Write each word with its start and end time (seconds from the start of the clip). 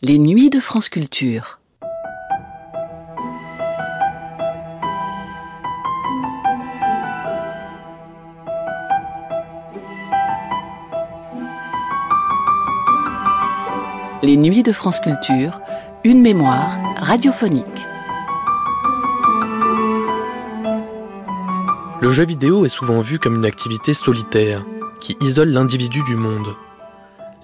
Les 0.00 0.20
nuits 0.20 0.48
de 0.48 0.60
France 0.60 0.88
Culture. 0.88 1.58
Les 14.22 14.36
nuits 14.36 14.62
de 14.62 14.70
France 14.70 15.00
Culture, 15.00 15.60
une 16.04 16.22
mémoire 16.22 16.78
radiophonique. 16.98 17.64
Le 22.00 22.12
jeu 22.12 22.24
vidéo 22.24 22.64
est 22.64 22.68
souvent 22.68 23.00
vu 23.00 23.18
comme 23.18 23.34
une 23.34 23.44
activité 23.44 23.94
solitaire, 23.94 24.64
qui 25.00 25.16
isole 25.20 25.48
l'individu 25.48 26.04
du 26.04 26.14
monde. 26.14 26.54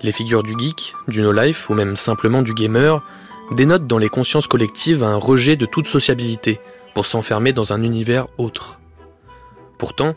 Les 0.05 0.13
figures 0.13 0.43
du 0.43 0.55
geek, 0.59 0.95
du 1.09 1.23
no-life 1.23 1.71
ou 1.71 1.75
même 1.75 1.97
simplement 1.97 2.43
du 2.43 2.53
gamer 2.53 3.03
dénotent 3.53 3.87
dans 3.87 3.97
les 3.97 4.11
consciences 4.11 4.47
collectives 4.47 5.03
un 5.03 5.17
rejet 5.17 5.57
de 5.57 5.65
toute 5.65 5.87
sociabilité 5.87 6.61
pour 6.93 7.07
s'enfermer 7.07 7.55
dans 7.55 7.73
un 7.73 7.83
univers 7.83 8.27
autre. 8.37 8.79
Pourtant, 9.79 10.15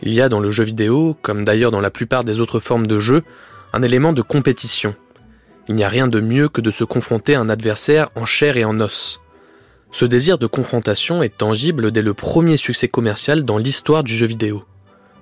il 0.00 0.14
y 0.14 0.22
a 0.22 0.30
dans 0.30 0.40
le 0.40 0.50
jeu 0.50 0.64
vidéo, 0.64 1.14
comme 1.20 1.44
d'ailleurs 1.44 1.70
dans 1.70 1.82
la 1.82 1.90
plupart 1.90 2.24
des 2.24 2.40
autres 2.40 2.58
formes 2.58 2.86
de 2.86 2.98
jeu, 2.98 3.22
un 3.74 3.82
élément 3.82 4.14
de 4.14 4.22
compétition. 4.22 4.94
Il 5.68 5.74
n'y 5.74 5.84
a 5.84 5.88
rien 5.88 6.08
de 6.08 6.20
mieux 6.20 6.48
que 6.48 6.62
de 6.62 6.70
se 6.70 6.84
confronter 6.84 7.34
à 7.34 7.40
un 7.40 7.50
adversaire 7.50 8.08
en 8.14 8.24
chair 8.24 8.56
et 8.56 8.64
en 8.64 8.80
os. 8.80 9.20
Ce 9.92 10.06
désir 10.06 10.38
de 10.38 10.46
confrontation 10.46 11.22
est 11.22 11.36
tangible 11.36 11.90
dès 11.90 12.00
le 12.00 12.14
premier 12.14 12.56
succès 12.56 12.88
commercial 12.88 13.44
dans 13.44 13.58
l'histoire 13.58 14.04
du 14.04 14.16
jeu 14.16 14.26
vidéo. 14.26 14.64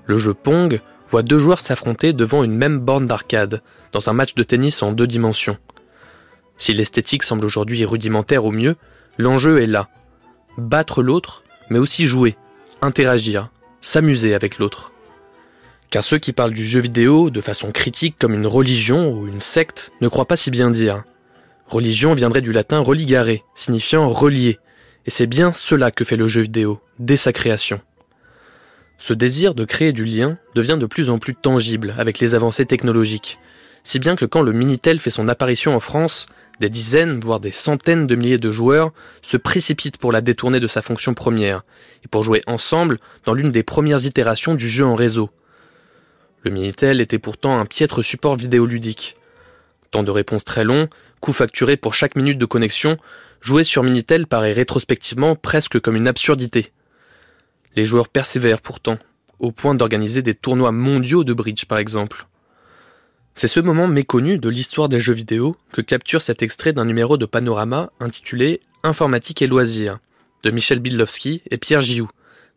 Le 0.05 0.17
jeu 0.17 0.33
Pong 0.33 0.81
voit 1.09 1.23
deux 1.23 1.39
joueurs 1.39 1.61
s'affronter 1.61 2.13
devant 2.13 2.45
une 2.45 2.55
même 2.55 2.79
borne 2.79 3.07
d'arcade, 3.07 3.63
dans 3.93 4.09
un 4.09 4.13
match 4.13 4.35
de 4.35 4.43
tennis 4.43 4.83
en 4.83 4.93
deux 4.93 5.07
dimensions. 5.07 5.59
Si 6.57 6.73
l'esthétique 6.73 7.23
semble 7.23 7.45
aujourd'hui 7.45 7.85
rudimentaire 7.85 8.45
au 8.45 8.51
mieux, 8.51 8.77
l'enjeu 9.19 9.63
est 9.63 9.67
là. 9.67 9.89
Battre 10.59 11.03
l'autre, 11.03 11.43
mais 11.71 11.79
aussi 11.79 12.07
jouer, 12.07 12.37
interagir, 12.81 13.51
s'amuser 13.81 14.35
avec 14.35 14.59
l'autre. 14.59 14.93
Car 15.91 16.03
ceux 16.03 16.19
qui 16.19 16.33
parlent 16.33 16.53
du 16.53 16.67
jeu 16.67 16.81
vidéo 16.81 17.31
de 17.31 17.41
façon 17.41 17.71
critique 17.71 18.17
comme 18.19 18.35
une 18.35 18.47
religion 18.47 19.13
ou 19.13 19.29
une 19.29 19.41
secte 19.41 19.93
ne 20.01 20.09
croient 20.09 20.27
pas 20.27 20.37
si 20.37 20.51
bien 20.51 20.71
dire. 20.71 21.05
Religion 21.69 22.15
viendrait 22.15 22.43
du 22.43 22.53
latin 22.53 22.81
religare, 22.81 23.39
signifiant 23.55 24.09
relier, 24.09 24.59
et 25.07 25.11
c'est 25.11 25.27
bien 25.27 25.53
cela 25.55 25.91
que 25.91 26.05
fait 26.05 26.17
le 26.17 26.29
jeu 26.29 26.43
vidéo, 26.43 26.81
dès 26.99 27.17
sa 27.17 27.33
création. 27.33 27.81
Ce 28.99 29.13
désir 29.13 29.55
de 29.55 29.65
créer 29.65 29.93
du 29.93 30.05
lien 30.05 30.39
devient 30.55 30.79
de 30.81 30.87
plus 30.87 31.11
en 31.11 31.19
plus 31.19 31.35
tangible 31.35 31.95
avec 31.99 32.19
les 32.19 32.35
avancées 32.35 32.67
technologiques, 32.67 33.39
si 33.85 33.99
bien 33.99 34.17
que 34.17 34.25
quand 34.25 34.43
le 34.43 34.53
Minitel 34.53 34.99
fait 34.99 35.11
son 35.11 35.29
apparition 35.29 35.77
en 35.77 35.81
France, 35.81 36.27
des 36.59 36.71
dizaines, 36.71 37.21
voire 37.21 37.39
des 37.39 37.53
centaines 37.53 38.07
de 38.07 38.15
milliers 38.17 38.39
de 38.39 38.51
joueurs 38.51 38.93
se 39.23 39.37
précipitent 39.37 39.99
pour 39.99 40.11
la 40.11 40.23
détourner 40.23 40.59
de 40.59 40.67
sa 40.67 40.83
fonction 40.83 41.15
première, 41.15 41.63
et 42.05 42.09
pour 42.09 42.23
jouer 42.23 42.43
ensemble 42.47 42.97
dans 43.25 43.35
l'une 43.35 43.51
des 43.51 43.63
premières 43.63 44.05
itérations 44.07 44.55
du 44.55 44.69
jeu 44.69 44.85
en 44.85 44.95
réseau. 44.95 45.31
Le 46.43 46.51
Minitel 46.51 47.01
était 47.01 47.19
pourtant 47.19 47.59
un 47.59 47.67
piètre 47.67 48.03
support 48.03 48.37
vidéoludique. 48.37 49.17
Temps 49.91 50.03
de 50.03 50.11
réponse 50.11 50.45
très 50.45 50.65
long, 50.65 50.89
coût 51.21 51.33
facturé 51.33 51.77
pour 51.77 51.95
chaque 51.95 52.17
minute 52.17 52.39
de 52.39 52.47
connexion, 52.47 52.97
jouer 53.41 53.65
sur 53.65 53.83
Minitel 53.83 54.27
paraît 54.27 54.53
rétrospectivement 54.53 55.37
presque 55.37 55.81
comme 55.81 55.97
une 55.97 56.09
absurdité. 56.09 56.73
Les 57.77 57.85
joueurs 57.85 58.09
persévèrent 58.09 58.63
pourtant, 58.63 58.99
au 59.39 59.53
point 59.53 59.75
d'organiser 59.75 60.23
des 60.23 60.35
tournois 60.35 60.73
mondiaux 60.73 61.25
de 61.25 61.35
bridge 61.35 61.67
par 61.67 61.79
exemple. 61.79 62.27
C'est 63.35 63.49
ce 63.49 63.61
moment 63.61 63.87
méconnu 63.87 64.39
de 64.39 64.49
l'histoire 64.49 64.89
des 64.89 64.99
jeux 64.99 65.13
vidéo 65.13 65.57
que 65.73 65.83
capture 65.83 66.23
cet 66.23 66.43
extrait 66.43 66.73
d'un 66.73 66.87
numéro 66.87 67.19
de 67.19 67.27
Panorama 67.27 67.91
intitulé 68.01 68.63
Informatique 68.83 69.43
et 69.43 69.47
loisirs 69.47 69.99
de 70.43 70.51
Michel 70.51 70.79
Bidlowski 70.79 71.43
et 71.51 71.59
Pierre 71.59 71.83
Gioux, 71.83 72.09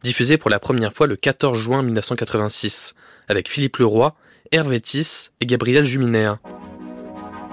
diffusé 0.04 0.38
pour 0.38 0.50
la 0.50 0.60
première 0.60 0.94
fois 0.94 1.06
le 1.06 1.18
14 1.18 1.60
juin 1.60 1.84
1986, 1.84 2.94
avec 3.28 3.50
Philippe 3.50 3.78
Leroy, 3.78 4.16
Hervé 4.52 4.80
Tiss 4.80 5.32
et 5.42 5.46
Gabriel 5.46 5.84
Juminaire. 5.84 6.38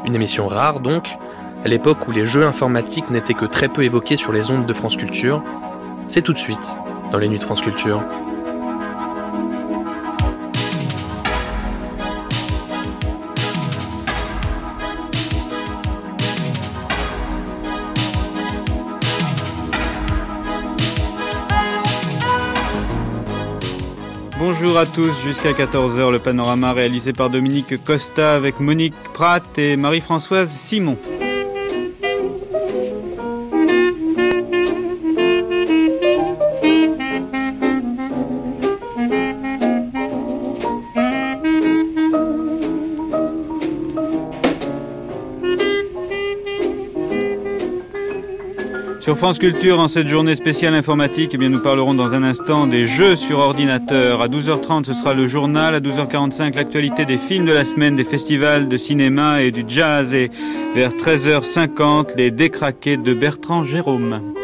Une 0.04 0.14
émission 0.14 0.46
rare 0.46 0.78
donc, 0.78 1.08
à 1.64 1.68
l'époque 1.68 2.06
où 2.06 2.12
les 2.12 2.26
jeux 2.26 2.44
informatiques 2.44 3.10
n'étaient 3.10 3.34
que 3.34 3.46
très 3.46 3.68
peu 3.68 3.82
évoqués 3.82 4.16
sur 4.16 4.32
les 4.32 4.50
ondes 4.50 4.66
de 4.66 4.72
France 4.72 4.96
Culture. 4.96 5.42
C'est 6.06 6.22
tout 6.22 6.32
de 6.32 6.38
suite 6.38 6.76
dans 7.12 7.18
les 7.18 7.28
nuits 7.28 7.38
de. 7.38 8.02
Bonjour 24.38 24.78
à 24.78 24.86
tous, 24.86 25.12
jusqu'à 25.24 25.52
14h 25.52 26.10
le 26.10 26.18
panorama 26.18 26.72
réalisé 26.72 27.12
par 27.12 27.30
Dominique 27.30 27.82
Costa 27.84 28.34
avec 28.34 28.60
Monique 28.60 28.94
Pratt 29.12 29.42
et 29.58 29.76
Marie-Françoise 29.76 30.50
Simon. 30.50 30.96
Sur 49.06 49.16
France 49.16 49.38
Culture, 49.38 49.78
en 49.78 49.86
cette 49.86 50.08
journée 50.08 50.34
spéciale 50.34 50.74
informatique, 50.74 51.30
eh 51.32 51.36
bien, 51.36 51.48
nous 51.48 51.60
parlerons 51.60 51.94
dans 51.94 52.12
un 52.12 52.24
instant 52.24 52.66
des 52.66 52.88
jeux 52.88 53.14
sur 53.14 53.38
ordinateur. 53.38 54.20
À 54.20 54.26
12h30, 54.26 54.84
ce 54.84 54.94
sera 54.94 55.14
le 55.14 55.28
journal. 55.28 55.76
À 55.76 55.78
12h45, 55.78 56.56
l'actualité 56.56 57.04
des 57.04 57.16
films 57.16 57.46
de 57.46 57.52
la 57.52 57.62
semaine, 57.62 57.94
des 57.94 58.02
festivals 58.02 58.66
de 58.66 58.76
cinéma 58.76 59.42
et 59.42 59.52
du 59.52 59.62
jazz. 59.68 60.12
Et 60.12 60.32
vers 60.74 60.90
13h50, 60.90 62.16
les 62.16 62.32
décraqués 62.32 62.96
de 62.96 63.14
Bertrand 63.14 63.62
Jérôme. 63.62 64.35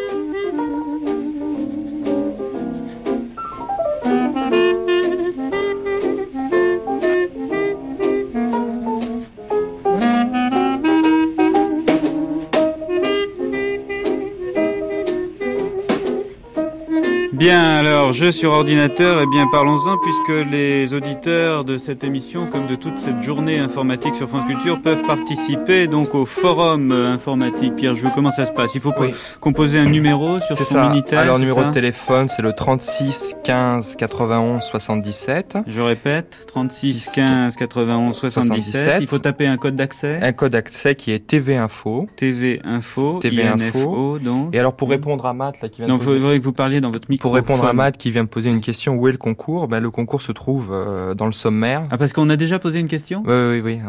Alors, 18.13 18.25
jeux 18.25 18.31
sur 18.31 18.51
ordinateur, 18.51 19.21
eh 19.23 19.25
bien, 19.25 19.47
parlons-en, 19.51 19.97
puisque 19.97 20.47
les 20.51 20.93
auditeurs 20.93 21.63
de 21.65 21.77
cette 21.79 22.03
émission, 22.03 22.45
comme 22.47 22.67
de 22.67 22.75
toute 22.75 22.99
cette 22.99 23.23
journée 23.23 23.57
informatique 23.57 24.13
sur 24.15 24.29
France 24.29 24.45
Culture, 24.45 24.79
peuvent 24.81 25.01
participer 25.03 25.87
donc 25.87 26.13
au 26.13 26.25
forum 26.27 26.91
informatique. 26.91 27.75
Pierre 27.75 27.95
Jou, 27.95 28.09
comment 28.13 28.29
ça 28.31 28.45
se 28.45 28.51
passe? 28.51 28.75
Il 28.75 28.81
faut 28.81 28.93
Oui. 28.99 29.13
composer 29.39 29.79
un 29.79 29.85
numéro 29.85 30.37
sur 30.39 30.55
son 30.57 30.63
ça. 30.63 30.89
Minitel 30.89 31.17
Alors, 31.17 31.39
numéro 31.39 31.61
ça? 31.61 31.69
de 31.69 31.73
téléphone, 31.73 32.27
c'est 32.29 32.43
le 32.43 32.53
36 32.53 33.35
15 33.43 33.95
91 33.95 34.61
77. 34.63 35.57
Je 35.67 35.81
répète, 35.81 36.37
36 36.47 37.09
15 37.15 37.55
91 37.55 38.15
77. 38.15 38.63
77. 38.71 38.97
Il 39.01 39.07
faut 39.07 39.17
taper 39.19 39.47
un 39.47 39.57
code 39.57 39.75
d'accès? 39.75 40.19
Un 40.21 40.33
code 40.33 40.51
d'accès 40.51 40.93
qui 40.93 41.11
est 41.11 41.25
TV 41.25 41.57
Info. 41.57 42.07
TV 42.15 42.61
Info, 42.63 43.17
TV 43.21 43.43
INFO, 43.43 44.19
donc. 44.19 44.53
Et 44.53 44.59
alors, 44.59 44.75
pour 44.75 44.89
répondre 44.89 45.25
à 45.25 45.33
Matt, 45.33 45.61
là, 45.61 45.69
qui 45.69 45.79
vient 45.81 45.87
Non, 45.87 45.97
de 45.97 46.03
poser- 46.03 46.19
faudrait 46.19 46.39
que 46.39 46.43
vous 46.43 46.53
parliez 46.53 46.79
dans 46.79 46.91
votre 46.91 47.09
micro. 47.09 47.23
pour 47.29 47.35
répondre 47.35 47.65
à 47.65 47.73
Matt 47.73 47.97
qui 48.03 48.11
vient 48.11 48.25
de 48.25 48.29
poser 48.29 48.49
une 48.49 48.59
question, 48.59 48.95
où 48.97 49.07
est 49.07 49.13
le 49.13 49.17
concours? 49.17 49.69
Ben, 49.69 49.79
Le 49.79 49.89
concours 49.89 50.21
se 50.21 50.33
trouve 50.33 50.71
euh, 50.73 51.13
dans 51.13 51.25
le 51.25 51.31
sommaire. 51.31 51.83
Ah, 51.89 51.97
parce 51.97 52.11
qu'on 52.11 52.29
a 52.29 52.35
déjà 52.35 52.59
posé 52.59 52.81
une 52.81 52.89
question? 52.89 53.23
Oui, 53.25 53.61
oui, 53.61 53.61
oui. 53.63 53.79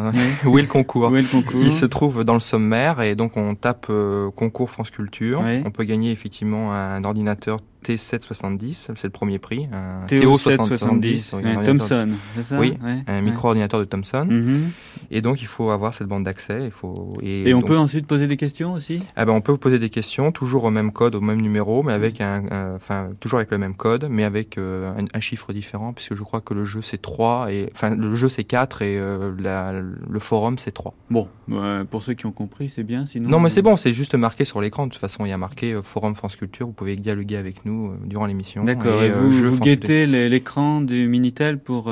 où 0.46 0.56
est 0.56 0.62
le 0.62 0.68
concours? 0.68 1.10
Où 1.10 1.16
est 1.16 1.22
le 1.22 1.26
concours? 1.26 1.60
Il 1.60 1.72
se 1.72 1.84
trouve 1.84 2.22
dans 2.22 2.34
le 2.34 2.40
sommaire 2.40 3.02
et 3.02 3.16
donc 3.16 3.36
on 3.36 3.56
tape 3.56 3.86
euh, 3.90 4.30
concours 4.30 4.70
France 4.70 4.92
Culture. 4.92 5.42
Oui. 5.44 5.62
On 5.66 5.72
peut 5.72 5.82
gagner 5.82 6.12
effectivement 6.12 6.72
un 6.72 7.02
ordinateur 7.02 7.58
T770, 7.84 8.92
c'est 8.96 9.04
le 9.04 9.10
premier 9.10 9.38
prix. 9.38 9.68
Un 9.72 10.06
Théo 10.06 10.36
TO770, 10.36 10.38
770, 10.38 11.32
oui, 11.34 11.42
un 11.50 11.62
Thomson, 11.64 12.08
c'est 12.36 12.42
ça 12.42 12.58
Oui, 12.58 12.76
Ouais, 12.82 13.02
un 13.06 13.12
ouais. 13.14 13.22
micro-ordinateur 13.22 13.80
de 13.80 13.84
Thomson. 13.84 14.26
Mhm. 14.28 14.70
Et 15.10 15.20
donc 15.20 15.42
il 15.42 15.46
faut 15.46 15.70
avoir 15.70 15.94
cette 15.94 16.06
bande 16.08 16.24
d'accès. 16.24 16.62
Il 16.64 16.70
faut 16.70 17.16
Et 17.22 17.52
on 17.54 17.58
donc- 17.60 17.68
peut 17.68 17.78
ensuite 17.78 18.06
poser 18.06 18.26
des 18.26 18.36
questions 18.36 18.72
aussi? 18.72 19.00
Ah 19.16 19.24
ben 19.24 19.32
on 19.32 19.40
peut 19.40 19.52
vous 19.52 19.58
poser 19.58 19.78
des 19.78 19.90
questions, 19.90 20.32
toujours 20.32 20.64
au 20.64 20.70
même 20.70 20.92
code, 20.92 21.14
au 21.14 21.20
même 21.20 21.40
numéro, 21.40 21.82
mais 21.82 21.92
avec 21.92 22.20
un, 22.20 22.44
un- 22.50 22.74
enfin 22.74 23.10
toujours 23.20 23.38
avec 23.38 23.50
le 23.50 23.58
même 23.58 23.74
code, 23.74 24.06
mais 24.10 24.24
avec 24.24 24.58
euh, 24.58 24.92
un, 24.98 25.04
un 25.12 25.20
chiffre 25.20 25.52
différent, 25.52 25.92
puisque 25.92 26.14
je 26.14 26.22
crois 26.22 26.40
que 26.40 26.54
le 26.54 26.64
jeu 26.64 26.80
c'est 26.82 27.00
3 27.00 27.52
et 27.52 27.68
enfin 27.74 27.94
le 27.94 28.14
jeu 28.14 28.28
c'est 28.28 28.44
4 28.44 28.82
et 28.82 28.98
euh, 28.98 29.32
la- 29.38 29.72
le 29.72 30.18
forum 30.18 30.58
c'est 30.58 30.72
3. 30.72 30.94
Bon, 31.10 31.28
euh, 31.50 31.84
pour 31.84 32.02
ceux 32.02 32.14
qui 32.14 32.26
ont 32.26 32.32
compris, 32.32 32.68
c'est 32.68 32.82
bien, 32.82 33.06
sinon... 33.06 33.28
Non 33.28 33.40
mais 33.40 33.50
c'est 33.50 33.62
bon, 33.62 33.76
c'est 33.76 33.92
juste 33.92 34.14
marqué 34.14 34.44
sur 34.44 34.60
l'écran. 34.60 34.86
De 34.86 34.92
toute 34.92 35.00
façon, 35.00 35.24
il 35.24 35.28
y 35.28 35.32
a 35.32 35.38
marqué 35.38 35.78
forum 35.82 36.14
France 36.14 36.36
Culture. 36.36 36.66
Vous 36.66 36.72
pouvez 36.72 36.96
dialoguer 36.96 37.36
avec 37.36 37.64
nous 37.64 37.73
nous 37.74 37.92
durant 38.06 38.26
l'émission. 38.26 38.64
D'accord. 38.64 39.02
Et, 39.02 39.10
vous, 39.10 39.30
vous 39.30 39.58
guettez 39.58 40.06
l'écran 40.06 40.80
du 40.80 41.08
Minitel 41.08 41.58
pour 41.58 41.90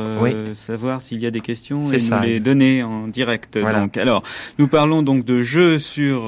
savoir 0.54 1.00
s'il 1.00 1.20
y 1.20 1.26
a 1.26 1.30
des 1.30 1.40
questions 1.40 1.92
et 1.92 1.98
nous 1.98 2.20
les 2.22 2.40
donner 2.40 2.82
en 2.82 3.08
direct. 3.08 3.58
Donc, 3.58 3.96
alors, 3.96 4.22
nous 4.58 4.68
parlons 4.68 5.02
donc 5.02 5.24
de 5.24 5.42
jeux 5.42 5.78
sur 5.78 6.22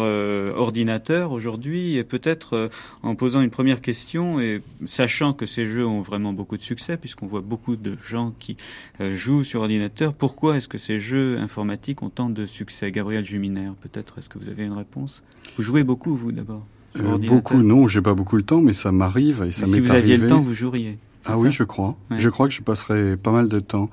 ordinateur 0.57 1.33
aujourd'hui 1.33 1.97
et 1.97 2.05
peut-être 2.05 2.71
en 3.03 3.15
posant 3.15 3.41
une 3.41 3.51
première 3.51 3.81
question 3.81 4.41
et 4.41 4.61
sachant 4.87 5.33
que 5.33 5.47
ces 5.47 5.67
jeux 5.67 5.87
ont 5.87 6.03
vraiment 6.03 6.33
beaucoup 6.33 6.57
de 6.57 6.63
succès 6.63 6.97
puisqu'on 6.97 7.27
voit 7.27 7.43
beaucoup 7.43 7.77
de 7.77 7.97
gens 8.05 8.33
qui 8.39 8.57
jouent 9.01 9.45
sur 9.45 9.61
ordinateur. 9.61 10.15
Pourquoi 10.15 10.57
est-ce 10.57 10.69
que 10.69 10.79
ces 10.79 10.99
jeux 10.99 11.39
informatiques 11.39 12.03
ont 12.03 12.11
tant 12.11 12.31
de 12.31 12.47
succès? 12.47 12.91
Gabriel 12.91 13.25
Juminer, 13.25 13.71
peut-être, 13.81 14.19
est-ce 14.19 14.29
que 14.29 14.39
vous 14.39 14.49
avez 14.49 14.65
une 14.65 14.73
réponse? 14.73 15.23
Vous 15.57 15.63
jouez 15.63 15.85
beaucoup, 15.85 16.17
vous, 16.17 16.33
d'abord? 16.33 16.67
Euh, 16.97 17.19
Beaucoup, 17.19 17.57
non, 17.57 17.89
j'ai 17.89 18.01
pas 18.01 18.15
beaucoup 18.15 18.37
le 18.37 18.43
temps, 18.43 18.61
mais 18.61 18.73
ça 18.73 18.93
m'arrive 18.93 19.45
et 19.47 19.53
ça 19.53 19.67
Si 19.67 19.81
vous 19.81 19.91
aviez 19.91 20.17
le 20.17 20.27
temps, 20.27 20.41
vous 20.41 20.55
joueriez 20.55 20.99
ah 21.27 21.39
oui, 21.39 21.51
je 21.51 21.65
crois. 21.65 21.97
Je 22.19 22.29
crois 22.29 22.49
que 22.49 22.53
je 22.53 22.61
passerai 22.61 23.17
pas 23.17 23.33
mal 23.33 23.49
de 23.49 23.59
temps. 23.59 23.89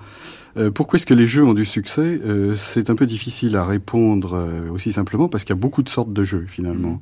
Euh, 0.58 0.70
pourquoi 0.70 0.98
est-ce 0.98 1.06
que 1.06 1.14
les 1.14 1.28
jeux 1.28 1.46
ont 1.46 1.54
du 1.54 1.64
succès? 1.64 2.20
Euh, 2.26 2.56
C'est 2.58 2.90
un 2.90 2.96
peu 2.96 3.06
difficile 3.06 3.56
à 3.56 3.64
répondre 3.64 4.50
aussi 4.70 4.92
simplement 4.92 5.30
parce 5.30 5.46
qu'il 5.46 5.56
y 5.56 5.58
a 5.58 5.62
beaucoup 5.62 5.82
de 5.82 5.88
sortes 5.88 6.12
de 6.12 6.26
jeux 6.26 6.44
finalement. 6.46 7.00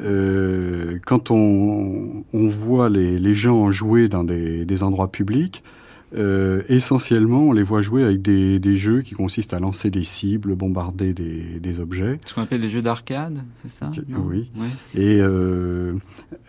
Mmh. 0.00 0.98
quand 1.06 1.30
on, 1.30 2.24
on 2.32 2.48
voit 2.48 2.88
les, 2.88 3.20
les, 3.20 3.34
gens 3.36 3.70
jouer 3.70 4.08
dans 4.08 4.24
des, 4.24 4.64
des 4.64 4.82
endroits 4.82 5.12
publics, 5.12 5.62
euh, 6.16 6.62
essentiellement, 6.68 7.42
on 7.42 7.52
les 7.52 7.62
voit 7.62 7.82
jouer 7.82 8.04
avec 8.04 8.22
des, 8.22 8.58
des, 8.58 8.76
jeux 8.76 9.02
qui 9.02 9.14
consistent 9.14 9.54
à 9.54 9.60
lancer 9.60 9.90
des 9.90 10.04
cibles, 10.04 10.54
bombarder 10.54 11.14
des, 11.14 11.60
des 11.60 11.80
objets. 11.80 12.20
Ce 12.26 12.34
qu'on 12.34 12.42
appelle 12.42 12.60
des 12.60 12.68
jeux 12.68 12.82
d'arcade, 12.82 13.42
c'est 13.62 13.70
ça? 13.70 13.90
Oui. 14.26 14.50
Et 14.94 15.18
euh, 15.20 15.94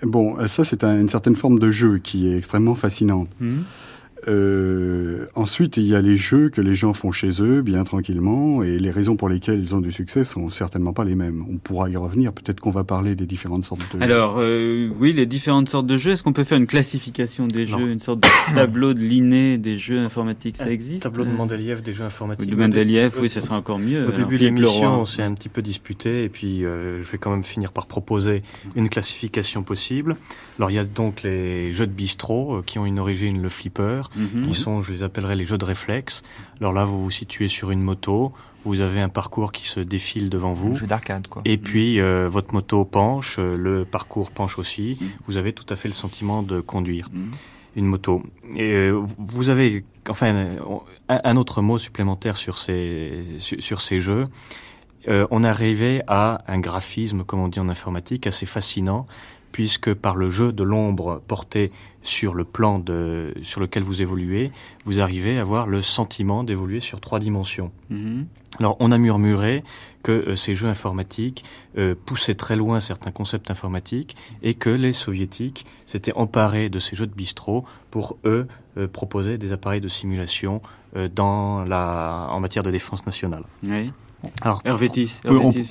bon, 0.02 0.36
ça 0.48 0.64
c'est 0.64 0.84
une 0.84 1.10
certaine 1.10 1.36
forme 1.36 1.60
de 1.60 1.72
jeu 1.72 1.98
qui 1.98 2.28
est 2.28 2.38
extrêmement 2.38 2.76
fascinante. 2.76 3.30
Mmh. 3.40 3.60
Euh, 4.28 5.28
ensuite, 5.36 5.78
il 5.78 5.84
y 5.84 5.96
a 5.96 6.02
les 6.02 6.18
jeux 6.18 6.50
que 6.50 6.62
les 6.62 6.76
gens 6.76 6.94
font 6.94 7.12
chez 7.12 7.42
eux, 7.42 7.62
bien 7.62 7.84
tranquillement, 7.84 8.64
et 8.64 8.80
les 8.80 8.92
raisons 8.92 9.16
pour 9.16 9.30
lesquelles 9.30 9.60
ils 9.60 9.76
ont 9.76 9.82
du 9.82 9.92
succès 9.92 10.24
sont 10.24 10.50
certainement 10.50 10.94
pas 10.94 11.04
les 11.04 11.16
mêmes. 11.16 11.46
On 11.50 11.58
pourra 11.58 11.90
y 11.90 11.98
revenir. 11.98 12.34
Peut-être 12.34 12.60
qu'on 12.60 12.72
va 12.72 12.84
parler 12.84 13.16
des 13.16 13.26
différentes 13.26 13.66
sortes 13.66 13.82
de. 13.96 14.04
Alors, 14.04 14.36
euh, 14.38 14.90
oui, 15.00 15.14
les 15.14 15.26
différentes 15.26 15.70
sortes 15.70 15.88
de 15.88 15.98
jeux. 15.98 16.12
Est-ce 16.12 16.24
qu'on 16.24 16.34
peut 16.34 16.44
faire 16.44 16.58
une 16.58 16.68
classification 16.68 17.48
des 17.48 17.66
jeux, 17.66 17.90
une 17.90 18.00
sorte 18.00 18.22
de 18.22 18.30
tableau 18.56 18.94
de 18.94 19.00
Linné 19.00 19.58
des 19.58 19.78
jeux 19.78 20.00
informatiques 20.00 20.58
Ça 20.58 20.72
existe 20.72 21.04
Tableau 21.04 21.26
de 21.26 21.32
Mendeleïev 21.32 21.82
des 21.82 21.94
jeux 21.94 22.06
informatiques. 22.06 22.50
De 22.50 22.56
Mendeleïev, 22.56 23.14
oui, 23.20 23.30
ça 23.30 23.42
sera 23.42 23.58
encore 23.58 23.80
mieux. 23.80 24.08
Au 24.08 24.12
début 24.12 24.38
de 24.38 24.46
l'émission, 24.46 25.02
on 25.02 25.06
s'est 25.06 25.24
un 25.24 25.34
petit 25.34 25.50
peu 25.50 25.62
disputé, 25.62 26.24
et 26.24 26.30
puis 26.30 26.66
euh, 26.66 27.04
je 27.04 27.12
vais 27.12 27.18
quand 27.18 27.32
même 27.32 27.44
finir 27.44 27.72
par 27.72 27.88
proposer 27.88 28.44
une 28.76 28.90
classification 28.90 29.64
possible. 29.64 30.16
Alors, 30.58 30.72
il 30.72 30.76
y 30.76 30.80
a 30.80 30.84
donc 30.84 31.24
les 31.24 31.74
jeux 31.74 31.88
de 31.88 31.92
bistrot 31.92 32.62
qui 32.66 32.80
ont 32.80 32.86
une 32.86 33.00
origine 33.00 33.42
le 33.42 33.50
flipper 33.50 34.10
Mhm. 34.16 34.48
qui 34.48 34.54
sont, 34.54 34.82
je 34.82 34.92
les 34.92 35.04
appellerais 35.04 35.36
les 35.36 35.46
jeux 35.46 35.58
de 35.58 35.66
réflexe. 35.66 36.24
Alors 36.60 36.74
là, 36.74 36.86
vous 36.86 37.04
vous 37.04 37.12
situez 37.12 37.48
sur 37.48 37.72
une 37.72 37.82
moto, 37.82 38.34
vous 38.66 38.82
avez 38.82 39.02
un 39.02 39.10
parcours 39.10 39.52
qui 39.52 39.68
se 39.68 39.80
défile 39.80 40.30
devant 40.30 40.54
vous. 40.54 40.72
Un 40.72 40.76
jeu 40.76 40.88
d'arcade, 40.88 41.28
quoi. 41.28 41.42
Et 41.46 41.58
puis, 41.58 42.00
euh, 42.00 42.28
votre 42.30 42.54
moto 42.54 42.86
penche, 42.86 43.38
euh, 43.40 43.56
le 43.58 43.86
parcours 43.86 44.32
penche 44.32 44.58
aussi. 44.58 44.98
Mhm. 45.00 45.08
Vous 45.28 45.38
avez 45.38 45.54
tout 45.54 45.66
à 45.70 45.76
fait 45.76 45.88
le 45.88 45.94
sentiment 45.94 46.44
de 46.44 46.62
conduire 46.62 47.10
mhm. 47.14 47.32
une 47.76 47.86
moto. 47.86 48.24
Et 48.56 48.72
euh, 48.72 49.02
vous 49.18 49.50
avez, 49.50 49.84
enfin, 50.10 50.56
un, 51.10 51.38
autre 51.38 51.62
mot 51.62 51.78
supplémentaire 51.78 52.38
sur 52.38 52.58
ces, 52.58 53.26
sur, 53.38 53.82
ces 53.82 54.00
jeux. 54.00 54.24
on 55.08 55.44
est 55.44 55.48
arrivé 55.48 56.02
à 56.08 56.44
un 56.48 56.60
graphisme, 56.60 57.24
comme 57.24 57.42
on 57.42 57.50
dit 57.50 57.60
en 57.60 57.68
informatique, 57.68 58.28
assez 58.28 58.46
fascinant, 58.46 59.06
puisque 59.52 59.94
par 59.94 60.16
le 60.16 60.30
jeu 60.30 60.54
de 60.54 60.64
l'ombre 60.64 61.22
porté 61.28 61.72
sur 62.04 62.34
le 62.34 62.44
plan 62.44 62.80
de, 62.80 63.34
sur 63.42 63.60
lequel 63.60 63.84
vous 63.84 64.02
évoluez, 64.02 64.52
vous 64.86 65.00
arrivez 65.00 65.38
à 65.38 65.42
avoir 65.42 65.68
le 65.68 65.82
sentiment 65.82 66.44
d'évoluer 66.44 66.80
sur 66.80 67.02
trois 67.02 67.20
dimensions. 67.20 67.72
Mhm. 67.90 68.26
Alors, 68.60 68.78
on 68.80 68.92
a 68.92 68.98
murmuré 68.98 69.64
que 70.04 70.12
euh, 70.12 70.36
ces 70.36 70.54
jeux 70.54 70.68
informatiques 70.68 71.44
euh, 71.78 71.96
poussaient 72.06 72.36
très 72.36 72.56
loin 72.56 72.80
certains 72.80 73.12
concepts 73.12 73.50
informatiques 73.50 74.16
et 74.44 74.54
que 74.54 74.70
les 74.70 74.94
soviétiques 74.94 75.66
s'étaient 75.86 76.14
emparés 76.14 76.70
de 76.70 76.78
ces 76.78 76.96
jeux 76.96 77.08
de 77.08 77.16
bistrot 77.16 77.66
pour, 77.90 78.18
eux, 78.26 78.48
euh, 78.78 78.88
proposer 78.88 79.38
des 79.38 79.54
appareils 79.54 79.82
de 79.82 79.88
simulation 79.88 80.62
dans 81.16 81.64
la, 81.64 82.28
en 82.30 82.40
matière 82.40 82.62
de 82.62 82.70
défense 82.70 83.04
nationale. 83.08 83.42
Oui. 83.64 83.92
Alors, 84.42 84.62
Hervétis, 84.66 85.22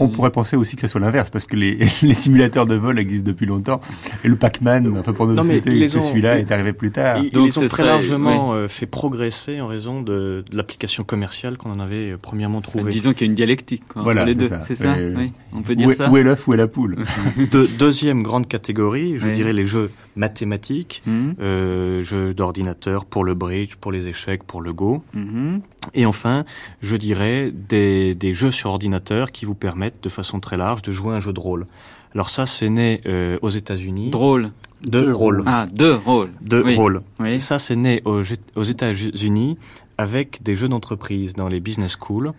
on, 0.00 0.08
pourrait 0.08 0.30
penser 0.30 0.56
aussi 0.56 0.76
que 0.76 0.82
ce 0.82 0.88
soit 0.88 1.00
l'inverse, 1.00 1.30
parce 1.30 1.44
que 1.44 1.56
les, 1.56 1.78
les, 2.02 2.14
simulateurs 2.14 2.66
de 2.66 2.74
vol 2.74 2.98
existent 2.98 3.26
depuis 3.26 3.46
longtemps, 3.46 3.80
et 4.24 4.28
le 4.28 4.36
Pac-Man, 4.36 4.94
enfin 4.98 5.12
pour 5.12 5.26
nos 5.26 5.36
sociétés, 5.36 5.88
celui-là 5.88 6.38
est 6.38 6.50
arrivé 6.50 6.72
plus 6.72 6.90
tard. 6.90 7.18
Ils, 7.18 7.30
Donc, 7.30 7.56
ont 7.56 7.66
très 7.66 7.84
largement 7.84 8.54
euh, 8.54 8.68
fait 8.68 8.86
progresser 8.86 9.60
en 9.60 9.66
raison 9.66 10.02
de, 10.02 10.44
de 10.50 10.56
l'application 10.56 11.04
commerciale 11.04 11.56
qu'on 11.56 11.70
en 11.70 11.80
avait 11.80 12.12
euh, 12.12 12.18
premièrement 12.20 12.60
trouvée. 12.60 12.90
disons 12.90 13.12
qu'il 13.12 13.26
y 13.26 13.28
a 13.28 13.30
une 13.30 13.34
dialectique 13.34 13.84
quoi, 13.88 14.02
entre 14.02 14.24
les 14.24 14.34
deux, 14.34 14.50
c'est 14.66 14.74
ça, 14.74 14.94
oui, 15.16 15.32
On 15.52 15.62
peut 15.62 15.74
dire 15.74 15.88
où 15.88 15.92
ça? 15.92 16.10
Où 16.10 16.16
est 16.16 16.22
l'œuf, 16.22 16.46
où 16.46 16.54
est 16.54 16.58
la 16.58 16.68
poule? 16.68 16.98
De, 17.52 17.68
Deuxième 17.78 18.22
grande 18.22 18.48
catégorie, 18.48 19.18
je 19.18 19.28
dirais 19.28 19.52
les 19.52 19.66
jeux 19.66 19.90
mathématiques, 20.16 21.02
mmh. 21.06 21.30
euh, 21.40 22.02
jeux 22.02 22.34
d'ordinateur 22.34 23.04
pour 23.04 23.24
le 23.24 23.34
bridge, 23.34 23.76
pour 23.76 23.92
les 23.92 24.08
échecs, 24.08 24.44
pour 24.44 24.60
le 24.60 24.72
go. 24.72 25.02
Mmh. 25.14 25.58
Et 25.94 26.06
enfin, 26.06 26.44
je 26.82 26.96
dirais 26.96 27.52
des, 27.52 28.14
des, 28.14 28.34
jeux 28.34 28.50
sur 28.50 28.70
ordinateur 28.70 29.32
qui 29.32 29.44
vous 29.44 29.54
permettent 29.54 30.02
de 30.02 30.08
façon 30.08 30.40
très 30.40 30.56
large 30.56 30.82
de 30.82 30.92
jouer 30.92 31.14
un 31.14 31.20
jeu 31.20 31.32
de 31.32 31.40
rôle. 31.40 31.66
Alors 32.14 32.28
ça, 32.28 32.46
c'est 32.46 32.68
né 32.68 33.00
euh, 33.06 33.38
aux 33.42 33.50
États-Unis. 33.50 34.10
Drôle. 34.10 34.50
De 34.82 35.12
rôle. 35.12 35.44
Ah, 35.46 35.64
de 35.72 35.90
rôle. 35.92 36.30
De 36.42 36.60
rôle. 36.76 37.00
Oui. 37.20 37.40
Ça, 37.40 37.58
c'est 37.58 37.76
né 37.76 38.02
aux, 38.04 38.22
aux 38.56 38.62
États-Unis 38.62 39.56
avec 39.96 40.42
des 40.42 40.54
jeux 40.54 40.68
d'entreprise 40.68 41.34
dans 41.34 41.48
les 41.48 41.60
business 41.60 41.96
schools 41.98 42.32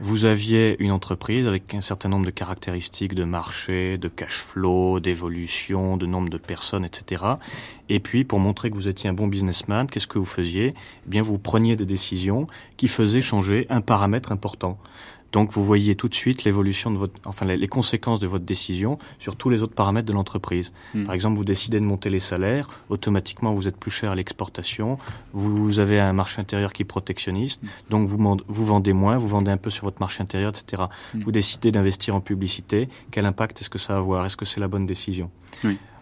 vous 0.00 0.24
aviez 0.24 0.76
une 0.82 0.90
entreprise 0.90 1.46
avec 1.46 1.74
un 1.74 1.80
certain 1.80 2.08
nombre 2.08 2.26
de 2.26 2.30
caractéristiques 2.30 3.14
de 3.14 3.24
marché, 3.24 3.96
de 3.96 4.08
cash 4.08 4.38
flow, 4.38 4.98
d'évolution, 4.98 5.96
de 5.96 6.06
nombre 6.06 6.30
de 6.30 6.38
personnes, 6.38 6.84
etc. 6.84 7.22
Et 7.88 8.00
puis, 8.00 8.24
pour 8.24 8.40
montrer 8.40 8.70
que 8.70 8.74
vous 8.74 8.88
étiez 8.88 9.08
un 9.08 9.12
bon 9.12 9.28
businessman, 9.28 9.88
qu'est-ce 9.88 10.08
que 10.08 10.18
vous 10.18 10.24
faisiez? 10.24 10.74
Eh 11.06 11.08
bien, 11.08 11.22
vous 11.22 11.38
preniez 11.38 11.76
des 11.76 11.86
décisions 11.86 12.46
qui 12.76 12.88
faisaient 12.88 13.22
changer 13.22 13.66
un 13.70 13.80
paramètre 13.80 14.32
important. 14.32 14.78
Donc 15.34 15.50
vous 15.50 15.64
voyez 15.64 15.96
tout 15.96 16.08
de 16.08 16.14
suite 16.14 16.44
l'évolution 16.44 16.92
de 16.92 16.96
votre, 16.96 17.14
enfin 17.24 17.44
les, 17.44 17.66
conséquences 17.66 18.20
de 18.20 18.28
votre 18.28 18.44
décision 18.44 18.98
sur 19.18 19.34
tous 19.34 19.50
les 19.50 19.64
autres 19.64 19.74
paramètres 19.74 20.06
de 20.06 20.12
l'entreprise. 20.12 20.72
Hmm. 20.94 21.02
Par 21.02 21.12
exemple, 21.12 21.36
vous 21.36 21.44
décidez 21.44 21.80
de 21.80 21.84
monter 21.84 22.08
les 22.08 22.20
salaires, 22.20 22.68
automatiquement 22.88 23.52
vous 23.52 23.66
êtes 23.66 23.76
plus 23.76 23.90
cher 23.90 24.12
à 24.12 24.14
l'exportation, 24.14 24.96
vous, 25.32 25.80
avez 25.80 25.98
un 25.98 26.12
marché 26.12 26.40
intérieur 26.40 26.72
qui 26.72 26.82
est 26.82 26.84
protectionniste, 26.86 27.64
hmm. 27.64 27.68
donc 27.90 28.06
vous, 28.06 28.38
vous 28.46 28.64
vendez 28.64 28.92
moins, 28.92 29.16
vous 29.16 29.26
vendez 29.26 29.50
un 29.50 29.56
peu 29.56 29.70
sur 29.70 29.86
votre 29.86 29.98
marché 29.98 30.22
intérieur, 30.22 30.50
etc. 30.50 30.84
Hmm. 31.14 31.20
Vous 31.22 31.32
décidez 31.32 31.72
d'investir 31.72 32.14
en 32.14 32.20
publicité, 32.20 32.88
quel 33.10 33.26
impact 33.26 33.60
est-ce 33.60 33.70
que 33.70 33.78
ça 33.78 33.94
va 33.94 33.98
avoir? 33.98 34.24
Est-ce 34.24 34.36
que 34.36 34.44
c'est 34.44 34.60
la 34.60 34.68
bonne 34.68 34.86
décision? 34.86 35.30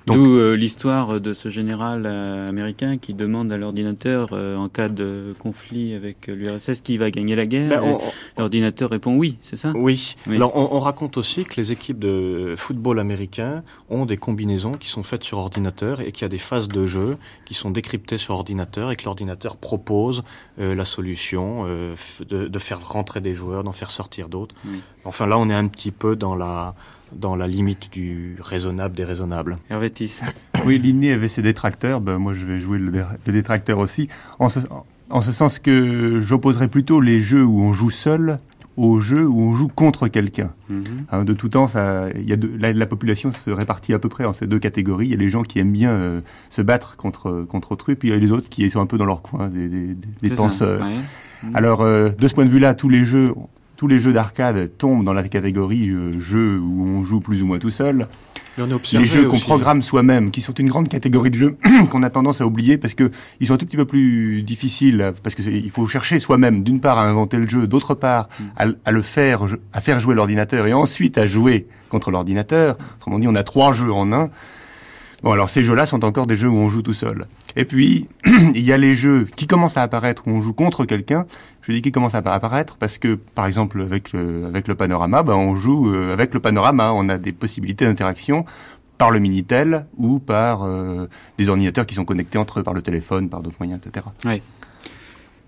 D'où 0.06 0.36
euh, 0.36 0.54
l'histoire 0.54 1.20
de 1.20 1.34
ce 1.34 1.48
général 1.48 2.04
euh, 2.06 2.48
américain 2.48 2.98
qui 2.98 3.14
demande 3.14 3.52
à 3.52 3.56
l'ordinateur, 3.56 4.30
euh, 4.32 4.56
en 4.56 4.68
cas 4.68 4.88
de 4.88 5.34
conflit 5.38 5.94
avec 5.94 6.26
l'URSS, 6.26 6.80
qui 6.82 6.96
va 6.96 7.10
gagner 7.10 7.36
la 7.36 7.46
guerre. 7.46 7.82
Ben, 7.82 7.98
l'ordinateur 8.36 8.90
répond 8.90 9.16
oui, 9.16 9.38
c'est 9.42 9.56
ça? 9.56 9.72
Oui. 9.74 10.16
Alors 10.28 10.56
on, 10.56 10.80
raconte 10.80 11.16
aussi 11.16 11.44
que 11.44 11.54
les 11.56 11.72
équipes 11.72 11.98
de 11.98 12.54
football 12.56 12.98
américains 12.98 13.62
ont 13.88 14.04
des 14.04 14.16
combinaisons 14.16 14.72
qui 14.72 14.88
sont 14.88 15.02
faites 15.02 15.22
sur 15.22 15.38
ordinateur 15.38 16.00
et 16.00 16.10
qu'il 16.10 16.22
y 16.22 16.24
a 16.24 16.28
des 16.28 16.38
phases 16.38 16.68
de 16.68 16.86
jeu 16.86 17.16
qui 17.44 17.54
sont 17.54 17.70
décryptées 17.70 18.18
sur 18.18 18.34
ordinateur 18.34 18.90
et 18.90 18.96
que 18.96 19.04
l'ordinateur 19.04 19.56
propose 19.56 20.22
la 20.58 20.84
solution 20.84 21.64
de, 21.64 22.48
de, 22.48 22.58
faire 22.58 22.86
rentrer 22.86 23.20
des 23.20 23.34
joueurs, 23.34 23.62
d'en 23.62 23.72
faire 23.72 23.90
sortir 23.90 24.28
d'autres. 24.28 24.54
Enfin 25.04 25.26
là, 25.26 25.38
on 25.38 25.48
est 25.50 25.54
un 25.54 25.66
petit 25.66 25.90
peu 25.90 26.16
dans 26.16 26.34
la 26.34 26.74
dans 27.12 27.36
la 27.36 27.46
limite 27.46 27.92
du 27.92 28.36
raisonnable 28.40 28.94
des 28.94 29.04
raisonnables. 29.04 29.56
Hervétis. 29.70 30.20
Oui, 30.64 30.78
Linné 30.78 31.12
avait 31.12 31.26
ses 31.26 31.42
détracteurs, 31.42 32.00
ben, 32.00 32.18
moi 32.18 32.34
je 32.34 32.46
vais 32.46 32.60
jouer 32.60 32.78
le, 32.78 33.04
détracteur 33.26 33.78
aussi, 33.78 34.08
en 34.38 34.48
ce, 34.48 34.60
en 35.10 35.20
ce 35.20 35.32
sens 35.32 35.58
que 35.58 36.20
j'opposerais 36.20 36.68
plutôt 36.68 37.00
les 37.00 37.20
jeux 37.20 37.42
où 37.44 37.62
on 37.62 37.72
joue 37.72 37.90
seul 37.90 38.38
aux 38.76 39.00
jeux 39.00 39.26
où 39.26 39.40
on 39.40 39.52
joue 39.54 39.68
contre 39.68 40.08
quelqu'un. 40.08 40.50
Mhm. 40.68 40.84
Hein, 41.10 41.24
de 41.24 41.32
tout 41.32 41.48
temps, 41.48 41.66
ça, 41.66 42.08
y 42.16 42.32
a 42.32 42.36
la, 42.72 42.86
population 42.86 43.32
se 43.32 43.50
répartit 43.50 43.92
à 43.92 43.98
peu 43.98 44.08
près 44.08 44.24
en 44.24 44.32
ces 44.32 44.46
deux 44.46 44.58
catégories. 44.58 45.06
Il 45.06 45.10
y 45.10 45.14
a 45.14 45.18
les 45.18 45.30
gens 45.30 45.42
qui 45.42 45.58
aiment 45.58 45.72
bien 45.72 45.90
euh, 45.90 46.20
se 46.48 46.62
battre 46.62 46.96
contre, 46.96 47.44
contre 47.48 47.72
autrui, 47.72 47.96
puis 47.96 48.08
il 48.08 48.12
y 48.12 48.14
a 48.14 48.18
les 48.18 48.30
autres 48.30 48.48
qui 48.48 48.68
sont 48.70 48.80
un 48.80 48.86
peu 48.86 48.98
dans 48.98 49.04
leur 49.04 49.20
coin, 49.20 49.48
des, 49.48 49.68
des, 49.68 50.30
penseurs. 50.30 50.80
Alors, 51.54 51.82
euh, 51.82 52.10
de 52.10 52.28
ce 52.28 52.34
point 52.34 52.44
de 52.44 52.50
vue-là, 52.50 52.74
tous 52.74 52.88
les 52.88 53.04
jeux 53.04 53.34
tous 53.82 53.88
les 53.88 53.98
jeux 53.98 54.12
d'arcade 54.12 54.70
tombent 54.78 55.04
dans 55.04 55.12
la 55.12 55.28
catégorie 55.28 55.88
euh, 55.88 56.20
jeux 56.20 56.56
où 56.56 56.86
on 56.86 57.02
joue 57.02 57.18
plus 57.18 57.42
ou 57.42 57.46
moins 57.46 57.58
tout 57.58 57.70
seul. 57.70 58.06
les 58.56 59.04
jeux 59.04 59.26
qu'on 59.26 59.40
programme 59.40 59.82
soi-même, 59.82 60.30
qui 60.30 60.40
sont 60.40 60.52
une 60.52 60.68
grande 60.68 60.88
catégorie 60.88 61.30
de 61.30 61.34
jeux 61.34 61.56
qu'on 61.90 62.04
a 62.04 62.10
tendance 62.10 62.40
à 62.40 62.46
oublier 62.46 62.78
parce 62.78 62.94
que 62.94 63.10
ils 63.40 63.48
sont 63.48 63.54
un 63.54 63.56
tout 63.56 63.66
petit 63.66 63.76
peu 63.76 63.84
plus 63.84 64.44
difficiles, 64.44 65.12
parce 65.24 65.34
qu'il 65.34 65.68
faut 65.72 65.88
chercher 65.88 66.20
soi-même, 66.20 66.62
d'une 66.62 66.78
part 66.78 66.96
à 66.96 67.02
inventer 67.02 67.38
le 67.38 67.48
jeu, 67.48 67.66
d'autre 67.66 67.94
part 67.94 68.28
mm. 68.38 68.74
à, 68.84 68.92
le 68.92 69.02
faire, 69.02 69.46
à 69.72 69.80
faire 69.80 69.98
jouer 69.98 70.14
l'ordinateur 70.14 70.64
et 70.68 70.72
ensuite 70.72 71.18
à 71.18 71.26
jouer 71.26 71.66
contre 71.88 72.12
l'ordinateur. 72.12 72.76
Autrement 72.98 73.18
dit, 73.18 73.26
on 73.26 73.34
a 73.34 73.42
trois 73.42 73.72
jeux 73.72 73.92
en 73.92 74.12
un. 74.12 74.30
Bon, 75.24 75.30
alors 75.32 75.50
ces 75.50 75.62
jeux-là 75.62 75.86
sont 75.86 76.04
encore 76.04 76.26
des 76.26 76.36
jeux 76.36 76.48
où 76.48 76.56
on 76.56 76.68
joue 76.68 76.82
tout 76.82 76.94
seul. 76.94 77.26
Et 77.56 77.64
puis, 77.64 78.08
il 78.26 78.64
y 78.64 78.72
a 78.72 78.78
les 78.78 78.94
jeux 78.94 79.28
qui 79.36 79.46
commencent 79.46 79.76
à 79.76 79.82
apparaître 79.82 80.22
où 80.26 80.30
on 80.30 80.40
joue 80.40 80.52
contre 80.52 80.84
quelqu'un. 80.84 81.26
Je 81.62 81.72
dis 81.72 81.80
qu'ils 81.80 81.92
commencent 81.92 82.14
à 82.14 82.18
apparaître? 82.18 82.76
Parce 82.76 82.98
que, 82.98 83.14
par 83.14 83.46
exemple, 83.46 83.80
avec 83.80 84.12
le, 84.12 84.46
avec 84.46 84.66
le 84.68 84.74
panorama, 84.74 85.22
ben, 85.22 85.34
on 85.34 85.54
joue 85.56 85.92
euh, 85.92 86.12
avec 86.12 86.34
le 86.34 86.40
panorama. 86.40 86.92
On 86.92 87.08
a 87.08 87.18
des 87.18 87.32
possibilités 87.32 87.84
d'interaction 87.84 88.44
par 88.98 89.10
le 89.10 89.20
Minitel 89.20 89.86
ou 89.96 90.18
par 90.18 90.64
euh, 90.64 91.06
des 91.38 91.48
ordinateurs 91.48 91.86
qui 91.86 91.94
sont 91.94 92.04
connectés 92.04 92.38
entre 92.38 92.60
eux 92.60 92.62
par 92.62 92.74
le 92.74 92.82
téléphone, 92.82 93.28
par 93.28 93.42
d'autres 93.42 93.56
moyens, 93.60 93.80
etc. 93.84 94.06
Oui. 94.24 94.42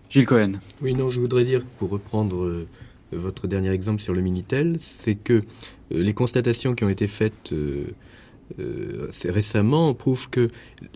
Gilles 0.08 0.26
Cohen. 0.26 0.52
Oui, 0.80 0.94
non, 0.94 1.08
je 1.08 1.20
voudrais 1.20 1.44
dire, 1.44 1.64
pour 1.78 1.90
reprendre 1.90 2.44
euh, 2.44 2.68
votre 3.10 3.48
dernier 3.48 3.70
exemple 3.70 4.00
sur 4.00 4.14
le 4.14 4.20
Minitel, 4.20 4.76
c'est 4.78 5.16
que 5.16 5.42
les 5.90 6.14
constatations 6.14 6.74
qui 6.74 6.84
ont 6.84 6.88
été 6.88 7.06
faites 7.06 7.52
euh, 8.58 9.08
récemment 9.24 9.94
prouve 9.94 10.28
que 10.28 10.48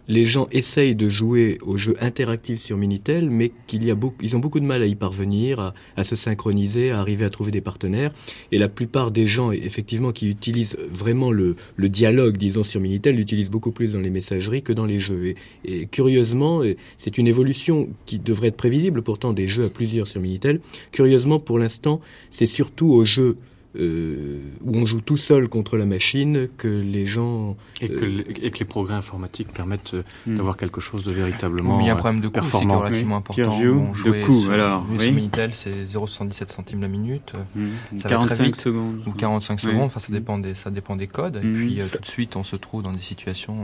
les 0.07 0.27
gens 0.27 0.47
essayent 0.53 0.95
de 0.95 1.09
jouer 1.09 1.59
aux 1.63 1.77
jeux 1.77 1.97
interactifs 2.01 2.61
sur 2.61 2.77
Minitel, 2.77 3.31
mais 3.31 3.53
qu'ils 3.67 4.37
ont 4.37 4.39
beaucoup 4.39 4.61
de 4.61 4.65
mal 4.65 4.83
à 4.83 4.87
y 4.87 4.95
parvenir, 4.95 5.73
à, 5.97 6.05
se 6.05 6.15
synchroniser, 6.15 6.91
à 6.91 7.01
arriver 7.01 7.25
à 7.25 7.31
trouver 7.31 7.51
des 7.51 7.61
partenaires. 7.61 8.13
Et 8.53 8.59
la 8.59 8.69
plupart 8.69 9.11
des 9.11 9.27
gens, 9.27 9.51
effectivement, 9.51 10.13
qui 10.13 10.29
utilisent 10.29 10.77
vraiment 10.91 11.31
le, 11.31 11.57
dialogue, 11.79 12.37
disons, 12.37 12.63
sur 12.63 12.81
Minitel, 12.81 13.17
l'utilisent 13.17 13.51
beaucoup 13.51 13.73
plus 13.73 13.95
dans 13.95 14.01
les 14.01 14.11
messageries 14.11 14.63
que 14.63 14.73
dans 14.73 14.87
les 14.87 15.01
jeux. 15.01 15.35
Et, 15.65 15.87
curieusement, 15.87 16.63
c'est 16.97 17.19
une 17.19 17.27
évolution 17.27 17.89
qui 18.07 18.19
devrait 18.19 18.49
être 18.49 18.57
prévisible, 18.57 19.03
pourtant 19.03 19.33
des 19.33 19.49
jeux 19.49 19.65
à 19.65 19.71
plusieurs 19.71 20.07
sur 20.07 20.21
Minitel. 20.21 20.61
Curieusement, 20.93 21.41
pour 21.41 21.59
l'instant, 21.59 22.01
c'est 22.31 22.47
surtout 22.47 22.93
aux 22.93 23.05
jeux 23.05 23.37
euh, 23.77 24.41
où 24.65 24.77
on 24.77 24.87
joue 24.87 25.03
tout 25.03 25.19
seul 25.19 25.49
contre 25.49 25.77
la 25.77 25.85
machine, 25.85 26.49
que 26.57 26.69
les 26.69 27.07
gens... 27.07 27.57
Et 27.81 27.89
que, 27.89 28.05
euh, 28.05 28.25
et 28.43 28.51
que 28.51 28.59
les 28.59 28.65
progrès 28.65 28.95
informatiques 28.95 29.53
permettent 29.53 29.95
euh, 29.95 30.03
hmm. 30.27 30.37
d'avoir 30.37 30.57
quelque 30.57 30.81
chose 30.81 31.05
de 31.05 31.13
véritablement 31.13 31.81
Il 31.81 31.87
y 31.87 31.91
a 31.91 31.93
un 31.93 31.97
problème 31.97 32.23
de 32.23 32.29
coût 32.29 32.35
performant. 32.35 32.79
relativement 32.79 33.17
important. 33.17 33.59
Bon, 33.59 33.93
de 33.93 34.25
coût, 34.25 34.41
sur, 34.41 34.53
alors. 34.53 34.87
Oui. 34.91 35.11
Minitel, 35.13 35.51
c'est 35.53 35.71
0,77 35.71 36.51
centimes 36.51 36.81
la 36.81 36.89
minute. 36.89 37.35
Hmm. 37.55 37.99
Ça 37.99 38.09
45 38.09 38.45
vite, 38.45 38.57
secondes. 38.57 39.03
Ou 39.07 39.13
45 39.13 39.61
secondes, 39.61 39.83
enfin, 39.83 40.01
ça, 40.01 40.13
dépend 40.13 40.39
des, 40.39 40.55
ça 40.55 40.71
dépend 40.71 40.97
des 40.97 41.07
codes. 41.07 41.37
Et 41.37 41.47
hmm. 41.47 41.55
puis, 41.55 41.81
tout 41.93 42.01
de 42.01 42.07
suite, 42.07 42.37
on 42.37 42.45
se 42.45 42.57
trouve 42.57 42.83
dans 42.83 42.93
des 42.93 43.01
situations, 43.01 43.57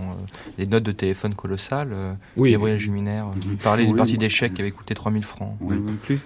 des 0.58 0.66
notes 0.66 0.84
de 0.84 0.92
téléphone 0.92 1.34
colossales. 1.34 1.94
oui. 2.37 2.52
Gabriel 2.52 2.78
Juminaire, 2.78 3.26
il 3.50 3.56
parlait 3.56 3.87
d'une 3.87 3.96
partie 3.96 4.18
d'échecs 4.18 4.54
qui 4.54 4.61
avait 4.61 4.70
coûté 4.70 4.94
3000 4.94 5.25
francs. 5.25 5.56
Oui. 5.61 5.76
Plus. 6.02 6.20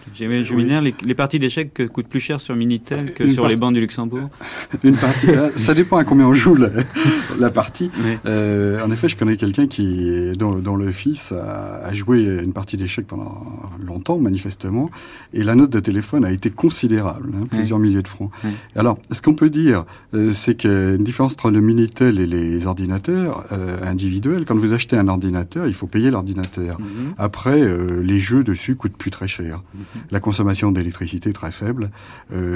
Juminaire, 0.44 0.82
les, 0.82 0.94
les 1.04 1.14
parties 1.14 1.38
d'échecs 1.38 1.86
coûtent 1.92 2.08
plus 2.08 2.20
cher 2.20 2.40
sur 2.40 2.56
Minitel 2.56 3.14
que 3.14 3.30
sur 3.30 3.46
les 3.46 3.56
du 3.72 3.80
Luxembourg 3.80 4.28
Une 4.84 4.96
partie, 4.96 5.30
euh, 5.30 5.50
ça 5.56 5.74
dépend 5.74 5.96
à 5.96 6.04
combien 6.04 6.26
on 6.26 6.34
joue 6.34 6.56
la, 6.56 7.50
partie. 7.50 7.90
Euh, 8.26 8.84
en 8.84 8.90
effet, 8.90 9.08
je 9.08 9.16
connais 9.16 9.36
quelqu'un 9.36 9.66
qui, 9.66 10.32
dont, 10.36 10.76
le 10.76 10.92
fils 10.92 11.32
a, 11.32 11.92
joué 11.92 12.24
une 12.42 12.52
partie 12.52 12.76
d'échecs 12.76 13.06
pendant 13.06 13.46
longtemps, 13.84 14.18
manifestement, 14.18 14.90
et 15.32 15.42
la 15.42 15.54
note 15.54 15.70
de 15.70 15.80
téléphone 15.80 16.24
a 16.24 16.30
été 16.30 16.50
considérable, 16.50 17.30
hein, 17.34 17.46
plusieurs 17.50 17.78
milliers 17.78 18.02
de 18.02 18.08
francs. 18.08 18.30
Alors, 18.76 18.98
ce 19.10 19.22
qu'on 19.22 19.34
peut 19.34 19.50
dire, 19.50 19.84
euh, 20.14 20.32
c'est 20.32 20.54
qu'il 20.54 20.70
y 20.70 20.74
a 20.74 20.94
une 20.94 21.04
différence 21.04 21.32
entre 21.32 21.50
le 21.50 21.60
Minitel 21.60 22.18
et 22.20 22.26
les 22.26 22.66
ordinateurs 22.66 23.44
individuels. 23.82 24.44
Quand 24.46 24.56
vous 24.56 24.72
achetez 24.72 24.96
un 24.96 25.08
ordinateur, 25.08 25.66
il 25.66 25.74
faut 25.74 25.86
payer 25.86 26.10
l'ordinateur. 26.10 26.78
Mhm. 26.80 27.14
Après, 27.18 27.66
les 28.02 28.20
jeux 28.20 28.44
dessus 28.44 28.76
coûtent 28.76 28.96
plus 28.96 29.10
très 29.10 29.28
cher. 29.28 29.62
Mhm. 29.74 29.80
La 30.10 30.20
consommation 30.20 30.72
d'électricité 30.72 31.30
est 31.30 31.34
très 31.34 31.52
faible. 31.52 31.90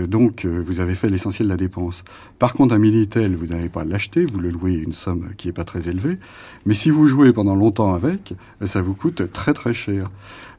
donc, 0.09 0.45
vous 0.45 0.81
avez 0.81 0.95
l'essentiel 1.09 1.49
de 1.49 1.53
la 1.53 1.57
dépense. 1.57 2.05
Par 2.39 2.55
contre, 2.55 2.75
un 2.75 2.79
Minitel, 2.79 3.37
vous 3.37 3.47
n'allez 3.47 3.69
pas 3.69 3.85
l'acheter, 3.85 4.25
vous 4.25 4.39
le 4.39 4.51
louez 4.51 4.75
une 4.75 4.93
somme 4.93 5.31
qui 5.37 5.49
n'est 5.49 5.53
pas 5.53 5.65
très 5.65 5.89
élevée. 5.89 6.19
Mais 6.67 6.75
si 6.75 6.91
vous 6.91 7.07
jouez 7.07 7.33
pendant 7.33 7.55
longtemps 7.55 7.95
avec, 7.95 8.35
ça 8.65 8.81
vous 8.81 8.95
coûte 8.95 9.33
très 9.33 9.55
très 9.55 9.75
cher. 9.75 10.09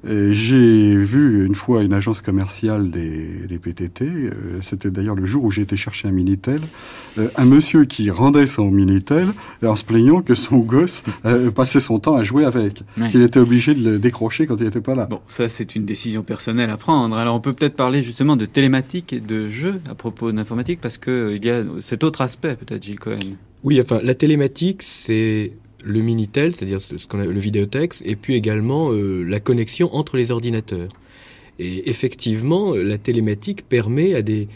J'ai 0.06 0.96
vu 0.96 1.46
une 1.46 1.56
fois 1.56 1.84
une 1.84 1.94
agence 1.94 2.22
commerciale 2.22 2.92
des, 2.92 3.48
des 3.48 3.58
PTT, 3.58 4.06
euh, 4.06 4.32
c'était 4.62 4.92
d'ailleurs 4.92 5.16
le 5.16 5.26
jour 5.26 5.44
où 5.44 5.52
j'ai 5.52 5.62
été 5.62 5.78
chercher 5.78 6.08
un 6.08 6.12
Minitel, 6.12 6.60
euh, 7.18 7.30
un 7.38 7.46
monsieur 7.46 7.86
qui 7.86 8.10
rendait 8.12 8.48
son 8.48 8.70
Minitel 8.70 9.28
en 9.66 9.76
se 9.76 9.84
plaignant 9.84 10.22
que 10.22 10.36
son 10.36 10.58
gosse 10.60 11.04
euh, 11.26 11.52
passait 11.52 11.80
son 11.80 12.00
temps 12.00 12.16
à 12.16 12.24
jouer 12.24 12.44
avec, 12.44 12.84
qu'il 13.12 13.22
était 13.22 13.40
obligé 13.40 13.74
de 13.74 13.92
le 13.92 14.00
décrocher 14.00 14.46
quand 14.46 14.58
il 14.58 14.66
n'était 14.66 14.82
pas 14.82 14.96
là. 14.96 15.06
Bon, 15.06 15.22
ça 15.28 15.48
c'est 15.48 15.76
une 15.76 15.86
décision 15.86 16.24
personnelle 16.24 16.70
à 16.70 16.78
prendre. 16.78 17.16
Alors 17.16 17.36
on 17.36 17.40
peut 17.40 17.54
peut-être 17.54 17.76
parler 17.76 18.04
justement 18.04 18.36
de 18.36 18.46
télématique 18.46 19.14
et 19.14 19.20
de 19.20 19.48
jeux 19.48 19.80
à 19.90 19.96
propos 19.96 20.32
d'informatique 20.32 20.80
parce 20.82 20.98
qu'il 20.98 21.44
y 21.44 21.50
a 21.50 21.64
cet 21.80 22.04
autre 22.04 22.22
aspect 22.22 22.56
peut-être, 22.56 22.84
Gilles 22.84 23.00
Cohen. 23.00 23.38
Oui, 23.64 23.80
enfin 23.82 24.00
la 24.04 24.16
télématique 24.16 24.82
c'est 24.84 25.54
le 25.84 26.02
Minitel, 26.02 26.56
c'est-à-dire 26.56 26.82
ce 26.82 27.08
qu'on 27.08 27.20
a 27.20 27.26
le 27.26 27.40
vidéotex, 27.40 28.04
et 28.06 28.16
puis 28.16 28.36
également 28.36 28.92
euh, 28.92 29.24
la 29.24 29.40
connexion 29.40 29.94
entre 29.96 30.18
les 30.18 30.32
ordinateurs. 30.32 30.90
Et 31.60 31.90
effectivement, 31.90 32.74
la 32.76 32.98
télématique 32.98 33.68
permet 33.68 34.16
à 34.16 34.22
des, 34.22 34.48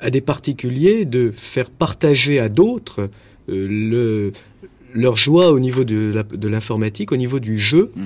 à 0.00 0.10
des 0.10 0.20
particuliers 0.20 1.04
de 1.04 1.32
faire 1.34 1.70
partager 1.70 2.38
à 2.38 2.48
d'autres 2.48 3.08
euh, 3.48 3.66
le, 3.68 4.32
leur 4.94 5.16
joie 5.16 5.50
au 5.50 5.58
niveau 5.58 5.84
de 5.84 6.48
l'informatique, 6.48 7.12
au 7.12 7.16
niveau 7.16 7.40
du 7.40 7.58
jeu, 7.58 7.92
mmh. 7.94 8.00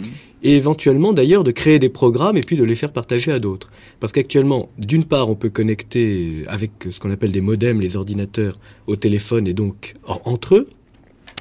et 0.44 0.56
éventuellement 0.56 1.12
d'ailleurs 1.12 1.42
de 1.42 1.50
créer 1.50 1.78
des 1.78 1.88
programmes 1.88 2.36
et 2.36 2.42
puis 2.42 2.56
de 2.56 2.62
les 2.62 2.76
faire 2.76 2.92
partager 2.92 3.32
à 3.32 3.40
d'autres. 3.40 3.72
Parce 3.98 4.12
qu'actuellement, 4.12 4.68
d'une 4.78 5.04
part, 5.04 5.28
on 5.28 5.34
peut 5.34 5.50
connecter 5.50 6.44
avec 6.46 6.70
ce 6.90 7.00
qu'on 7.00 7.10
appelle 7.10 7.32
des 7.32 7.40
modems 7.40 7.80
les 7.80 7.96
ordinateurs 7.96 8.60
au 8.86 8.94
téléphone 8.94 9.48
et 9.48 9.54
donc 9.54 9.94
entre 10.24 10.54
eux, 10.54 10.68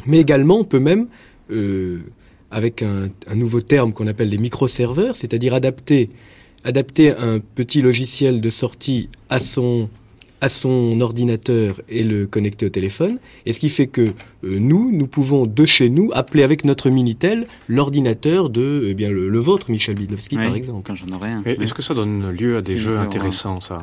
mais 0.06 0.20
également 0.20 0.60
on 0.60 0.64
peut 0.64 0.80
même 0.80 1.08
euh, 1.52 2.00
avec 2.52 2.84
un, 2.84 3.10
nouveau 3.36 3.60
terme 3.60 3.92
qu'on 3.92 4.08
appelle 4.08 4.30
des 4.30 4.38
microserveurs, 4.38 5.16
c'est-à-dire 5.16 5.54
adapter, 5.54 6.10
adapter 6.64 7.12
un 7.12 7.40
petit 7.40 7.82
logiciel 7.82 8.40
de 8.40 8.50
sortie 8.50 9.10
à 9.30 9.42
son, 9.42 9.90
à 10.40 10.48
son 10.48 11.02
ordinateur 11.02 11.82
et 11.90 12.04
le 12.04 12.28
connecter 12.28 12.68
au 12.68 12.70
téléphone. 12.70 13.20
Et 13.46 13.52
ce 13.52 13.60
qui 13.60 13.68
fait 13.68 13.88
que 13.88 14.02
euh, 14.02 14.14
nous, 14.44 14.90
nous 14.92 15.08
pouvons 15.08 15.46
de 15.48 15.66
chez 15.66 15.90
nous 15.90 16.12
appeler 16.14 16.44
avec 16.44 16.64
notre 16.64 16.90
Minitel 16.90 17.46
l'ordinateur 17.68 18.50
de 18.50 18.86
eh 18.88 18.94
bien, 18.94 19.10
le, 19.10 19.40
vôtre, 19.40 19.70
Michel 19.70 19.96
Bidlowski, 19.96 20.36
par 20.36 20.56
exemple. 20.56 20.84
Quand 20.86 20.96
j'en 20.96 21.14
aurais 21.14 21.32
un. 21.32 21.44
Est-ce 21.44 21.74
que 21.74 21.82
ça 21.82 21.94
donne 21.94 22.30
lieu 22.30 22.58
à 22.58 22.62
des 22.62 22.78
jeux 22.78 22.98
intéressants, 22.98 23.60
ça? 23.60 23.80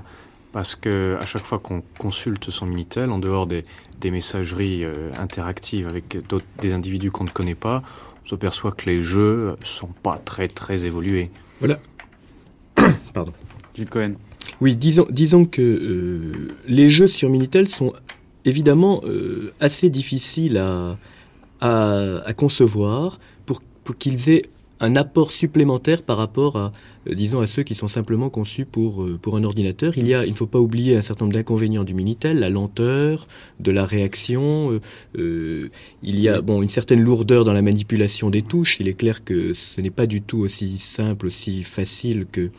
Parce 0.53 0.77
que 0.77 1.17
à 1.21 1.27
chaque 1.27 1.45
fois 1.45 1.59
qu'on 1.59 1.83
consulte 1.99 2.51
son 2.51 2.67
Minitel, 2.67 3.11
en 3.11 3.19
dehors 3.19 3.47
des, 3.47 3.63
des 4.01 4.11
messageries 4.11 4.85
euh, 4.85 5.11
interactives 5.19 5.89
avec 5.89 6.19
des 6.61 6.73
individus 6.75 7.11
qu'on 7.11 7.25
ne 7.25 7.31
connaît 7.31 7.55
pas, 7.55 7.83
on 8.25 8.29
s'aperçoit 8.29 8.73
que 8.73 8.89
les 8.89 9.01
jeux 9.01 9.57
sont 9.65 9.91
pas 10.03 10.19
très 10.19 10.49
très 10.49 10.85
évolués. 10.85 11.31
Voilà. 11.59 11.79
Pardon. 13.15 13.33
Gilles 13.75 13.89
Cohen. 13.89 14.15
Oui, 14.61 14.77
disons, 14.77 15.07
disons 15.11 15.45
que 15.45 15.63
euh, 15.63 16.49
les 16.67 16.89
jeux 16.89 17.09
sur 17.09 17.31
Minitel 17.31 17.67
sont 17.69 17.93
évidemment 18.45 19.01
euh, 19.05 19.53
assez 19.61 19.89
difficiles 19.89 20.59
à, 20.59 20.99
à, 21.61 22.19
à 22.25 22.33
concevoir 22.35 23.19
pour, 23.47 23.61
pour 23.85 23.97
qu'ils 23.97 24.31
aient 24.31 24.43
un 24.83 24.97
apport 24.97 25.31
supplémentaire 25.31 26.03
par 26.03 26.19
rapport 26.19 26.57
à, 26.57 26.73
euh, 27.09 27.15
disons, 27.15 27.41
à 27.41 27.47
ceux 27.47 27.63
qui 27.63 27.77
sont 27.77 27.89
simplement 27.89 28.31
conçus 28.31 28.65
pour, 28.65 29.05
euh, 29.05 29.17
pour 29.17 29.37
un 29.37 29.45
ordinateur. 29.45 29.97
Il 29.97 30.09
y 30.09 30.13
a, 30.13 30.27
il 30.27 30.33
ne 30.33 30.37
faut 30.37 30.49
pas 30.49 30.59
oublier 30.59 30.97
un 30.97 31.01
certain 31.01 31.25
nombre 31.25 31.35
d'inconvénients 31.35 31.85
du 31.85 31.95
Minitel, 31.95 32.41
la 32.41 32.51
lenteur, 32.51 33.29
de 33.61 33.71
la 33.71 33.87
réaction. 33.87 34.79
Euh, 35.17 35.71
il 36.03 36.21
y 36.21 36.29
a, 36.29 36.41
bon, 36.41 36.63
une 36.63 36.69
certaine 36.69 37.01
lourdeur 37.01 37.45
dans 37.45 37.53
la 37.53 37.63
manipulation 37.63 38.29
des 38.29 38.43
touches. 38.43 38.81
Il 38.81 38.89
est 38.89 38.95
clair 38.95 39.25
que 39.25 39.55
ce 39.55 39.81
n'est 39.81 39.91
pas 39.91 40.07
du 40.07 40.21
tout 40.21 40.41
aussi 40.41 40.79
simple, 40.79 41.29
aussi 41.29 41.63
facile 41.63 42.27
que 42.31 42.51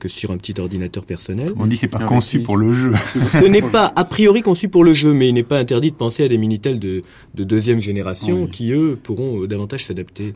que 0.00 0.08
sur 0.08 0.32
un 0.32 0.36
petit 0.36 0.58
ordinateur 0.58 1.04
personnel. 1.04 1.52
On 1.56 1.66
dit 1.66 1.76
c'est 1.76 1.86
pas 1.86 2.00
conçu 2.00 2.40
pour 2.40 2.56
le 2.56 2.72
jeu. 2.72 2.92
Ce 3.14 3.44
n'est 3.44 3.62
pas 3.62 3.92
a 3.94 4.04
priori 4.04 4.42
conçu 4.42 4.68
pour 4.68 4.82
le 4.82 4.94
jeu, 4.94 5.12
mais 5.12 5.28
il 5.28 5.34
n'est 5.34 5.44
pas 5.44 5.58
interdit 5.58 5.92
de 5.92 5.96
penser 5.96 6.24
à 6.24 6.28
des 6.28 6.38
Minitel 6.38 6.80
de, 6.80 7.02
de 7.34 7.44
deuxième 7.44 7.80
génération 7.80 8.48
qui, 8.48 8.72
eux, 8.72 8.98
pourront 9.00 9.42
euh, 9.42 9.46
davantage 9.46 9.84
s'adapter. 9.84 10.32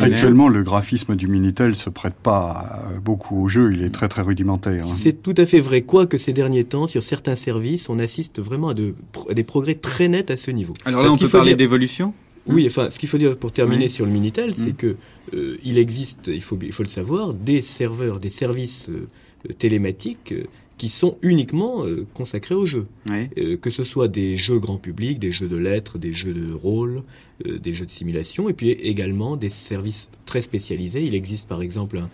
Actuellement, 0.00 0.48
le 0.48 0.62
graphisme 0.62 1.16
du 1.16 1.28
Minitel 1.28 1.74
se 1.74 1.88
prête 1.88 2.14
pas 2.14 2.82
euh, 2.92 2.98
beaucoup 2.98 3.44
au 3.44 3.48
jeu, 3.48 3.70
il 3.72 3.82
est 3.82 3.90
très 3.90 4.08
très 4.08 4.22
rudimentaire. 4.22 4.82
Hein. 4.82 4.86
C'est 4.86 5.22
tout 5.22 5.34
à 5.36 5.46
fait 5.46 5.60
vrai, 5.60 5.82
quoique 5.82 6.18
ces 6.18 6.32
derniers 6.32 6.64
temps, 6.64 6.86
sur 6.86 7.02
certains 7.02 7.36
services, 7.36 7.88
on 7.88 7.98
assiste 7.98 8.40
vraiment 8.40 8.70
à, 8.70 8.74
de, 8.74 8.94
des 9.32 9.44
progrès 9.44 9.74
très 9.74 10.08
nets 10.08 10.30
à 10.30 10.36
ce 10.36 10.50
niveau. 10.50 10.74
Alors 10.84 11.02
là, 11.02 11.12
on 11.12 11.16
peut 11.16 11.28
parler 11.28 11.54
d'évolution? 11.54 12.12
Oui, 12.48 12.66
enfin, 12.66 12.90
ce 12.90 12.98
qu'il 12.98 13.08
faut 13.08 13.18
dire 13.18 13.36
pour 13.36 13.52
terminer 13.52 13.88
sur 13.88 14.06
le 14.06 14.12
Minitel, 14.12 14.54
c'est 14.54 14.72
mm. 14.72 14.76
que 14.76 14.96
euh, 15.34 15.56
il 15.64 15.78
existe, 15.78 16.28
il 16.28 16.42
faut, 16.42 16.58
il 16.60 16.72
faut 16.72 16.82
le 16.82 16.88
savoir, 16.88 17.34
des 17.34 17.62
serveurs, 17.62 18.20
des 18.20 18.30
services 18.30 18.90
euh, 18.90 19.52
télématiques 19.58 20.32
euh, 20.32 20.44
qui 20.78 20.88
sont 20.88 21.18
uniquement 21.22 21.84
consacrés 22.14 22.54
aux 22.54 22.64
jeux. 22.64 22.86
que 23.08 23.68
ce 23.68 23.82
soit 23.82 24.06
des 24.06 24.36
jeux 24.36 24.60
grand 24.60 24.76
public, 24.76 25.18
des 25.18 25.32
jeux 25.32 25.48
de 25.48 25.56
lettres, 25.56 25.98
des 25.98 26.12
jeux 26.12 26.32
de 26.32 26.52
rôle, 26.52 27.02
des 27.44 27.72
jeux 27.72 27.84
de 27.84 27.90
simulation, 27.90 28.48
et 28.48 28.52
puis 28.52 28.70
également 28.70 29.36
des 29.36 29.48
services 29.48 30.08
très 30.24 30.40
spécialisés. 30.40 31.02
Il 31.02 31.16
existe 31.16 31.48
par 31.48 31.62
exemple 31.62 31.98
un 31.98 32.08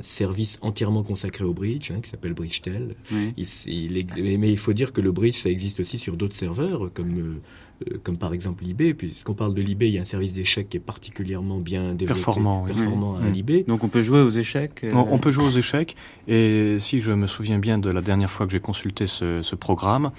service 0.00 0.58
entièrement 0.62 1.02
consacré 1.02 1.44
au 1.44 1.52
bridge, 1.52 1.90
hein, 1.90 2.00
qui 2.02 2.10
s'appelle 2.10 2.34
Bridgetel. 2.34 2.94
Il, 3.36 4.36
mais 4.38 4.50
il 4.50 4.58
faut 4.58 4.72
dire 4.72 4.92
que 4.92 5.00
le 5.00 5.12
bridge, 5.12 5.36
ça 5.36 5.50
existe 5.50 5.80
aussi 5.80 5.98
sur 5.98 6.16
d'autres 6.16 6.34
serveurs, 6.34 6.90
comme, 6.92 7.18
euh, 7.18 7.42
euh, 7.90 7.98
comme 8.02 8.16
par 8.16 8.32
exemple 8.32 8.64
l'eBay. 8.64 8.94
Puisqu'on 8.94 9.34
parle 9.34 9.54
de 9.54 9.62
l'eBay, 9.62 9.88
il 9.88 9.94
y 9.94 9.98
a 9.98 10.00
un 10.00 10.04
service 10.04 10.34
d'échecs 10.34 10.68
qui 10.68 10.76
est 10.76 10.80
particulièrement 10.80 11.58
bien 11.58 11.94
développé, 11.94 12.20
performant, 12.20 12.64
performant 12.64 13.16
à 13.16 13.28
l'eBay. 13.28 13.64
Donc 13.66 13.84
on 13.84 13.88
peut 13.88 14.02
jouer 14.02 14.20
aux 14.20 14.30
échecs 14.30 14.82
euh, 14.84 14.92
on, 14.94 15.18
peut 15.18 15.30
jouer 15.30 15.44
aux 15.44 15.50
échecs. 15.50 15.96
Et 16.28 16.78
si 16.78 17.00
je 17.00 17.12
me 17.12 17.26
souviens 17.26 17.58
bien 17.58 17.78
de 17.78 17.90
la 17.90 18.00
dernière 18.00 18.30
fois 18.30 18.46
que 18.46 18.52
j'ai 18.52 18.60
consulté 18.60 19.06
ce, 19.06 19.42
ce 19.42 19.54
programme, 19.54 20.10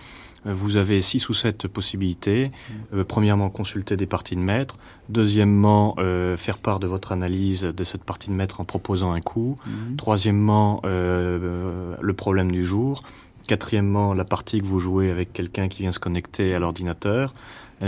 vous 0.46 0.78
avez 0.78 1.02
six 1.02 1.28
ou 1.30 1.34
sept 1.34 1.68
possibilités. 1.68 2.46
Euh, 2.94 3.04
premièrement, 3.04 3.50
consulter 3.50 3.98
des 3.98 4.06
parties 4.06 4.36
de 4.36 4.42
maître. 4.42 4.78
Deuxièmement, 5.10 5.96
euh, 5.98 6.38
faire 6.38 6.58
part 6.58 6.80
de 6.80 6.88
votre 6.88 7.12
analyse 7.12 7.64
de 7.64 7.84
cette 7.84 8.04
partie 8.04 8.30
de 8.30 8.36
maître 8.36 8.62
en 8.62 8.66
proposant 8.66 9.12
un 9.12 9.22
coup. 9.22 9.58
Mhm. 9.66 9.96
Troisièmement, 9.98 10.82
euh, 10.86 11.96
le 12.00 12.14
problème 12.14 12.52
du 12.52 12.64
jour. 12.64 13.02
Quatrièmement, 13.48 14.14
la 14.14 14.26
partie 14.26 14.60
que 14.60 14.66
vous 14.66 14.80
jouez 14.80 15.12
avec 15.12 15.32
quelqu'un 15.34 15.68
qui 15.68 15.84
vient 15.84 15.92
se 15.92 16.00
connecter 16.00 16.56
à 16.56 16.60
l'ordinateur. 16.60 17.34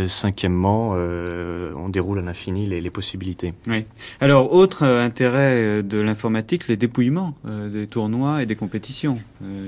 cinquièmement, 0.06 0.92
on 0.92 1.90
déroule 1.90 2.20
à 2.20 2.22
l'infini 2.22 2.68
les, 2.68 2.80
les, 2.82 2.90
possibilités. 2.92 3.54
Oui. 3.66 3.86
Alors, 4.22 4.54
autre 4.54 4.84
intérêt 4.84 5.82
de 5.82 5.98
l'informatique, 5.98 6.68
les 6.68 6.78
dépouillements 6.78 7.34
des 7.46 7.88
tournois 7.88 8.44
et 8.44 8.46
des 8.46 8.56
compétitions. 8.56 9.18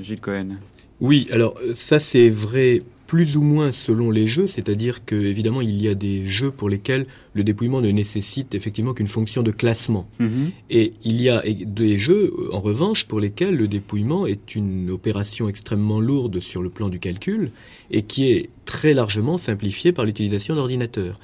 Gilles 0.03 0.19
Cohen. 0.19 0.57
Oui, 1.01 1.27
alors 1.31 1.55
ça 1.73 1.99
c'est 1.99 2.29
vrai 2.29 2.81
plus 3.09 3.37
ou 3.37 3.41
moins 3.41 3.71
selon 3.71 4.11
les 4.11 4.27
jeux, 4.27 4.45
c'est-à-dire 4.45 5.03
que 5.03 5.15
évidemment 5.15 5.61
il 5.61 5.81
y 5.81 5.87
a 5.87 5.95
des 5.95 6.27
jeux 6.27 6.51
pour 6.51 6.69
lesquels 6.69 7.07
le 7.33 7.43
dépouillement 7.43 7.81
ne 7.81 7.89
nécessite 7.89 8.53
effectivement 8.53 8.93
qu'une 8.93 9.07
fonction 9.07 9.41
de 9.41 9.49
classement. 9.49 10.07
Mhm. 10.19 10.51
Et 10.69 10.93
il 11.03 11.19
y 11.19 11.27
a 11.27 11.41
des 11.43 11.97
jeux 11.97 12.31
en 12.51 12.59
revanche 12.59 13.05
pour 13.05 13.19
lesquels 13.19 13.55
le 13.55 13.67
dépouillement 13.67 14.27
est 14.27 14.53
une 14.53 14.91
opération 14.91 15.49
extrêmement 15.49 15.99
lourde 15.99 16.39
sur 16.39 16.61
le 16.61 16.69
plan 16.69 16.87
du 16.87 16.99
calcul 16.99 17.49
et 17.89 18.03
qui 18.03 18.31
est 18.31 18.49
très 18.65 18.93
largement 18.93 19.39
simplifiée 19.39 19.91
par 19.91 20.05
l'utilisation 20.05 20.53
d'ordinateurs. 20.53 21.19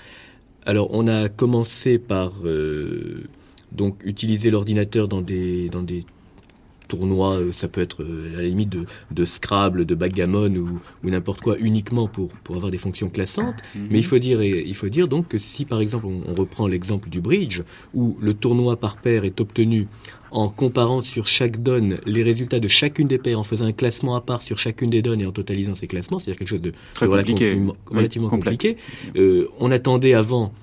Alors 0.66 0.90
on 0.92 1.08
a 1.08 1.30
commencé 1.30 2.00
par 2.00 2.34
euh, 2.46 3.26
donc 3.72 3.98
utiliser 4.04 4.50
l'ordinateur 4.50 5.08
dans 5.08 5.22
des, 5.22 5.70
dans 5.70 5.84
des 5.84 6.04
tournoi, 6.86 7.36
euh, 7.36 7.52
ça 7.54 7.68
peut 7.68 7.82
être 7.82 8.04
euh, 8.04 8.34
à 8.36 8.42
la 8.42 8.48
limite 8.48 8.70
de, 8.70 8.86
de 9.12 9.26
Scrabble, 9.26 9.86
de 9.86 9.96
backgammon 9.96 10.54
ou, 10.56 10.80
ou 11.04 11.10
n'importe 11.10 11.42
quoi 11.42 11.56
uniquement 11.60 12.08
pour, 12.08 12.30
pour 12.44 12.56
avoir 12.56 12.72
des 12.72 12.78
fonctions 12.78 13.10
classantes. 13.10 13.58
Mhm. 13.76 13.88
Mais 13.90 14.00
il 14.00 14.06
faut, 14.06 14.20
dire, 14.20 14.42
il 14.44 14.76
faut 14.76 14.90
dire 14.90 15.08
donc 15.08 15.28
que 15.28 15.40
si 15.40 15.66
par 15.66 15.82
exemple 15.82 16.06
on, 16.06 16.34
reprend 16.36 16.68
l'exemple 16.68 17.10
du 17.10 17.22
bridge, 17.22 17.62
où 17.94 18.18
le 18.20 18.34
tournoi 18.34 18.76
par 18.76 18.98
paire 18.98 19.24
est 19.24 19.40
obtenu 19.40 19.88
en 20.32 20.50
comparant 20.50 21.02
sur 21.02 21.28
chaque 21.28 21.64
donne 21.64 22.00
les 22.06 22.22
résultats 22.22 22.60
de 22.60 22.68
chacune 22.68 23.08
des 23.08 23.18
paires, 23.18 23.40
en 23.40 23.44
faisant 23.44 23.66
un 23.66 23.72
classement 23.72 24.16
à 24.16 24.22
part 24.22 24.42
sur 24.42 24.58
chacune 24.58 24.90
des 24.90 25.02
donnes 25.02 25.22
et 25.22 25.26
en 25.26 25.32
totalisant 25.32 25.76
ces 25.76 25.88
classements, 25.88 26.20
c'est-à-dire 26.20 26.40
quelque 26.40 26.50
chose 26.50 26.62
de, 26.62 26.74
Très 26.94 27.08
compliqué. 27.08 27.58
relativement 27.86 28.30
compliqué. 28.30 28.76
Euh, 29.16 29.48
on 29.60 29.72
attendait 29.72 30.14
avant 30.14 30.54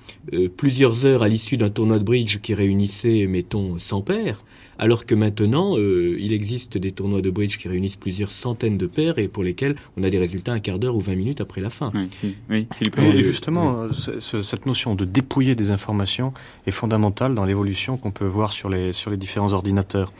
plusieurs 0.57 1.05
heures 1.05 1.23
à 1.23 1.27
l'issue 1.27 1.57
d'un 1.57 1.69
tournoi 1.69 1.97
de 1.97 2.03
bridge 2.03 2.39
qui 2.41 2.53
réunissait, 2.53 3.25
mettons, 3.27 3.77
100 3.77 4.01
paires 4.01 4.43
alors 4.79 5.05
que 5.05 5.15
maintenant, 5.15 5.77
euh, 5.77 6.17
il 6.19 6.33
existe 6.33 6.77
des 6.77 6.91
tournois 6.91 7.21
de 7.21 7.29
bridge 7.29 7.57
qui 7.57 7.67
réunissent 7.67 7.95
plusieurs 7.95 8.31
centaines 8.31 8.77
de 8.77 8.87
paires 8.87 9.17
et 9.19 9.27
pour 9.27 9.43
lesquels 9.43 9.75
on 9.97 10.03
a 10.03 10.09
des 10.09 10.19
résultats 10.19 10.53
un 10.53 10.59
quart 10.59 10.79
d'heure 10.79 10.95
ou 10.95 10.99
20 10.99 11.15
minutes 11.15 11.41
après 11.41 11.61
la 11.61 11.69
fin. 11.69 11.91
Oui, 12.49 12.67
Philippe. 12.73 12.97
Et 12.99 13.23
justement, 13.23 13.83
euh, 13.83 14.19
cette 14.19 14.65
notion 14.65 14.95
de 14.95 15.05
dépouiller 15.05 15.55
des 15.55 15.71
informations 15.71 16.33
est 16.67 16.71
fondamentale 16.71 17.35
dans 17.35 17.45
l'évolution 17.45 17.97
qu'on 17.97 18.11
peut 18.11 18.25
voir 18.25 18.53
sur 18.53 18.69
les, 18.69 18.93
sur 18.93 19.11
les 19.11 19.17
différents 19.17 19.53
ordinateurs. 19.53 20.11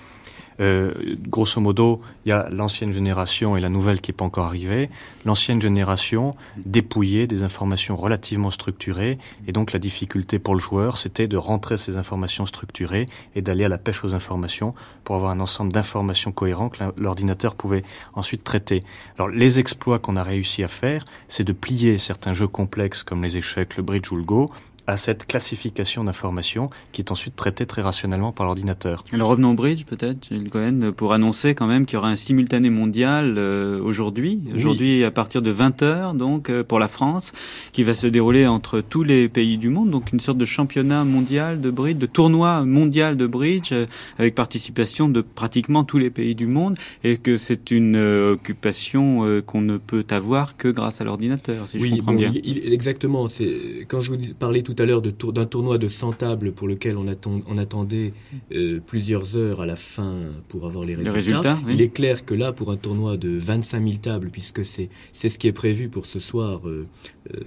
Euh, 0.60 1.16
grosso 1.28 1.60
modo, 1.60 2.02
il 2.26 2.30
y 2.30 2.32
a 2.32 2.48
l'ancienne 2.50 2.92
génération 2.92 3.58
et 3.58 3.62
la 3.62 3.70
nouvelle 3.70 4.02
qui 4.02 4.12
n'est 4.12 4.16
pas 4.16 4.26
encore 4.26 4.46
arrivée. 4.46 4.90
L'ancienne 5.26 5.62
génération 5.62 6.36
dépouillait 6.58 7.28
des 7.28 7.44
informations 7.44 7.96
relativement 7.96 8.52
structurées, 8.52 9.18
et 9.48 9.52
donc 9.52 9.74
la 9.74 9.80
difficulté 9.80 10.40
pour 10.40 10.56
le 10.56 10.60
joueur, 10.60 10.98
c'était 10.98 11.28
de 11.28 11.38
rentrer 11.38 11.78
ces 11.78 11.98
informations 11.98 12.46
structurées 12.46 13.08
et 13.36 13.42
d'aller 13.42 13.66
à 13.66 13.70
la 13.70 13.78
pêche 13.78 14.04
aux 14.04 14.14
informations 14.14 14.74
pour 15.04 15.16
avoir 15.16 15.32
un 15.32 15.40
ensemble 15.40 15.72
d'informations 15.72 16.32
cohérents 16.32 16.70
que 16.70 16.84
l'ordinateur 16.98 17.56
pouvait 17.56 17.84
ensuite 18.14 18.44
traiter. 18.44 18.82
Alors 19.18 19.30
les 19.30 19.60
exploits 19.60 20.00
qu'on 20.00 20.16
a 20.16 20.24
réussi 20.24 20.64
à 20.64 20.68
faire, 20.68 21.06
c'est 21.28 21.44
de 21.44 21.54
plier 21.54 21.98
certains 21.98 22.34
jeux 22.34 22.48
complexes 22.48 23.04
comme 23.04 23.24
les 23.24 23.38
échecs, 23.38 23.78
le 23.78 23.84
bridge 23.84 24.12
ou 24.12 24.16
le 24.16 24.24
go 24.24 24.50
à 24.88 24.98
cette 24.98 25.25
classification 25.25 26.04
d'informations 26.04 26.67
qui 26.91 27.02
est 27.02 27.12
ensuite 27.12 27.36
traitée 27.36 27.65
très 27.65 27.82
rationnellement 27.82 28.32
par 28.32 28.46
l'ordinateur. 28.46 29.04
Alors 29.13 29.30
revenons 29.30 29.52
au 29.52 29.54
bridge 29.54 29.86
peut-être, 29.86 30.28
Gilles 30.30 30.50
Cohen, 30.50 30.91
pour 30.96 31.13
annoncer 31.13 31.56
quand 31.56 31.67
même 31.67 31.86
qu'il 31.86 31.96
y 31.96 31.98
aura 31.98 32.10
un 32.10 32.15
simultané 32.15 32.69
mondial 32.69 33.36
euh, 33.38 33.82
aujourd'hui, 33.82 34.41
aujourd'hui 34.54 35.04
à 35.04 35.12
partir 35.12 35.41
de 35.41 35.54
20h 35.54 36.17
donc 36.17 36.50
euh, 36.50 36.63
pour 36.63 36.80
la 36.80 36.88
France, 36.88 37.32
qui 37.72 37.84
va 37.84 37.96
se 37.96 38.08
dérouler 38.08 38.46
entre 38.46 38.82
tous 38.82 39.04
les 39.04 39.30
pays 39.30 39.58
du 39.58 39.69
monde, 39.69 39.89
donc 39.89 40.12
une 40.12 40.19
sorte 40.19 40.38
de 40.38 40.46
championnat 40.46 41.06
mondial 41.06 41.62
de 41.62 41.72
bridge, 41.72 41.98
de 41.98 42.06
tournoi 42.06 42.65
mondial 42.65 43.15
de 43.15 43.28
bridge 43.28 43.72
euh, 43.72 43.86
avec 44.17 44.36
participation 44.36 45.08
de 45.08 45.22
pratiquement 45.22 45.84
tous 45.84 45.98
les 45.98 46.10
pays 46.10 46.36
du 46.36 46.48
monde 46.48 46.78
et 47.04 47.17
que 47.17 47.38
c'est 47.38 47.72
une 47.72 47.96
occupation 47.96 49.41
qu'on 49.46 49.62
ne 49.62 49.78
peut 49.78 50.06
avoir 50.10 50.58
que 50.58 50.67
grâce 50.67 51.02
à 51.02 51.04
l'ordinateur, 51.04 51.67
si 51.67 51.80
je 51.80 51.88
comprends 51.88 52.13
bien. 52.13 52.32
exactement, 52.43 53.28
c'est 53.28 53.86
quand 53.88 54.02
je 54.02 54.12
vous 54.12 54.17
parlais 54.38 54.62
tout 54.62 54.73
tout 54.74 54.82
à 54.82 54.86
l'heure 54.86 55.02
d'un 55.02 55.46
tournoi 55.46 55.78
de 55.78 55.88
100 55.88 56.14
tables 56.14 56.52
pour 56.52 56.68
lequel 56.68 56.98
on, 56.98 57.06
on 57.48 57.58
attendait 57.58 58.14
euh, 58.54 58.80
plusieurs 58.86 59.36
heures 59.36 59.62
à 59.62 59.66
la 59.66 59.76
fin 59.76 60.14
pour 60.48 60.66
avoir 60.66 60.84
les 60.86 60.96
résultats. 60.96 61.60
Il 61.70 61.82
est 61.82 61.90
clair 61.90 62.26
que 62.26 62.34
là, 62.34 62.52
pour 62.52 62.72
un 62.72 62.78
tournoi 62.78 63.18
de 63.18 63.30
25 63.30 63.84
000 63.84 63.98
tables, 64.02 64.30
puisque 64.32 64.66
c'est 64.66 64.90
ce 65.14 65.40
qui 65.40 65.48
est 65.48 65.54
prévu 65.54 65.90
pour 65.90 66.06
ce 66.06 66.20
soir, 66.20 66.68
euh, 66.68 66.88
euh, 67.34 67.40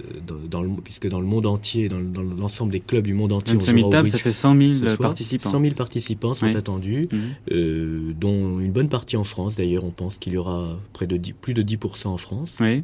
dans, 0.49 0.61
le, 0.61 0.69
puisque 0.83 1.07
dans 1.07 1.19
le 1.19 1.25
monde 1.25 1.45
entier, 1.45 1.89
dans, 1.89 1.99
l'ensemble 1.99 2.71
des 2.71 2.79
clubs 2.79 3.03
du 3.03 3.13
monde 3.13 3.33
entier, 3.33 3.55
25 3.55 3.75
000 3.75 3.89
tables, 3.89 4.09
ça 4.09 4.17
fait 4.17 4.31
100 4.31 4.55
000 4.81 4.95
participants. 4.97 5.49
100 5.49 5.61
000 5.61 5.73
participants 5.75 6.33
sont 6.33 6.55
attendus, 6.55 7.09
mhm. 7.11 8.13
dont 8.13 8.59
une 8.59 8.71
bonne 8.71 8.89
partie 8.89 9.17
en 9.17 9.23
France. 9.23 9.57
D'ailleurs, 9.57 9.83
on 9.83 9.91
pense 9.91 10.17
qu'il 10.17 10.33
y 10.33 10.37
aura 10.37 10.77
près 10.93 11.07
de 11.07 11.17
plus 11.33 11.53
de 11.53 11.63
10% 11.63 12.07
en 12.07 12.17
France. 12.17 12.59
Oui. 12.61 12.83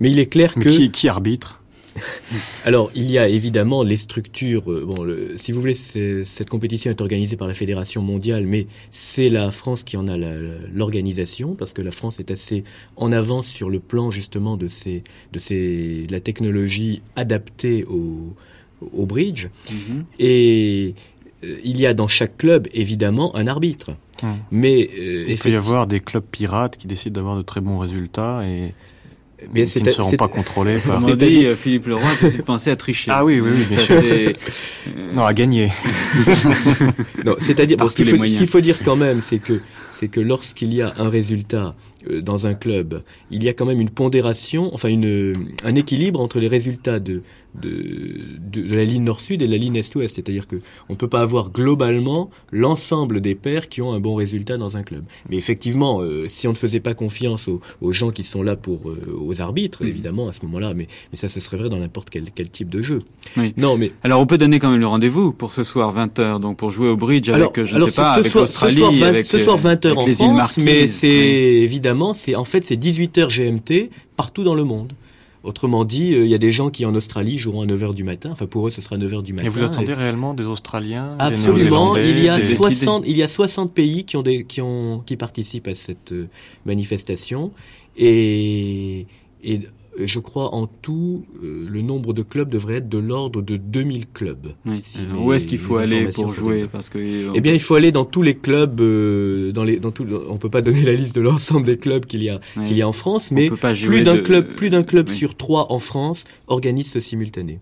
Mais 0.00 0.10
il 0.10 0.18
est 0.18 0.26
clair 0.26 0.54
que... 0.54 0.68
Qui, 0.68 0.90
qui 0.90 1.08
arbitre? 1.08 1.61
Alors, 2.64 2.90
il 2.94 3.10
y 3.10 3.18
a 3.18 3.28
évidemment 3.28 3.82
les 3.82 3.96
structures. 3.96 4.70
Euh, 4.70 4.84
bon, 4.86 5.06
si 5.36 5.52
vous 5.52 5.60
voulez, 5.60 5.74
cette 5.74 6.48
compétition 6.48 6.90
est 6.90 7.00
organisée 7.00 7.36
par 7.36 7.48
la 7.48 7.54
Fédération 7.54 8.02
mondiale, 8.02 8.46
mais 8.46 8.66
c'est 8.90 9.28
la 9.28 9.50
France 9.50 9.84
qui 9.84 9.96
en 9.96 10.08
a 10.08 10.16
l'organisation, 10.16 11.54
parce 11.54 11.72
que 11.72 11.82
la 11.82 11.90
France 11.90 12.20
est 12.20 12.30
assez 12.30 12.64
en 12.96 13.12
avance 13.12 13.46
sur 13.46 13.70
le 13.70 13.80
plan 13.80 14.10
justement 14.10 14.56
de, 14.56 14.68
ces, 14.68 15.02
de, 15.32 15.38
ces, 15.38 16.06
la 16.10 16.20
technologie 16.20 17.02
adaptée 17.16 17.84
au, 17.84 18.34
au 18.92 19.06
bridge. 19.06 19.48
Mm-hmm. 19.68 20.04
Et 20.18 20.94
euh, 21.44 21.58
il 21.64 21.80
y 21.80 21.86
a 21.86 21.94
dans 21.94 22.08
chaque 22.08 22.36
club, 22.36 22.68
évidemment, 22.72 23.34
un 23.36 23.46
arbitre. 23.46 23.92
Mais 24.52 24.88
euh, 24.96 25.26
il 25.28 25.36
peut 25.36 25.50
y 25.50 25.56
avoir 25.56 25.88
des 25.88 25.98
clubs 25.98 26.24
pirates 26.24 26.76
qui 26.76 26.86
décident 26.86 27.14
d'avoir 27.14 27.36
de 27.36 27.42
très 27.42 27.60
bons 27.60 27.78
résultats 27.78 28.42
et 28.46 28.72
mais 29.52 29.64
qui 29.64 29.82
ne 29.82 29.90
seront 29.90 30.12
pas 30.12 30.28
contrôlés 30.28 30.78
par... 30.78 31.00
Dit, 31.16 31.46
euh, 31.46 31.56
Philippe 31.56 31.86
Leroy 31.86 32.04
a 32.04 32.42
pensé 32.42 32.70
à 32.70 32.76
tricher. 32.76 33.10
Ah 33.12 33.24
oui, 33.24 33.40
oui, 33.40 33.50
oui 33.54 33.64
bien 33.68 33.78
sûr. 33.78 34.32
non, 35.14 35.24
à 35.24 35.34
gagner. 35.34 35.70
non, 37.24 37.34
c'est-à-dire, 37.38 37.78
ce 37.90 37.96
qu'il 37.96 38.48
faut, 38.48 38.60
dire 38.60 38.78
quand 38.84 38.96
même, 38.96 39.20
c'est 39.20 39.38
que, 39.38 39.60
c'est 39.90 40.08
que 40.08 40.20
lorsqu'il 40.20 40.74
y 40.74 40.82
a 40.82 40.92
un 40.96 41.08
résultat 41.08 41.66
euh, 41.66 41.91
dans 42.20 42.46
un 42.46 42.54
club, 42.54 43.02
il 43.30 43.42
y 43.44 43.48
a 43.48 43.52
quand 43.52 43.66
même 43.66 43.80
une 43.80 43.90
pondération, 43.90 44.72
enfin 44.74 44.88
une, 44.88 45.34
un 45.64 45.74
équilibre 45.74 46.20
entre 46.20 46.40
les 46.40 46.48
résultats 46.48 47.00
de, 47.00 47.22
de, 47.60 48.20
de, 48.50 48.74
la 48.74 48.84
ligne 48.84 49.04
nord-sud 49.04 49.42
et 49.42 49.46
de 49.46 49.52
la 49.52 49.58
ligne 49.58 49.76
est-ouest. 49.76 50.16
C'est-à-dire 50.16 50.46
que 50.46 50.56
on 50.88 50.94
peut 50.94 51.08
pas 51.08 51.20
avoir 51.20 51.50
globalement 51.50 52.30
l'ensemble 52.50 53.20
des 53.20 53.34
paires 53.34 53.68
qui 53.68 53.82
ont 53.82 53.92
un 53.92 54.00
bon 54.00 54.14
résultat 54.14 54.56
dans 54.56 54.76
un 54.76 54.82
club. 54.82 55.04
Mais 55.28 55.36
effectivement, 55.36 56.00
euh, 56.00 56.26
si 56.28 56.48
on 56.48 56.52
ne 56.52 56.56
faisait 56.56 56.80
pas 56.80 56.94
confiance 56.94 57.48
aux, 57.48 57.60
aux 57.80 57.92
gens 57.92 58.10
qui 58.10 58.22
sont 58.22 58.42
là 58.42 58.56
pour 58.56 58.88
euh, 58.88 59.18
aux 59.20 59.40
arbitres, 59.40 59.84
mmh. 59.84 59.88
évidemment 59.88 60.28
à 60.28 60.32
ce 60.32 60.44
moment-là, 60.46 60.74
mais, 60.74 60.86
mais 61.12 61.18
ça 61.18 61.28
ce 61.28 61.40
serait 61.40 61.56
vrai 61.56 61.68
dans 61.68 61.78
n'importe 61.78 62.10
quel, 62.10 62.24
quel 62.34 62.50
type 62.50 62.68
de 62.68 62.82
jeu. 62.82 63.02
Oui. 63.36 63.54
Non, 63.56 63.76
mais 63.76 63.92
alors 64.02 64.20
on 64.20 64.26
peut 64.26 64.38
donner 64.38 64.58
quand 64.58 64.70
même 64.70 64.80
le 64.80 64.86
rendez-vous 64.86 65.32
pour 65.32 65.52
ce 65.52 65.64
soir 65.64 65.94
20h, 65.94 66.40
donc 66.40 66.56
pour 66.56 66.70
jouer 66.70 66.88
au 66.88 66.96
bridge 66.96 67.28
avec 67.28 67.64
je 67.64 67.76
ne 67.76 67.88
sais 67.88 67.96
pas 67.96 68.12
avec 68.12 68.32
l'Australie, 68.32 69.04
avec 69.04 69.26
ce 69.26 69.38
soir 69.38 69.58
20h 69.58 69.94
en 69.94 70.06
France, 70.06 70.58
mais 70.58 70.88
c'est 70.88 71.08
évidemment 71.08 71.91
c'est 72.14 72.34
en 72.34 72.44
fait 72.44 72.64
c'est 72.64 72.76
18h 72.76 73.28
GMT 73.28 73.90
partout 74.16 74.44
dans 74.44 74.54
le 74.54 74.64
monde. 74.64 74.92
Autrement 75.44 75.84
dit, 75.84 76.14
euh, 76.14 76.24
il 76.24 76.30
y 76.30 76.34
a 76.34 76.38
des 76.38 76.52
gens 76.52 76.70
qui 76.70 76.86
en 76.86 76.94
Australie 76.94 77.36
joueront 77.36 77.62
à 77.62 77.66
9h 77.66 77.94
du 77.94 78.04
matin. 78.04 78.30
Enfin, 78.30 78.46
pour 78.46 78.68
eux, 78.68 78.70
ce 78.70 78.80
sera 78.80 78.96
9h 78.96 79.24
du 79.24 79.32
matin. 79.32 79.46
Et 79.46 79.48
vous 79.48 79.64
attendez 79.64 79.92
réellement 79.92 80.34
des 80.34 80.46
Australiens 80.46 81.16
Absolument. 81.18 81.96
il 81.96 82.22
y 82.22 82.28
a 82.28 82.38
60, 82.38 83.02
il 83.06 83.16
y 83.16 83.24
a 83.24 83.28
60 83.28 83.74
pays 83.74 84.04
qui 84.04 84.16
ont 84.16 84.22
des, 84.22 84.44
qui 84.44 84.60
ont, 84.60 85.02
qui 85.04 85.16
participent 85.16 85.66
à 85.66 85.74
cette 85.74 86.12
euh, 86.12 86.28
manifestation. 86.64 87.50
Et, 87.96 89.06
et 89.42 89.62
je 89.98 90.18
crois 90.18 90.54
en 90.54 90.66
tout, 90.66 91.24
euh, 91.42 91.66
le 91.68 91.82
nombre 91.82 92.12
de 92.12 92.22
clubs 92.22 92.48
devrait 92.48 92.76
être 92.76 92.88
de 92.88 92.98
l'ordre 92.98 93.42
de 93.42 93.56
2000 93.56 94.06
clubs. 94.08 94.54
où 95.18 95.32
est-ce 95.32 95.46
qu'il 95.46 95.58
faut 95.58 95.76
aller 95.76 96.06
pour 96.06 96.32
jouer 96.32 96.64
Parce 96.70 96.88
que, 96.88 96.98
Eh 97.34 97.40
bien, 97.40 97.52
il 97.52 97.60
faut 97.60 97.74
aller 97.74 97.92
dans 97.92 98.04
tous 98.04 98.22
les 98.22 98.34
clubs. 98.34 98.80
Euh, 98.80 99.52
dans 99.52 99.64
les, 99.64 99.78
dans 99.78 99.90
tout, 99.90 100.06
on 100.28 100.38
peut 100.38 100.48
pas 100.50 100.62
donner 100.62 100.82
la 100.82 100.94
liste 100.94 101.14
de 101.16 101.20
l'ensemble 101.20 101.66
des 101.66 101.76
clubs 101.76 102.04
qu'il 102.06 102.22
y 102.22 102.30
a, 102.30 102.40
qu'il 102.66 102.76
y 102.76 102.82
a 102.82 102.88
en 102.88 102.92
France, 102.92 103.30
mais 103.32 103.50
plus 103.50 104.02
d'un 104.02 104.18
club, 104.18 104.54
plus 104.54 104.70
d'un 104.70 104.82
club 104.82 105.08
sur 105.10 105.36
trois 105.36 105.70
en 105.72 105.78
France 105.78 106.24
organise 106.46 106.90
ce 106.90 107.00
simultané. 107.00 107.60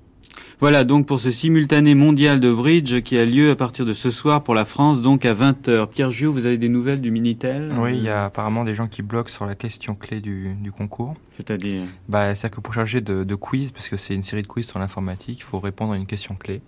Voilà 0.60 0.84
donc 0.84 1.06
pour 1.06 1.20
ce 1.20 1.30
simultané 1.30 1.94
mondial 1.94 2.38
de 2.38 2.52
bridge 2.52 3.00
qui 3.00 3.16
a 3.16 3.24
lieu 3.24 3.50
à 3.50 3.56
partir 3.56 3.86
de 3.86 3.94
ce 3.94 4.10
soir 4.10 4.42
pour 4.42 4.54
la 4.54 4.66
France, 4.66 5.00
donc 5.00 5.24
à 5.24 5.32
20h. 5.32 5.86
Pierre 5.88 6.10
Giou, 6.10 6.34
vous 6.34 6.44
avez 6.44 6.58
des 6.58 6.68
nouvelles 6.68 7.00
du 7.00 7.10
Minitel? 7.10 7.72
Oui, 7.78 7.92
il 7.96 8.02
y 8.02 8.10
a 8.10 8.26
apparemment 8.26 8.62
des 8.64 8.74
gens 8.74 8.86
qui 8.86 9.00
bloquent 9.00 9.30
sur 9.30 9.46
la 9.46 9.54
question 9.54 9.94
clé 9.94 10.20
du, 10.20 10.54
du 10.60 10.70
concours. 10.70 11.14
C'est-à-dire? 11.30 11.84
Bah, 12.10 12.34
C'est-à-dire 12.34 12.56
que 12.56 12.60
pour 12.60 12.74
charger 12.74 13.00
de, 13.00 13.24
de 13.24 13.34
quiz, 13.34 13.70
parce 13.70 13.88
que 13.88 13.96
c'est 13.96 14.14
une 14.14 14.22
série 14.22 14.42
de 14.42 14.46
quiz 14.48 14.66
sur 14.66 14.78
l'informatique, 14.78 15.38
il 15.38 15.44
faut 15.44 15.60
répondre 15.60 15.94
à 15.94 15.96
une 15.96 16.06
question 16.06 16.34
clé. 16.34 16.60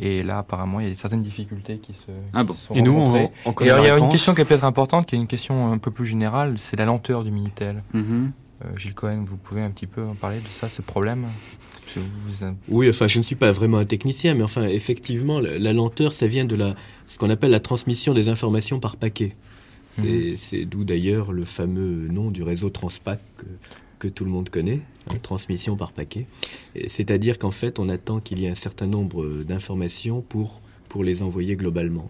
Et 0.00 0.24
là, 0.24 0.38
apparemment, 0.38 0.80
il 0.80 0.88
y 0.88 0.90
a 0.90 0.94
certaines 0.96 1.22
difficultés 1.22 1.78
qui 1.78 1.94
se. 1.94 2.10
Ah 2.34 2.42
bon. 2.42 2.56
et 2.74 2.82
nous, 2.82 2.90
on, 2.96 3.16
Et 3.16 3.30
il 3.60 3.66
y 3.66 3.70
a 3.70 3.96
une 3.96 4.08
question 4.08 4.34
qui 4.34 4.40
est 4.40 4.44
peut-être 4.44 4.64
importante, 4.64 5.06
qui 5.06 5.14
est 5.14 5.18
une 5.18 5.28
question 5.28 5.72
un 5.72 5.78
peu 5.78 5.92
plus 5.92 6.04
générale, 6.04 6.56
c'est 6.58 6.76
la 6.76 6.84
lenteur 6.84 7.22
du 7.22 7.30
Minitel. 7.30 7.84
Euh, 7.94 8.26
Gilles 8.76 8.94
Cohen, 8.94 9.24
vous 9.26 9.36
pouvez 9.36 9.62
un 9.62 9.70
petit 9.70 9.86
peu 9.86 10.02
en 10.02 10.14
parler 10.14 10.40
de 10.40 10.48
ça, 10.48 10.68
ce 10.68 10.82
problème 10.82 11.26
oui, 12.68 12.88
enfin, 12.88 13.06
je 13.06 13.18
ne 13.18 13.24
suis 13.24 13.36
pas 13.36 13.52
vraiment 13.52 13.78
un 13.78 13.84
technicien, 13.84 14.34
mais 14.34 14.42
enfin, 14.42 14.66
effectivement, 14.66 15.40
la, 15.40 15.72
lenteur, 15.72 16.12
ça 16.12 16.26
vient 16.26 16.44
de 16.44 16.56
la, 16.56 16.74
ce 17.06 17.18
qu'on 17.18 17.30
appelle 17.30 17.50
la 17.50 17.60
transmission 17.60 18.14
des 18.14 18.28
informations 18.28 18.80
par 18.80 18.96
paquet. 18.96 19.30
C'est 19.92 20.58
mhm. 20.58 20.64
d'où 20.66 20.84
d'ailleurs 20.84 21.32
le 21.32 21.44
fameux 21.44 22.06
nom 22.08 22.30
du 22.30 22.42
réseau 22.42 22.70
Transpac 22.70 23.20
que, 23.98 24.06
tout 24.06 24.24
le 24.24 24.30
monde 24.30 24.48
connaît, 24.48 24.80
hein, 25.10 25.14
transmission 25.22 25.76
par 25.76 25.92
paquet. 25.92 26.26
C'est-à-dire 26.86 27.38
qu'en 27.38 27.50
fait, 27.50 27.80
on 27.80 27.88
attend 27.88 28.20
qu'il 28.20 28.38
y 28.38 28.46
ait 28.46 28.50
un 28.50 28.54
certain 28.54 28.86
nombre 28.86 29.42
d'informations 29.42 30.20
pour 30.20 30.60
pour 30.88 31.04
les 31.04 31.22
envoyer 31.22 31.56
globalement. 31.56 32.08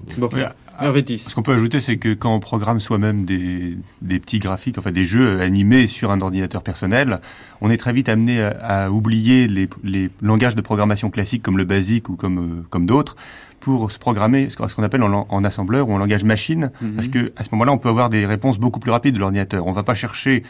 Ce 1.18 1.34
qu'on 1.34 1.42
peut 1.42 1.52
ajouter, 1.52 1.80
c'est 1.80 1.96
que 1.96 2.14
quand 2.14 2.34
on 2.34 2.40
programme 2.40 2.78
soi-même 2.80 3.24
des, 3.24 3.76
des, 4.00 4.20
petits 4.20 4.38
graphiques, 4.38 4.78
enfin 4.78 4.92
des 4.92 5.04
jeux 5.04 5.40
animés 5.40 5.86
sur 5.88 6.10
un 6.10 6.20
ordinateur 6.20 6.62
personnel, 6.62 7.20
on 7.60 7.70
est 7.70 7.76
très 7.76 7.92
vite 7.92 8.08
amené 8.08 8.40
à, 8.42 8.90
oublier 8.90 9.48
les, 9.48 9.68
les, 9.82 10.10
langages 10.22 10.54
de 10.54 10.60
programmation 10.60 11.10
classiques 11.10 11.42
comme 11.42 11.58
le 11.58 11.64
BASIC 11.64 12.08
ou 12.08 12.16
comme, 12.16 12.38
euh, 12.38 12.66
comme 12.70 12.86
d'autres 12.86 13.16
pour 13.60 13.90
se 13.90 13.98
programmer 13.98 14.50
ce 14.50 14.56
qu'on 14.56 14.82
appelle 14.82 15.02
en, 15.02 15.44
assembleur 15.44 15.88
ou 15.88 15.92
en 15.92 15.98
langage 15.98 16.24
machine, 16.24 16.70
mhm. 16.80 16.94
parce 16.94 17.08
que 17.08 17.32
à 17.36 17.44
ce 17.44 17.48
moment-là, 17.52 17.72
on 17.72 17.78
peut 17.78 17.88
avoir 17.88 18.08
des 18.08 18.24
réponses 18.24 18.58
beaucoup 18.58 18.80
plus 18.80 18.90
rapides 18.90 19.14
de 19.14 19.18
l'ordinateur. 19.18 19.66
On 19.66 19.70
ne 19.70 19.74
va 19.74 19.82
pas 19.82 19.94
chercher 19.94 20.42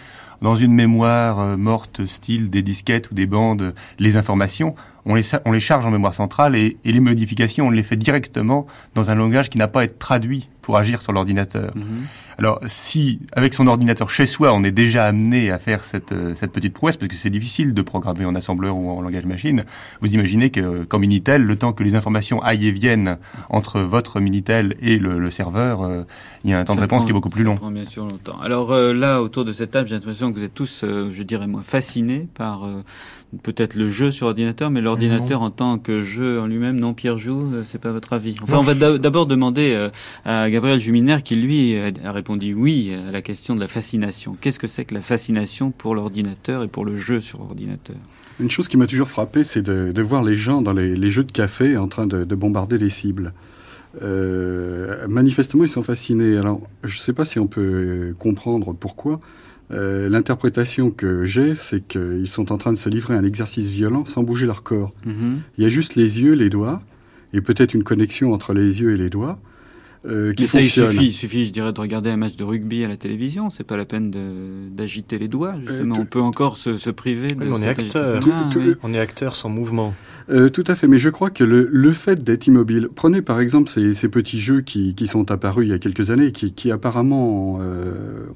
dans 0.42 0.56
une 0.56 0.72
mémoire 0.72 1.40
euh, 1.40 1.56
morte, 1.56 2.06
style 2.06 2.50
des 2.50 2.62
disquettes 2.62 3.10
ou 3.10 3.14
des 3.14 3.26
bandes, 3.26 3.74
les 3.98 4.16
informations 4.16 4.74
on 5.08 5.14
les, 5.14 5.24
on 5.46 5.52
les 5.52 5.60
charge 5.60 5.86
en 5.86 5.90
mémoire 5.90 6.14
centrale 6.14 6.54
et, 6.54 6.76
les 6.84 7.00
modifications, 7.00 7.66
on 7.66 7.70
les 7.70 7.82
fait 7.82 7.96
directement 7.96 8.66
dans 8.94 9.10
un 9.10 9.14
langage 9.14 9.48
qui 9.48 9.58
n'a 9.58 9.66
pas 9.66 9.80
à 9.80 9.84
être 9.84 9.98
traduit 9.98 10.48
pour 10.60 10.76
agir 10.76 11.00
sur 11.00 11.12
l'ordinateur. 11.12 11.74
Mhm. 11.74 12.06
Alors, 12.36 12.60
si 12.66 13.20
avec 13.32 13.54
son 13.54 13.66
ordinateur 13.66 14.10
chez 14.10 14.26
soi, 14.26 14.52
on 14.52 14.62
est 14.62 14.70
déjà 14.70 15.06
amené 15.06 15.50
à 15.50 15.58
faire 15.58 15.82
cette, 15.82 16.12
euh, 16.12 16.34
cette 16.36 16.52
petite 16.52 16.74
prouesse, 16.74 16.96
parce 16.96 17.08
que 17.08 17.16
c'est 17.16 17.30
difficile 17.30 17.72
de 17.72 17.82
programmer 17.82 18.26
en 18.26 18.34
assembleur 18.34 18.76
ou 18.76 18.90
en 18.90 19.00
langage 19.00 19.24
machine, 19.24 19.64
vous 20.02 20.12
imaginez 20.12 20.50
que 20.50 20.84
qu'en 20.84 20.98
Minitel, 20.98 21.42
le 21.42 21.56
temps 21.56 21.72
que 21.72 21.82
les 21.82 21.96
informations 21.96 22.40
aillent 22.42 22.68
et 22.68 22.70
viennent 22.70 23.16
entre 23.48 23.80
votre 23.80 24.20
Minitel 24.20 24.76
et 24.80 24.98
le, 24.98 25.30
serveur, 25.30 25.82
euh, 25.82 26.04
il 26.44 26.50
y 26.50 26.54
a 26.54 26.58
un 26.58 26.64
temps 26.64 26.76
de 26.76 26.80
réponse 26.80 27.04
qui 27.04 27.10
est 27.10 27.14
beaucoup 27.14 27.30
plus 27.30 27.44
long. 27.44 27.54
Ça 27.54 27.60
prend 27.60 27.70
bien 27.70 27.86
sûr 27.86 28.04
longtemps. 28.04 28.38
Alors 28.40 28.72
euh, 28.72 28.92
là, 28.92 29.22
autour 29.22 29.46
de 29.46 29.52
cette 29.52 29.70
table, 29.70 29.88
j'ai 29.88 29.94
l'impression 29.94 30.30
que 30.30 30.38
vous 30.38 30.44
êtes 30.44 30.54
tous, 30.54 30.84
je 30.84 31.22
dirais 31.22 31.46
moi, 31.46 31.62
fascinés 31.64 32.28
par 32.34 32.68
peut-être 33.42 33.74
le 33.74 33.88
jeu 33.88 34.10
sur 34.10 34.26
ordinateur, 34.26 34.70
mais 34.70 34.80
l'ordinateur 34.80 35.42
en 35.42 35.50
tant 35.50 35.78
que 35.78 36.02
jeu 36.02 36.40
en 36.40 36.46
lui-même, 36.46 36.80
non, 36.80 36.94
Pierre 36.94 37.18
Joux, 37.18 37.50
euh, 37.52 37.62
c'est 37.64 37.80
pas 37.80 37.92
votre 37.92 38.12
avis. 38.12 38.34
Enfin, 38.42 38.58
on 38.58 38.62
va 38.62 38.74
d'abord 38.74 39.26
demander 39.26 39.72
euh, 39.74 39.90
à 40.24 40.48
Gabriel 40.50 40.78
Juminaire 40.78 41.22
qui, 41.22 41.34
lui, 41.34 41.76
a 41.76 42.12
répondu 42.12 42.54
oui 42.54 42.92
à 43.08 43.10
la 43.10 43.22
question 43.22 43.54
de 43.54 43.60
la 43.60 43.68
fascination. 43.68 44.36
Qu'est-ce 44.40 44.58
que 44.58 44.66
c'est 44.66 44.84
que 44.84 44.94
la 44.94 45.02
fascination 45.02 45.70
pour 45.70 45.94
l'ordinateur 45.94 46.62
et 46.62 46.68
pour 46.68 46.84
le 46.84 46.96
jeu 46.96 47.20
sur 47.20 47.40
ordinateur 47.40 47.96
Une 48.40 48.50
chose 48.50 48.68
qui 48.68 48.76
m'a 48.76 48.86
toujours 48.86 49.08
frappé, 49.08 49.44
c'est 49.44 49.62
de, 49.62 50.02
voir 50.02 50.22
les 50.22 50.36
gens 50.36 50.62
dans 50.62 50.72
les, 50.72 51.10
jeux 51.10 51.24
de 51.24 51.32
café 51.32 51.76
en 51.76 51.88
train 51.88 52.06
de, 52.06 52.34
bombarder 52.34 52.78
les 52.78 52.90
cibles. 52.90 53.34
Euh, 54.02 55.06
manifestement, 55.08 55.64
ils 55.64 55.70
sont 55.70 55.82
fascinés. 55.82 56.36
Alors, 56.36 56.60
je 56.84 56.96
ne 56.96 57.00
sais 57.00 57.12
pas 57.12 57.24
si 57.24 57.38
on 57.38 57.46
peut 57.46 58.14
comprendre 58.18 58.74
pourquoi. 58.74 59.20
Euh, 59.70 60.08
l'interprétation 60.08 60.90
que 60.90 61.24
j'ai, 61.24 61.54
c'est 61.54 61.86
qu'ils 61.86 62.28
sont 62.28 62.52
en 62.52 62.58
train 62.58 62.72
de 62.72 62.78
se 62.78 62.88
livrer 62.88 63.14
à 63.14 63.18
un 63.18 63.24
exercice 63.24 63.68
violent 63.68 64.04
sans 64.06 64.22
bouger 64.22 64.46
leur 64.46 64.62
corps. 64.62 64.92
Mhm. 65.04 65.40
Il 65.58 65.64
y 65.64 65.66
a 65.66 65.70
juste 65.70 65.94
les 65.94 66.20
yeux, 66.20 66.32
les 66.32 66.48
doigts, 66.48 66.82
et 67.32 67.40
peut-être 67.40 67.74
une 67.74 67.84
connexion 67.84 68.32
entre 68.32 68.54
les 68.54 68.80
yeux 68.80 68.92
et 68.92 68.96
les 68.96 69.10
doigts. 69.10 69.38
Euh, 70.06 70.32
qui 70.32 70.46
ça, 70.46 70.60
il 70.60 70.70
suffit, 70.70 71.12
suffit, 71.12 71.46
je 71.46 71.50
dirais, 71.50 71.72
de 71.72 71.80
regarder 71.80 72.08
un 72.08 72.16
match 72.16 72.36
de 72.36 72.44
rugby 72.44 72.84
à 72.84 72.88
la 72.88 72.96
télévision. 72.96 73.50
C'est 73.50 73.64
pas 73.64 73.76
la 73.76 73.84
peine 73.84 74.12
d'agiter 74.70 75.18
les 75.18 75.28
doigts, 75.28 75.56
justement. 75.60 75.96
Euh, 75.96 76.02
on 76.02 76.06
peut 76.06 76.20
encore 76.20 76.56
se, 76.56 76.90
priver 76.90 77.34
de. 77.34 77.50
on 77.50 77.60
est 77.60 77.68
acteur. 77.68 78.20
On 78.82 78.94
est 78.94 79.00
acteur 79.00 79.34
sans 79.34 79.48
mouvement. 79.48 79.94
Euh, 80.30 80.50
tout 80.50 80.64
à 80.66 80.74
fait, 80.74 80.86
mais 80.88 80.98
je 80.98 81.08
crois 81.08 81.30
que 81.30 81.42
le, 81.42 81.68
le 81.70 81.92
fait 81.92 82.22
d'être 82.22 82.46
immobile, 82.46 82.88
prenez 82.94 83.22
par 83.22 83.40
exemple 83.40 83.70
ces, 83.70 83.94
ces 83.94 84.08
petits 84.08 84.40
jeux 84.40 84.60
qui, 84.60 84.94
qui, 84.94 85.06
sont 85.06 85.30
apparus 85.30 85.66
il 85.66 85.70
y 85.70 85.72
a 85.72 85.78
quelques 85.78 86.10
années, 86.10 86.32
qui, 86.32 86.52
qui 86.52 86.70
apparemment, 86.70 87.58
euh, 87.62 88.26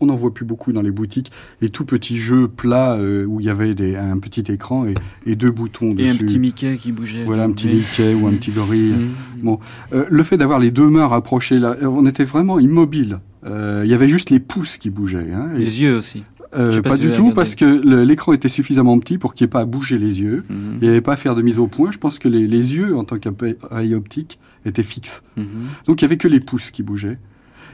on 0.00 0.06
n'en 0.06 0.14
voit 0.14 0.32
plus 0.32 0.44
beaucoup 0.44 0.72
dans 0.72 0.82
les 0.82 0.92
boutiques, 0.92 1.32
les 1.60 1.70
tout 1.70 1.84
petits 1.84 2.18
jeux 2.18 2.46
plats 2.46 2.96
euh, 2.96 3.24
où 3.24 3.40
il 3.40 3.46
y 3.46 3.50
avait 3.50 3.74
des, 3.74 3.96
un 3.96 4.18
petit 4.18 4.52
écran 4.52 4.86
et, 4.86 4.94
et, 5.26 5.34
deux 5.34 5.50
boutons 5.50 5.92
dessus. 5.92 6.06
Et 6.06 6.10
un 6.10 6.16
petit 6.16 6.38
Mickey 6.38 6.76
qui 6.76 6.92
bougeait. 6.92 7.24
Voilà, 7.24 7.44
un 7.44 7.52
petit 7.52 7.68
Mickey 7.68 8.14
ou 8.14 8.26
un 8.26 8.32
petit 8.32 8.50
gorille. 8.50 8.80
Mmh. 8.90 9.42
Bon, 9.42 9.58
le 9.92 10.22
fait 10.22 10.36
d'avoir 10.36 10.58
les 10.58 10.70
deux 10.70 10.88
mains 10.88 11.06
rapprochées, 11.06 11.58
là, 11.58 11.76
on 11.82 12.04
était 12.06 12.24
vraiment 12.24 12.58
immobile. 12.58 13.20
Il 13.44 13.86
y 13.86 13.94
avait 13.94 14.08
juste 14.08 14.30
les 14.30 14.40
pouces 14.40 14.76
qui 14.76 14.90
bougeaient. 14.90 15.32
Hein, 15.32 15.50
les 15.54 15.80
yeux 15.80 15.96
aussi. 15.96 16.24
Euh, 16.56 16.82
pas, 16.82 16.96
du 16.96 17.12
tout, 17.12 17.32
parce 17.32 17.54
que 17.54 17.64
l'écran 18.02 18.32
était 18.32 18.48
suffisamment 18.48 18.98
petit 18.98 19.18
pour 19.18 19.34
qu'il 19.34 19.44
n'y 19.44 19.48
ait 19.48 19.52
pas 19.52 19.60
à 19.60 19.64
bouger 19.64 19.98
les 19.98 20.20
yeux. 20.20 20.44
Mhm. 20.48 20.78
Il 20.80 20.82
n'y 20.82 20.88
avait 20.88 21.00
pas 21.00 21.12
à 21.12 21.16
faire 21.16 21.34
de 21.34 21.42
mise 21.42 21.58
au 21.58 21.66
point. 21.66 21.92
Je 21.92 21.98
pense 21.98 22.18
que 22.18 22.28
les, 22.28 22.46
les 22.46 22.74
yeux, 22.74 22.96
en 22.96 23.04
tant 23.04 23.18
qu'appareil 23.18 23.94
optique, 23.94 24.38
étaient 24.64 24.82
fixes. 24.82 25.22
Mhm. 25.36 25.44
Donc 25.86 26.00
il 26.00 26.04
n'y 26.04 26.06
avait 26.06 26.16
que 26.16 26.28
les 26.28 26.40
pouces 26.40 26.70
qui 26.70 26.82
bougeaient. 26.82 27.18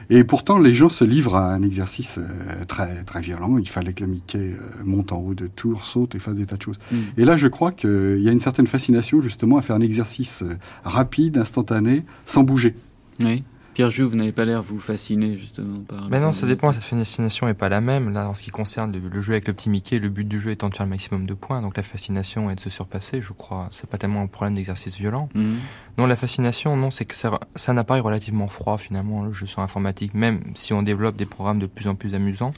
Et 0.09 0.23
pourtant, 0.23 0.57
les 0.57 0.73
gens 0.73 0.87
se 0.87 1.03
livrent 1.03 1.35
à 1.35 1.53
un 1.53 1.61
exercice 1.63 2.17
euh, 2.17 2.63
très 2.65 3.03
très 3.03 3.19
violent. 3.19 3.57
Il 3.57 3.67
fallait 3.67 3.91
que 3.91 4.03
le 4.05 4.09
Mickey 4.09 4.37
euh, 4.37 4.55
monte 4.85 5.11
en 5.11 5.17
haut 5.17 5.33
de 5.33 5.47
tour, 5.47 5.83
saute 5.83 6.15
et 6.15 6.19
fasse 6.19 6.35
des 6.35 6.45
tas 6.45 6.55
de 6.55 6.61
choses. 6.61 6.79
Mhm. 6.91 6.99
Et 7.17 7.25
là, 7.25 7.35
je 7.35 7.47
crois 7.47 7.71
qu'il 7.71 8.21
y 8.21 8.29
a 8.29 8.31
une 8.31 8.39
certaine 8.39 8.67
fascination 8.67 9.21
justement 9.21 9.57
à 9.57 9.61
faire 9.61 9.75
un 9.75 9.81
exercice 9.81 10.43
rapide, 10.83 11.37
instantané, 11.37 12.03
sans 12.25 12.43
bouger. 12.43 12.75
Oui. 13.19 13.43
Pierre 13.77 13.91
Jouve, 13.91 14.09
vous 14.09 14.15
n'avez 14.15 14.31
pas 14.31 14.43
l'air 14.43 14.63
vous 14.63 14.79
fasciner 14.79 15.37
justement 15.37 15.81
par. 15.81 16.09
Mais 16.09 16.19
non, 16.19 16.31
ça 16.31 16.47
dépend. 16.47 16.73
Cette 16.73 16.81
fascination 16.81 17.45
n'est 17.45 17.53
pas 17.53 17.69
la 17.69 17.79
même. 17.79 18.11
Là, 18.11 18.27
en 18.27 18.33
ce 18.33 18.41
qui 18.41 18.49
concerne 18.49 18.91
le, 18.91 19.21
jeu 19.21 19.33
avec 19.33 19.47
le 19.47 19.53
petit 19.53 19.69
Mickey, 19.69 19.99
le 19.99 20.09
but 20.09 20.27
du 20.27 20.41
jeu 20.41 20.49
étant 20.49 20.69
de 20.69 20.73
faire 20.73 20.87
le 20.87 20.89
maximum 20.89 21.27
de 21.27 21.35
points. 21.35 21.61
Donc 21.61 21.77
la 21.77 21.83
fascination 21.83 22.49
est 22.49 22.55
de 22.55 22.59
se 22.59 22.71
surpasser. 22.71 23.21
Je 23.21 23.33
crois. 23.33 23.69
C'est 23.71 23.87
pas 23.87 23.99
tellement 23.99 24.21
un 24.21 24.25
problème 24.25 24.55
d'exercice 24.55 24.97
violent. 24.97 25.29
Mhm. 25.35 25.57
Non, 25.99 26.07
la 26.07 26.15
fascination, 26.15 26.75
non, 26.75 26.89
c'est 26.89 27.05
que 27.05 27.13
ça, 27.13 27.39
ça 27.53 27.71
n'apparaît 27.73 27.99
relativement 27.99 28.47
froid 28.47 28.79
finalement 28.79 29.23
le 29.23 29.31
jeu 29.31 29.45
sur 29.45 29.61
informatique, 29.61 30.15
même 30.15 30.41
si 30.55 30.73
on 30.73 30.81
développe 30.81 31.15
des 31.15 31.27
programmes 31.27 31.59
de 31.59 31.67
plus 31.67 31.87
en 31.87 31.93
plus 31.93 32.15
amusants. 32.15 32.53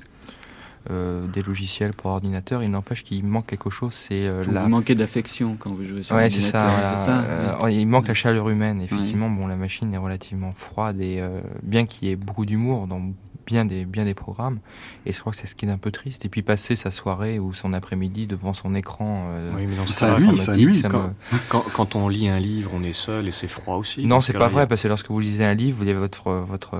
Euh, 0.89 1.27
des 1.27 1.41
logiciels 1.41 1.91
pour 1.91 2.09
ordinateur, 2.11 2.63
il 2.63 2.71
n'empêche 2.71 3.03
qu'il 3.03 3.23
manque 3.25 3.47
quelque 3.47 3.69
chose. 3.69 3.93
C'est 3.93 4.25
euh, 4.25 4.45
la... 4.49 4.63
Vous 4.63 4.69
manquez 4.69 4.95
d'affection 4.95 5.57
quand 5.59 5.71
vous 5.73 5.83
jouez 5.83 6.03
sur 6.03 6.15
ouais, 6.15 6.29
c'est 6.29 6.39
ça. 6.39 6.95
ça 6.95 7.23
euh, 7.23 7.69
il 7.71 7.85
manque 7.85 8.07
la 8.07 8.13
chaleur 8.13 8.49
humaine. 8.49 8.81
Effectivement, 8.81 9.29
bon, 9.29 9.45
la 9.45 9.57
machine 9.57 9.93
est 9.93 9.97
relativement 9.97 10.53
froide 10.53 11.01
et 11.01 11.21
bien 11.63 11.85
qu'il 11.85 12.07
y 12.07 12.11
ait 12.11 12.15
beaucoup 12.15 12.45
d'humour 12.45 12.87
dans 12.87 13.01
bien 13.49 13.65
des, 13.65 13.85
bien 13.85 14.05
des 14.05 14.13
programmes. 14.13 14.59
Et 15.05 15.11
je 15.11 15.19
crois 15.19 15.31
que 15.31 15.37
c'est 15.37 15.47
ce 15.47 15.55
qui 15.55 15.65
est 15.65 15.69
un 15.69 15.77
peu 15.77 15.91
triste. 15.91 16.23
Et 16.25 16.29
puis 16.29 16.43
passer 16.43 16.75
sa 16.75 16.91
soirée 16.91 17.39
ou 17.39 17.53
son 17.53 17.73
après-midi 17.73 18.27
devant 18.27 18.53
son 18.53 18.75
écran. 18.75 19.27
Euh, 19.31 19.51
oui, 19.55 19.65
mais 19.67 19.75
dans 19.75 19.87
ça, 19.87 20.19
nuit, 20.19 20.37
ça, 20.37 20.55
nuit. 20.55 20.83
Quand, 21.49 21.63
quand, 21.73 21.95
on 21.95 22.07
lit 22.07 22.27
un 22.27 22.39
livre, 22.39 22.71
on 22.73 22.83
est 22.83 22.93
seul 22.93 23.27
et 23.27 23.31
c'est 23.31 23.47
froid 23.47 23.75
aussi. 23.75 24.05
Non, 24.05 24.21
c'est 24.21 24.33
pas 24.33 24.47
vrai, 24.47 24.67
parce 24.67 24.83
que 24.83 24.87
lorsque 24.87 25.09
vous 25.09 25.19
lisez 25.19 25.43
un 25.43 25.53
livre, 25.53 25.77
vous 25.77 25.83
avez 25.83 25.93
votre, 25.93 26.31
votre, 26.31 26.79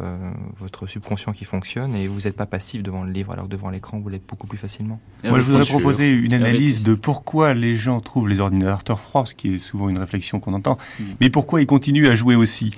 votre 0.57 0.87
subconscient 0.87 1.33
qui 1.33 1.45
fonctionne 1.45 1.95
et 1.95 2.07
vous 2.07 2.21
n'êtes 2.21 2.35
pas 2.35 2.45
passif 2.45 2.83
devant 2.83 3.03
le 3.03 3.11
livre, 3.11 3.31
alors 3.31 3.45
que 3.45 3.51
devant 3.51 3.69
l'écran, 3.69 3.99
vous 3.99 4.09
l'êtes 4.09 4.27
beaucoup 4.27 4.47
plus 4.47 4.57
facilement. 4.57 4.99
Moi, 5.23 5.39
je 5.39 5.45
voudrais 5.45 5.65
proposer 5.65 6.11
une 6.11 6.33
analyse 6.33 6.83
de 6.83 6.93
pourquoi 6.93 7.53
les 7.53 7.75
gens 7.77 7.99
trouvent 7.99 8.27
les 8.27 8.39
ordinateurs 8.39 8.99
froids, 8.99 9.25
ce 9.25 9.35
qui 9.35 9.55
est 9.55 9.59
souvent 9.59 9.89
une 9.89 9.99
réflexion 9.99 10.39
qu'on 10.39 10.53
entend, 10.53 10.77
mm. 10.99 11.03
mais 11.21 11.29
pourquoi 11.29 11.61
ils 11.61 11.67
continuent 11.67 12.07
à 12.07 12.15
jouer 12.15 12.35
aussi? 12.35 12.71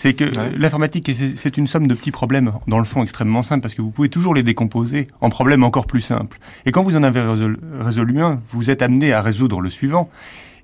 C'est 0.00 0.14
que 0.14 0.24
l'informatique, 0.56 1.10
c'est 1.34 1.56
une 1.56 1.66
somme 1.66 1.88
de 1.88 1.94
petits 1.96 2.12
problèmes, 2.12 2.52
dans 2.68 2.78
le 2.78 2.84
fond 2.84 3.02
extrêmement 3.02 3.42
simples, 3.42 3.62
parce 3.62 3.74
que 3.74 3.82
vous 3.82 3.90
pouvez 3.90 4.08
toujours 4.08 4.32
les 4.32 4.44
décomposer 4.44 5.08
en 5.20 5.28
problèmes 5.28 5.64
encore 5.64 5.88
plus 5.88 6.02
simples. 6.02 6.38
Et 6.66 6.70
quand 6.70 6.84
vous 6.84 6.94
en 6.94 7.02
avez 7.02 7.20
résolu 7.80 8.20
un, 8.20 8.40
vous 8.52 8.70
êtes 8.70 8.80
amené 8.80 9.12
à 9.12 9.22
résoudre 9.22 9.60
le 9.60 9.70
suivant. 9.70 10.08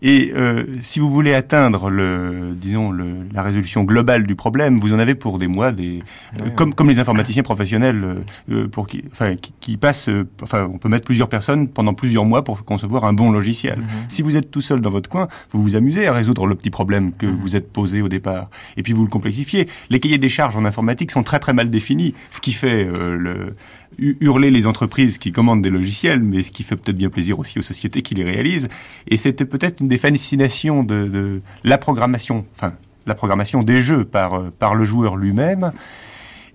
Et 0.06 0.34
euh, 0.36 0.64
si 0.82 1.00
vous 1.00 1.08
voulez 1.08 1.32
atteindre 1.32 1.88
le, 1.88 2.54
disons, 2.54 2.90
le, 2.90 3.06
la 3.32 3.42
résolution 3.42 3.84
globale 3.84 4.26
du 4.26 4.34
problème, 4.34 4.78
vous 4.78 4.92
en 4.92 4.98
avez 4.98 5.14
pour 5.14 5.38
des 5.38 5.46
mois, 5.46 5.72
des, 5.72 6.00
euh, 6.38 6.50
comme, 6.50 6.74
comme 6.74 6.90
les 6.90 6.98
informaticiens 6.98 7.42
professionnels, 7.42 8.04
euh, 8.04 8.14
euh, 8.50 8.68
pour 8.68 8.86
qui, 8.86 9.02
enfin, 9.10 9.34
qui, 9.36 9.54
qui 9.60 9.76
passent, 9.78 10.10
enfin, 10.42 10.68
on 10.70 10.76
peut 10.76 10.90
mettre 10.90 11.06
plusieurs 11.06 11.30
personnes 11.30 11.68
pendant 11.68 11.94
plusieurs 11.94 12.26
mois 12.26 12.44
pour 12.44 12.62
concevoir 12.66 13.04
un 13.04 13.14
bon 13.14 13.30
logiciel. 13.30 13.78
Mhm. 13.78 13.86
Si 14.10 14.20
vous 14.20 14.36
êtes 14.36 14.50
tout 14.50 14.60
seul 14.60 14.82
dans 14.82 14.90
votre 14.90 15.08
coin, 15.08 15.26
vous 15.52 15.62
vous 15.62 15.74
amusez 15.74 16.06
à 16.06 16.12
résoudre 16.12 16.46
le 16.46 16.54
petit 16.54 16.70
problème 16.70 17.12
que 17.12 17.24
mhm. 17.24 17.36
vous 17.36 17.56
êtes 17.56 17.72
posé 17.72 18.02
au 18.02 18.10
départ, 18.10 18.50
et 18.76 18.82
puis 18.82 18.92
vous 18.92 19.04
le 19.04 19.10
complexifiez. 19.10 19.68
Les 19.88 20.00
cahiers 20.00 20.18
des 20.18 20.28
charges 20.28 20.54
en 20.54 20.66
informatique 20.66 21.12
sont 21.12 21.22
très 21.22 21.38
très 21.38 21.54
mal 21.54 21.70
définis, 21.70 22.14
ce 22.30 22.42
qui 22.42 22.52
fait 22.52 22.90
le 23.06 23.56
hurler 23.98 24.50
les 24.50 24.66
entreprises 24.66 25.18
qui 25.18 25.33
commandent 25.33 25.62
des 25.62 25.70
logiciels, 25.70 26.20
mais 26.20 26.42
ce 26.42 26.50
qui 26.50 26.62
fait 26.62 26.76
peut-être 26.76 26.96
bien 26.96 27.11
plaisir 27.11 27.38
aussi 27.38 27.59
aux 27.59 27.62
sociétés 27.62 28.02
qui 28.02 28.14
les 28.14 28.24
réalisent. 28.24 28.68
Et 29.09 29.16
c'était 29.16 29.44
peut-être 29.44 29.80
une 29.80 29.88
des 29.88 29.98
fascinations 29.98 30.83
de, 30.83 31.07
de, 31.07 31.40
la 31.62 31.78
programmation, 31.78 32.44
enfin 32.57 32.74
la 33.07 33.14
programmation 33.14 33.62
des 33.62 33.83
jeux 33.83 34.04
par, 34.04 34.35
euh, 34.35 34.50
par 34.59 34.74
le 34.74 34.85
joueur 34.85 35.16
lui-même, 35.16 35.72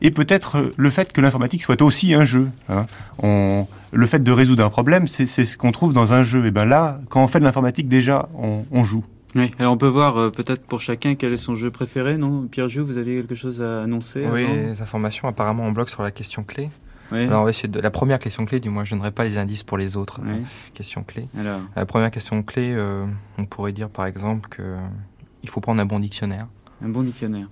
et 0.01 0.11
peut-être 0.11 0.57
euh, 0.57 0.73
le 0.77 0.89
fait 0.89 1.11
que 1.11 1.21
l'informatique 1.21 1.61
soit 1.61 1.81
aussi 1.81 2.13
un 2.13 2.23
jeu. 2.23 2.49
Hein. 2.69 2.85
On, 3.21 3.67
le 3.91 4.07
fait 4.07 4.23
de 4.23 4.31
résoudre 4.31 4.63
un 4.63 4.69
problème, 4.69 5.07
c'est 5.07 5.25
ce 5.25 5.57
qu'on 5.57 5.71
trouve 5.71 5.93
dans 5.93 6.13
un 6.13 6.23
jeu. 6.23 6.45
Et 6.45 6.51
ben 6.51 6.65
là, 6.65 6.99
quand 7.09 7.23
on 7.23 7.27
fait 7.27 7.39
de 7.39 7.43
l'informatique, 7.43 7.87
déjà, 7.87 8.29
on, 8.35 8.65
on 8.71 8.83
joue. 8.83 9.03
Oui, 9.35 9.51
alors 9.59 9.73
on 9.73 9.77
peut 9.77 9.87
voir 9.87 10.17
euh, 10.17 10.29
peut-être 10.31 10.63
pour 10.63 10.81
chacun 10.81 11.13
quel 11.13 11.33
est 11.33 11.37
son 11.37 11.55
jeu 11.55 11.69
préféré, 11.69 12.17
non? 12.17 12.47
Pierre 12.49 12.67
Jou, 12.67 12.83
vous 12.83 12.97
avez 12.97 13.15
quelque 13.15 13.35
chose 13.35 13.61
à 13.61 13.83
annoncer 13.83 14.25
Oui, 14.31 14.47
les 14.47 14.81
informations, 14.81 15.27
apparemment, 15.27 15.63
on 15.63 15.71
bloque 15.71 15.89
sur 15.89 16.01
la 16.01 16.11
question 16.11 16.43
clé. 16.43 16.69
Alors, 17.11 17.45
de 17.45 17.79
la 17.79 17.91
première 17.91 18.19
question 18.19 18.45
clé, 18.45 18.59
du 18.59 18.69
moins, 18.69 18.85
je 18.85 18.93
ne 18.93 18.99
donnerai 18.99 19.11
pas 19.11 19.23
les 19.23 19.37
indices 19.37 19.63
pour 19.63 19.77
les 19.77 19.97
autres 19.97 20.21
euh, 20.25 20.37
questions 20.73 21.03
clés. 21.03 21.27
La 21.75 21.85
première 21.85 22.11
question 22.11 22.43
clé, 22.43 22.73
euh, 22.73 23.05
on 23.37 23.45
pourrait 23.45 23.71
dire 23.71 23.89
par 23.89 24.05
exemple 24.05 24.49
que 24.49 24.75
il 25.43 25.49
faut 25.49 25.61
prendre 25.61 25.81
un 25.81 25.85
bon 25.85 25.99
dictionnaire. 25.99 26.47
Un 26.83 26.89
bon 26.89 27.03
dictionnaire. 27.03 27.47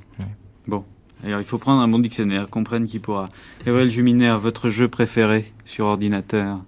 Bon. 0.68 0.84
Alors, 1.24 1.40
il 1.40 1.46
faut 1.46 1.58
prendre 1.58 1.82
un 1.82 1.88
bon 1.88 2.00
dictionnaire, 2.00 2.50
comprenne 2.50 2.86
qui 2.86 3.00
pourra. 3.00 3.30
Gabriel 3.66 3.90
Juminaire, 3.90 4.40
votre 4.40 4.70
jeu 4.70 4.88
préféré 4.88 5.52
sur 5.66 5.86
ordinateur? 5.86 6.60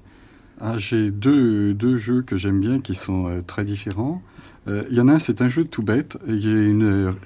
Ah, 0.59 0.77
J'ai 0.77 1.11
deux, 1.11 1.73
deux, 1.73 1.97
jeux 1.97 2.21
que 2.21 2.35
j'aime 2.35 2.59
bien 2.59 2.79
qui 2.79 2.95
sont 2.95 3.27
euh, 3.27 3.41
très 3.41 3.65
différents. 3.65 4.21
Il 4.67 4.95
y 4.95 5.01
en 5.01 5.07
a 5.07 5.13
un, 5.13 5.19
c'est 5.19 5.41
un 5.41 5.49
jeu 5.49 5.63
tout 5.65 5.81
bête. 5.81 6.15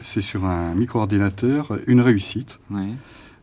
C'est 0.01 0.21
sur 0.21 0.45
un 0.45 0.73
micro-ordinateur, 0.75 1.77
une 1.87 1.99
réussite. 1.99 2.59
Ouais. 2.71 2.87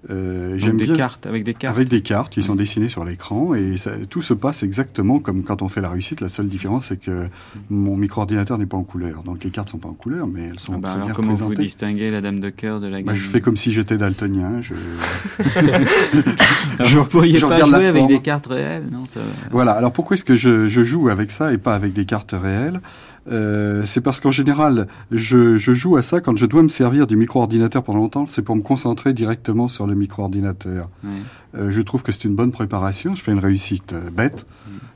Euh, 0.09 0.55
j'aime 0.57 0.79
des 0.79 0.97
cartes, 0.97 1.27
avec 1.27 1.45
des 1.45 1.53
cartes 1.53 1.77
Avec 1.77 1.89
des 1.89 2.01
cartes 2.01 2.33
qui 2.33 2.43
sont 2.43 2.55
dessinées 2.55 2.89
sur 2.89 3.05
l'écran 3.05 3.55
et 3.55 3.77
ça, 3.77 3.91
tout 4.09 4.23
se 4.23 4.33
passe 4.33 4.63
exactement 4.63 5.19
comme 5.19 5.43
quand 5.43 5.61
on 5.61 5.69
fait 5.69 5.83
la 5.83 5.91
réussite. 5.91 6.23
La 6.23 6.31
seule 6.31 6.47
différence, 6.47 6.87
c'est 6.87 6.99
que 6.99 7.27
mon 7.69 7.97
micro-ordinateur 7.97 8.57
n'est 8.57 8.67
pas 8.67 8.79
en 8.79 8.83
couleur. 8.83 9.23
Donc 9.23 9.45
les 9.45 9.51
cartes 9.51 9.69
sont 9.69 9.79
pas 9.79 9.89
en 9.89 9.95
couleur, 9.95 10.27
mais 10.27 10.49
elles 10.49 10.59
sont 10.59 10.75
ah 10.75 10.79
bah 10.79 10.89
très 10.89 10.95
alors 10.95 11.07
bien 11.07 11.15
comment 11.15 11.35
vous 11.35 11.55
distinguez 11.55 12.11
la 12.11 12.23
dame 12.23 12.41
de 12.41 12.49
cœur 12.49 12.81
de 12.81 12.87
la 12.87 12.99
gamme 12.99 13.07
bah, 13.07 13.15
Je 13.15 13.27
fais 13.27 13.43
comme 13.43 13.59
si 13.59 13.73
j'étais 13.73 13.99
daltonien. 13.99 14.63
Je, 14.63 14.75
je, 16.85 16.99
vous 16.99 17.05
pourriez 17.05 17.41
pas 17.41 17.67
jouer 17.67 17.87
avec 17.87 18.07
des 18.07 18.21
cartes 18.21 18.47
réelles 18.47 18.87
non, 18.91 19.05
ça... 19.07 19.21
Voilà. 19.51 19.73
Alors 19.73 19.93
pourquoi 19.93 20.15
est-ce 20.15 20.25
que 20.25 20.37
je, 20.37 20.69
je 20.69 20.83
joue 20.83 21.11
avec 21.11 21.31
ça 21.31 21.53
et 21.53 21.59
pas 21.59 21.75
avec 21.75 21.93
des 21.93 22.07
cartes 22.07 22.33
réelles? 22.33 22.81
Euh, 23.29 23.83
c'est 23.85 24.01
parce 24.01 24.21
qu'en 24.21 24.31
général, 24.31 24.87
je, 25.11 25.57
joue 25.57 25.97
à 25.97 26.03
ça 26.03 26.21
quand 26.21 26.37
je 26.37 26.47
dois 26.47 26.63
me 26.63 26.69
servir 26.69 27.07
du 27.07 27.17
micro-ordinateur 27.17 27.83
pendant 27.83 27.99
longtemps, 27.99 28.27
c'est 28.29 28.43
pour 28.43 28.57
me 28.57 28.63
concentrer 28.63 29.13
directement 29.13 29.69
sur 29.69 29.87
le 29.87 29.95
micro-ordinateur. 29.95 30.89
Euh, 31.55 31.71
je 31.71 31.81
trouve 31.83 32.03
que 32.03 32.13
c'est 32.13 32.25
une 32.25 32.35
bonne 32.35 32.53
préparation, 32.53 33.15
je 33.15 33.23
fais 33.23 33.33
une 33.33 33.39
réussite 33.39 33.93
euh, 33.93 34.11
bête, 34.11 34.47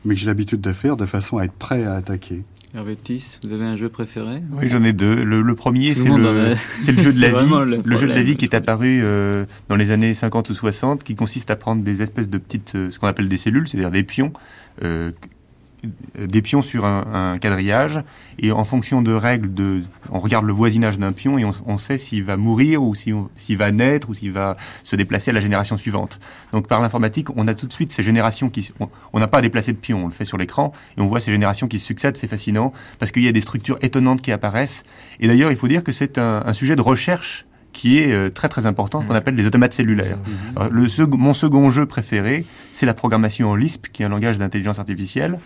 mais 0.04 0.14
que 0.14 0.20
j'ai 0.20 0.26
l'habitude 0.26 0.60
de 0.60 0.72
faire 0.72 0.96
de 0.96 1.06
façon 1.06 1.38
à 1.38 1.44
être 1.44 1.52
prêt 1.52 1.84
à 1.84 1.94
attaquer. 1.94 2.42
Hervé 2.74 2.96
Tiss, 2.96 3.40
vous 3.44 3.52
avez 3.52 3.64
un 3.64 3.76
jeu 3.76 3.88
préféré? 3.88 4.42
Oui, 4.50 4.68
j'en 4.68 4.82
ai 4.82 4.92
deux. 4.92 5.22
Le, 5.22 5.54
premier, 5.54 5.94
c'est 5.94 6.04
le, 6.08 6.54
le, 6.86 7.02
jeu 7.02 7.12
de 7.12 7.20
la 7.20 7.28
vie. 7.28 7.80
Le, 7.84 7.96
jeu 7.96 8.08
de 8.08 8.12
la 8.12 8.22
vie 8.22 8.34
qui 8.34 8.44
est 8.44 8.54
apparu 8.54 9.04
dans 9.68 9.76
les 9.76 9.92
années 9.92 10.12
50 10.12 10.50
ou 10.50 10.54
60, 10.54 11.04
qui 11.04 11.14
consiste 11.14 11.52
à 11.52 11.56
prendre 11.56 11.84
des 11.84 12.02
espèces 12.02 12.28
de 12.28 12.38
petites, 12.38 12.72
ce 12.72 12.98
qu'on 12.98 13.06
appelle 13.06 13.28
des 13.28 13.36
cellules, 13.36 13.68
c'est-à-dire 13.68 13.92
des 13.92 14.02
pions, 14.02 14.32
des 16.18 16.42
pions 16.42 16.62
sur 16.62 16.84
un, 16.84 17.38
quadrillage 17.38 18.00
et 18.38 18.52
en 18.52 18.64
fonction 18.64 19.02
de 19.02 19.12
règles 19.12 19.52
de, 19.52 19.82
on 20.10 20.18
regarde 20.18 20.44
le 20.44 20.52
voisinage 20.52 20.98
d'un 20.98 21.12
pion 21.12 21.38
et 21.38 21.44
on, 21.44 21.78
sait 21.78 21.98
s'il 21.98 22.24
va 22.24 22.36
mourir 22.36 22.82
ou 22.82 22.94
s'il 22.94 23.56
va 23.56 23.72
naître 23.72 24.08
ou 24.10 24.14
s'il 24.14 24.32
va 24.32 24.56
se 24.82 24.96
déplacer 24.96 25.30
à 25.30 25.34
la 25.34 25.40
génération 25.40 25.76
suivante. 25.76 26.20
Donc 26.52 26.68
par 26.68 26.80
l'informatique, 26.80 27.28
on 27.36 27.48
a 27.48 27.54
tout 27.54 27.66
de 27.66 27.72
suite 27.72 27.92
ces 27.92 28.02
générations 28.02 28.48
qui, 28.50 28.70
on 29.12 29.18
n'a 29.18 29.28
pas 29.28 29.38
à 29.38 29.42
déplacer 29.42 29.72
de 29.72 29.78
pion, 29.78 30.04
on 30.04 30.06
le 30.06 30.12
fait 30.12 30.24
sur 30.24 30.38
l'écran 30.38 30.72
et 30.96 31.00
on 31.00 31.06
voit 31.06 31.20
ces 31.20 31.32
générations 31.32 31.68
qui 31.68 31.78
se 31.78 31.86
succèdent, 31.86 32.16
c'est 32.16 32.28
fascinant 32.28 32.72
parce 32.98 33.12
qu'il 33.12 33.22
y 33.22 33.28
a 33.28 33.32
des 33.32 33.40
structures 33.40 33.78
étonnantes 33.82 34.22
qui 34.22 34.32
apparaissent. 34.32 34.84
Et 35.20 35.26
d'ailleurs, 35.26 35.50
il 35.50 35.56
faut 35.56 35.68
dire 35.68 35.84
que 35.84 35.92
c'est 35.92 36.18
un, 36.18 36.52
sujet 36.52 36.76
de 36.76 36.82
recherche 36.82 37.46
qui 37.74 37.98
est 37.98 38.12
euh, 38.12 38.30
très 38.30 38.48
très 38.48 38.64
important, 38.64 39.02
qu'on 39.02 39.14
appelle 39.14 39.34
les 39.34 39.44
automates 39.44 39.74
cellulaires. 39.74 40.18
Le 40.70 41.06
mon 41.16 41.34
second 41.34 41.68
jeu 41.68 41.84
préféré, 41.84 42.46
c'est 42.72 42.86
la 42.86 42.94
programmation 42.94 43.50
en 43.50 43.56
Lisp, 43.56 43.88
qui 43.92 44.02
est 44.02 44.06
un 44.06 44.08
langage 44.08 44.38
d'intelligence 44.38 44.78
artificielle. 44.78 45.38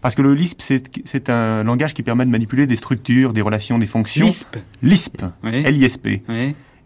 Parce 0.00 0.14
que 0.14 0.22
le 0.22 0.34
Lisp, 0.34 0.62
c'est 0.62 1.30
un 1.30 1.62
langage 1.64 1.94
qui 1.94 2.02
permet 2.02 2.24
de 2.24 2.30
manipuler 2.30 2.66
des 2.66 2.76
structures, 2.76 3.32
des 3.32 3.42
relations, 3.42 3.78
des 3.78 3.86
fonctions. 3.86 4.26
Lisp 4.26 4.56
Lisp, 4.82 5.22
L-I-S-P. 5.44 6.22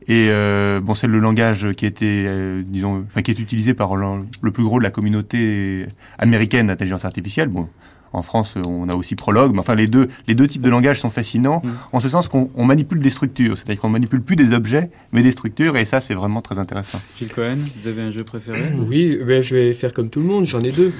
Et 0.08 0.28
euh, 0.30 0.80
bon, 0.80 0.94
c'est 0.94 1.06
le 1.06 1.20
langage 1.20 1.72
qui, 1.76 1.86
était, 1.86 2.24
euh, 2.26 2.62
disons, 2.66 3.04
enfin, 3.06 3.22
qui 3.22 3.30
est 3.30 3.38
utilisé 3.38 3.72
par 3.72 3.94
le 3.94 4.50
plus 4.50 4.64
gros 4.64 4.78
de 4.78 4.84
la 4.84 4.90
communauté 4.90 5.86
américaine 6.18 6.66
d'intelligence 6.66 7.04
artificielle. 7.04 7.48
Bon, 7.48 7.68
en 8.12 8.22
France, 8.22 8.54
on 8.66 8.88
a 8.88 8.94
aussi 8.94 9.14
Prologue, 9.14 9.52
mais 9.52 9.60
enfin 9.60 9.74
les 9.74 9.86
deux, 9.86 10.08
les 10.26 10.34
deux 10.34 10.46
types 10.46 10.62
de 10.62 10.70
langage 10.70 11.00
sont 11.00 11.10
fascinants, 11.10 11.62
mm. 11.64 11.70
en 11.92 12.00
ce 12.00 12.08
sens 12.08 12.28
qu'on 12.28 12.64
manipule 12.64 12.98
des 12.98 13.10
structures, 13.10 13.56
c'est-à-dire 13.56 13.80
qu'on 13.80 13.88
manipule 13.88 14.22
plus 14.22 14.36
des 14.36 14.52
objets, 14.52 14.90
mais 15.12 15.22
des 15.22 15.32
structures, 15.32 15.76
et 15.76 15.84
ça 15.84 16.00
c'est 16.00 16.14
vraiment 16.14 16.42
très 16.42 16.58
intéressant. 16.58 17.00
Gilles 17.16 17.32
Cohen, 17.32 17.58
vous 17.80 17.88
avez 17.88 18.02
un 18.02 18.10
jeu 18.10 18.24
préféré? 18.24 18.72
Oui, 18.92 19.18
ben, 19.24 19.42
je 19.42 19.54
vais 19.54 19.74
faire 19.74 19.94
comme 19.94 20.10
tout 20.10 20.20
le 20.20 20.26
monde, 20.26 20.44
j'en 20.44 20.60
ai 20.60 20.72
deux. 20.72 20.92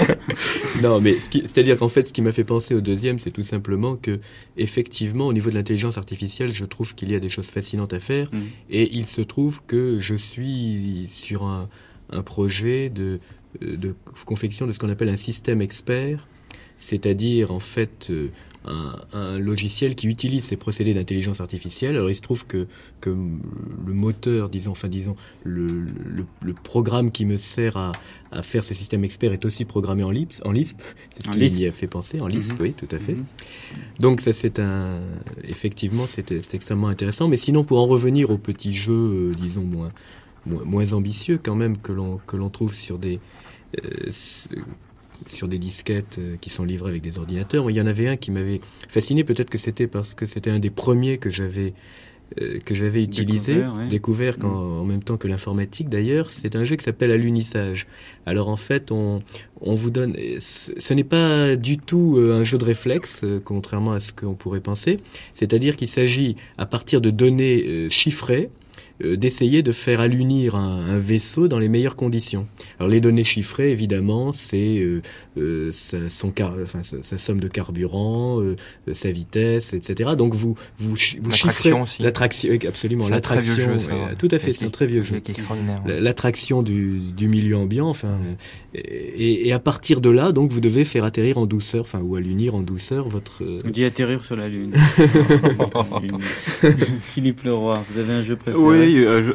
non, 0.82 1.00
mais 1.00 1.18
c'est-à-dire 1.20 1.78
qu'en 1.78 1.88
fait, 1.88 2.04
ce 2.04 2.12
qui 2.12 2.22
m'a 2.22 2.32
fait 2.32 2.44
penser 2.44 2.74
au 2.74 2.80
deuxième, 2.80 3.18
c'est 3.18 3.30
tout 3.30 3.44
simplement 3.44 3.96
que, 3.96 4.20
effectivement, 4.56 5.26
au 5.26 5.32
niveau 5.32 5.48
de 5.48 5.54
l'intelligence 5.54 5.96
artificielle, 5.96 6.52
je 6.52 6.64
trouve 6.64 6.94
qu'il 6.94 7.10
y 7.10 7.14
a 7.14 7.20
des 7.20 7.28
choses 7.28 7.48
fascinantes 7.48 7.92
à 7.94 8.00
faire, 8.00 8.28
mm. 8.32 8.38
et 8.70 8.96
il 8.96 9.06
se 9.06 9.22
trouve 9.22 9.62
que 9.66 10.00
je 10.00 10.14
suis 10.14 11.04
sur 11.06 11.44
un, 11.44 11.68
un 12.10 12.22
projet 12.22 12.90
de 12.90 13.20
de 13.60 13.94
confection 14.24 14.66
de 14.66 14.72
ce 14.72 14.78
qu'on 14.78 14.90
appelle 14.90 15.08
un 15.08 15.16
système 15.16 15.62
expert, 15.62 16.26
c'est-à-dire 16.78 17.50
en 17.50 17.58
fait 17.58 18.08
euh, 18.10 18.28
un, 19.12 19.38
logiciel 19.38 19.94
qui 19.94 20.06
utilise 20.06 20.44
ces 20.44 20.56
procédés 20.56 20.94
d'intelligence 20.94 21.40
artificielle. 21.40 21.96
Alors 21.96 22.10
il 22.10 22.14
se 22.14 22.20
trouve 22.20 22.46
que, 22.46 22.66
que 23.00 23.10
le 23.10 23.92
moteur, 23.92 24.48
disons, 24.48 24.72
enfin 24.72 24.88
disons, 24.88 25.16
le, 25.42 25.86
le, 26.40 26.54
programme 26.54 27.10
qui 27.10 27.24
me 27.24 27.36
sert 27.36 27.76
à, 27.76 27.92
à, 28.30 28.42
faire 28.42 28.62
ce 28.62 28.74
système 28.74 29.04
expert 29.04 29.32
est 29.32 29.44
aussi 29.44 29.64
programmé 29.64 30.04
en 30.04 30.10
Lisp. 30.10 30.42
En 30.44 30.52
Lisp, 30.52 30.80
c'est 31.10 31.24
ce 31.24 31.30
qui 31.30 31.38
m'y 31.38 31.66
a 31.66 31.72
fait 31.72 31.86
penser. 31.86 32.20
En 32.20 32.26
Lisp, 32.26 32.52
mhm. 32.52 32.58
oui, 32.60 32.74
tout 32.74 32.88
à 32.94 32.98
fait. 32.98 33.14
Mhm. 33.14 33.24
Donc 34.00 34.20
ça 34.20 34.32
c'est 34.32 34.58
un, 34.58 35.00
effectivement, 35.44 36.06
c'est 36.06 36.30
extrêmement 36.54 36.88
intéressant. 36.88 37.28
Mais 37.28 37.36
sinon, 37.36 37.64
pour 37.64 37.78
en 37.78 37.86
revenir 37.86 38.30
au 38.30 38.38
petit 38.38 38.72
jeu, 38.72 38.92
euh, 38.92 39.34
disons 39.34 39.62
moins 39.62 39.92
moins 40.46 40.92
ambitieux 40.92 41.38
quand 41.42 41.54
même 41.54 41.78
que 41.78 41.92
l'on 41.92 42.18
que 42.26 42.36
l'on 42.36 42.50
trouve 42.50 42.74
sur 42.74 42.98
des 42.98 43.20
euh, 43.76 44.10
sur 45.26 45.48
des 45.48 45.58
disquettes 45.58 46.18
euh, 46.18 46.36
qui 46.40 46.48
sont 46.48 46.64
livrées 46.64 46.90
avec 46.90 47.02
des 47.02 47.18
ordinateurs. 47.18 47.68
Il 47.70 47.76
y 47.76 47.80
en 47.80 47.86
avait 47.86 48.06
un 48.06 48.16
qui 48.16 48.30
m'avait 48.30 48.60
fasciné, 48.88 49.24
peut-être 49.24 49.50
que 49.50 49.58
c'était 49.58 49.88
parce 49.88 50.14
que 50.14 50.26
c'était 50.26 50.50
un 50.50 50.60
des 50.60 50.70
premiers 50.70 51.18
que 51.18 51.28
j'avais 51.28 51.74
euh, 52.40 52.60
que 52.64 52.74
j'avais 52.74 53.02
utilisé, 53.02 53.64
découvert, 53.90 54.38
mm. 54.38 54.44
en 54.44 54.84
même 54.84 55.02
temps 55.02 55.16
que 55.16 55.26
l'informatique 55.26 55.88
d'ailleurs. 55.88 56.30
C'est 56.30 56.54
un 56.54 56.64
jeu 56.64 56.76
qui 56.76 56.84
s'appelle 56.84 57.10
Alunissage. 57.10 57.88
Alors 58.26 58.48
en 58.48 58.56
fait, 58.56 58.92
on, 58.92 59.22
on 59.60 59.74
vous 59.74 59.90
donne. 59.90 60.14
Ce 60.38 60.94
n'est 60.94 61.04
pas 61.04 61.56
du 61.56 61.78
tout 61.78 62.18
un 62.20 62.44
jeu 62.44 62.58
de 62.58 62.64
réflexe, 62.64 63.24
contrairement 63.44 63.92
à 63.92 64.00
ce 64.00 64.12
qu'on 64.12 64.34
pourrait 64.34 64.60
penser. 64.60 64.98
C'est-à-dire 65.32 65.74
qu'il 65.76 65.88
s'agit, 65.88 66.36
à 66.58 66.66
partir 66.66 67.00
de 67.00 67.10
données 67.10 67.88
chiffrées, 67.90 68.50
d'essayer 69.00 69.62
de 69.62 69.72
faire 69.72 70.00
allunir 70.00 70.56
un, 70.56 70.98
vaisseau 70.98 71.48
dans 71.48 71.58
les 71.58 71.68
meilleures 71.68 71.96
conditions. 71.96 72.46
Alors 72.78 72.90
les 72.90 73.00
données 73.00 73.24
chiffrées, 73.24 73.70
évidemment, 73.70 74.32
c'est 74.32 74.78
euh, 74.78 75.02
euh 75.36 75.70
son 75.72 76.30
car 76.30 76.54
enfin, 76.62 76.82
sa, 76.82 77.18
somme 77.18 77.40
de 77.40 77.48
carburant, 77.48 78.40
euh, 78.40 78.56
sa 78.92 79.10
vitesse, 79.10 79.74
etc. 79.74 80.10
Donc 80.16 80.34
vous 80.34 80.56
vous, 80.78 80.90
vous 80.90 81.32
chiffrez 81.32 81.72
l'attraction, 82.00 82.50
absolument 82.66 83.08
l'attraction. 83.08 83.78
tout 84.18 84.28
à 84.30 84.38
fait, 84.38 84.52
c'est 84.52 84.64
un 84.64 84.70
très 84.70 84.86
vieux 84.86 85.02
jeu. 85.02 85.22
L'attraction 85.86 86.62
du, 86.62 86.98
du 87.16 87.28
milieu 87.28 87.56
ambiant, 87.56 87.88
enfin, 87.88 88.18
et, 88.74 89.48
et, 89.48 89.52
à 89.52 89.58
partir 89.58 90.00
de 90.00 90.10
là, 90.10 90.32
donc 90.32 90.50
vous 90.52 90.60
devez 90.60 90.84
faire 90.84 91.04
atterrir 91.04 91.38
en 91.38 91.46
douceur, 91.46 91.82
enfin 91.82 92.00
ou 92.00 92.16
allunir 92.16 92.54
en 92.54 92.60
douceur 92.60 93.08
votre. 93.08 93.42
On 93.64 93.70
dit 93.70 93.84
atterrir 93.84 94.22
sur 94.22 94.36
la 94.36 94.48
lune. 94.48 94.72
Philippe 97.00 97.44
Leroy, 97.44 97.84
vous 97.90 98.00
avez 98.00 98.12
un 98.12 98.22
jeu 98.22 98.36
préféré? 98.36 98.62
Oui, 98.62 98.87
euh, 98.96 99.34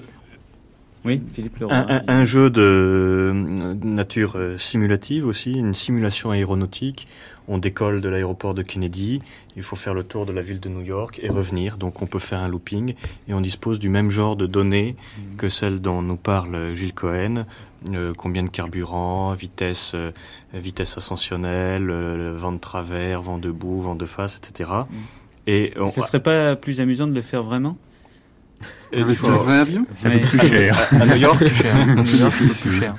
Oui, 1.05 1.21
Philippe 1.33 1.59
Leroy. 1.59 1.75
Un, 1.75 2.01
un, 2.07 2.23
jeu 2.23 2.49
de 2.49 3.31
nature 3.83 4.37
simulative 4.57 5.27
aussi, 5.27 5.53
une 5.53 5.73
simulation 5.73 6.31
aéronautique. 6.31 7.07
On 7.47 7.57
décolle 7.57 7.99
de 7.99 8.07
l'aéroport 8.07 8.53
de 8.53 8.61
Kennedy, 8.61 9.21
il 9.57 9.63
faut 9.63 9.75
faire 9.75 9.93
le 9.93 10.03
tour 10.03 10.25
de 10.25 10.31
la 10.31 10.41
ville 10.41 10.61
de 10.61 10.69
New 10.69 10.81
York 10.81 11.19
et 11.21 11.27
revenir. 11.27 11.75
Donc 11.77 12.01
on 12.01 12.05
peut 12.05 12.19
faire 12.19 12.39
un 12.39 12.47
looping 12.47 12.95
et 13.27 13.33
on 13.33 13.41
dispose 13.41 13.79
du 13.79 13.89
même 13.89 14.09
genre 14.09 14.37
de 14.37 14.45
données 14.47 14.95
mm. 14.95 15.35
que 15.35 15.49
celles 15.49 15.81
dont 15.81 16.01
nous 16.01 16.15
parle 16.15 16.73
Gilles 16.73 16.93
Cohen. 16.93 17.45
Euh, 17.91 18.13
combien 18.17 18.43
de 18.43 18.49
carburant, 18.49 19.33
vitesse, 19.33 19.91
euh, 19.93 20.11
vitesse 20.53 20.97
ascensionnelle, 20.97 21.89
euh, 21.89 22.33
vent 22.35 22.53
de 22.53 22.59
travers, 22.59 23.21
vent 23.21 23.37
debout, 23.37 23.81
vent 23.81 23.95
de 23.95 24.05
face, 24.05 24.37
etc. 24.37 24.69
Mm. 24.71 24.95
Et 25.47 25.73
on... 25.77 25.87
Ça 25.87 26.03
serait 26.03 26.23
pas 26.23 26.55
plus 26.55 26.79
amusant 26.79 27.05
de 27.05 27.13
le 27.13 27.21
faire 27.21 27.43
vraiment? 27.43 27.77
Avec 28.93 29.23
un 29.23 29.29
vrai 29.29 29.57
avion 29.57 29.85
Ça 29.97 30.09
coûte 30.09 30.29
plus 30.29 30.47
cher. 30.47 30.87
À, 30.91 31.05
New 31.05 31.15
York, 31.15 31.37
plus 31.37 31.49
cher. 31.49 31.75
À 31.75 31.95
New 31.95 32.17
York, 32.17 32.33
plus 32.33 32.79
cher. 32.79 32.95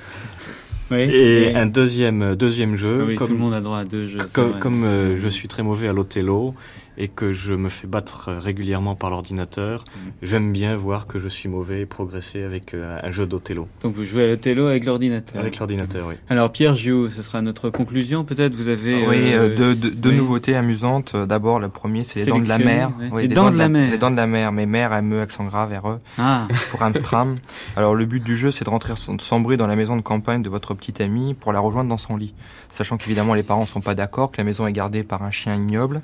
Oui, 0.91 0.99
et, 0.99 1.55
un 1.55 1.67
deuxième, 1.67 2.35
deuxième 2.35 2.77
jeu. 2.77 3.05
Oui, 3.07 3.17
comme, 3.17 3.29
tout 3.29 3.33
le 3.33 3.39
monde 3.39 3.55
a 3.55 3.61
droit 3.61 3.79
à 3.79 3.85
deux 3.85 4.07
jeux. 4.07 4.19
Comme, 4.33 4.59
comme 4.59 4.85
euh, 4.85 5.17
je 5.19 5.29
suis 5.29 5.49
très 5.49 5.63
mauvais 5.63 5.89
à 5.89 5.93
l'Othello, 5.93 6.55
et 6.97 7.09
que 7.09 7.33
je 7.33 7.55
me 7.55 7.69
fais 7.69 7.87
battre 7.87 8.33
régulièrement 8.33 8.95
par 8.95 9.11
l'ordinateur, 9.11 9.85
mm. 9.85 9.99
j'aime 10.23 10.53
bien 10.53 10.77
voir 10.77 11.07
que 11.07 11.19
je 11.19 11.29
suis 11.29 11.49
mauvais 11.49 11.83
et 11.83 11.87
progresser 11.87 12.43
avec 12.43 12.75
euh, 12.75 12.99
un 13.03 13.11
jeu 13.11 13.27
d'Othello. 13.27 13.69
Donc 13.83 13.95
vous 13.95 14.05
jouez 14.05 14.25
à 14.25 14.27
l'Othello 14.27 14.67
avec 14.67 14.85
l'ordinateur 14.85 15.41
Avec 15.41 15.59
l'ordinateur, 15.59 16.07
oui. 16.09 16.15
Alors 16.29 16.53
Pierre 16.53 16.75
Giou, 16.75 17.09
ce 17.09 17.23
sera 17.23 17.43
notre 17.43 17.71
conclusion 17.71 18.25
peut-être 18.25 18.55
Vous 18.55 18.69
avez... 18.69 19.07
Oui, 19.07 19.33
euh, 19.33 19.57
euh, 19.59 19.75
deux, 19.75 20.13
nouveautés 20.13 20.55
amusantes. 20.55 21.17
D'abord, 21.17 21.59
le 21.59 21.69
premier, 21.69 22.05
c'est 22.05 22.21
les 22.21 22.27
dents 22.27 22.39
de 22.39 22.49
la 22.49 22.59
mer. 22.59 22.91
les, 23.17 23.29
dents, 23.29 23.51
de 23.51 23.57
la, 23.57 23.69
mer. 23.69 23.91
Les 23.91 23.99
dents 23.99 24.11
de 24.11 24.17
la 24.17 24.27
mer, 24.27 24.53
mais 24.53 24.67
mer, 24.67 24.93
M, 24.93 25.13
accent 25.15 25.45
grave, 25.45 25.73
RE, 25.83 25.99
ah. 26.19 26.47
pour 26.71 26.83
Amstram. 26.83 27.39
Alors 27.77 27.95
le 27.95 28.05
but 28.05 28.23
du 28.23 28.37
jeu, 28.37 28.51
c'est 28.51 28.65
de 28.65 28.71
rentrer 28.71 28.95
sans, 28.97 29.41
bruit 29.41 29.57
dans 29.57 29.67
la 29.67 29.77
maison 29.77 29.97
de 29.97 30.03
campagne 30.03 30.43
de 30.43 30.49
votre 30.49 30.75
petite 30.75 31.01
amie 31.01 31.35
pour 31.35 31.53
la 31.53 31.61
rejoindre 31.61 31.89
dans 31.89 31.99
son 31.99 32.17
lit. 32.17 32.35
Sachant 32.71 32.97
qu'évidemment, 32.97 33.35
les 33.35 33.43
parents 33.43 33.63
ne 33.63 33.67
sont 33.67 33.81
pas 33.81 33.95
d'accord, 33.95 34.31
que 34.31 34.39
la 34.39 34.45
maison 34.45 34.67
est 34.67 34.73
gardée 34.73 35.03
par 35.03 35.23
un 35.23 35.31
chien 35.31 35.55
ignoble. 35.55 36.03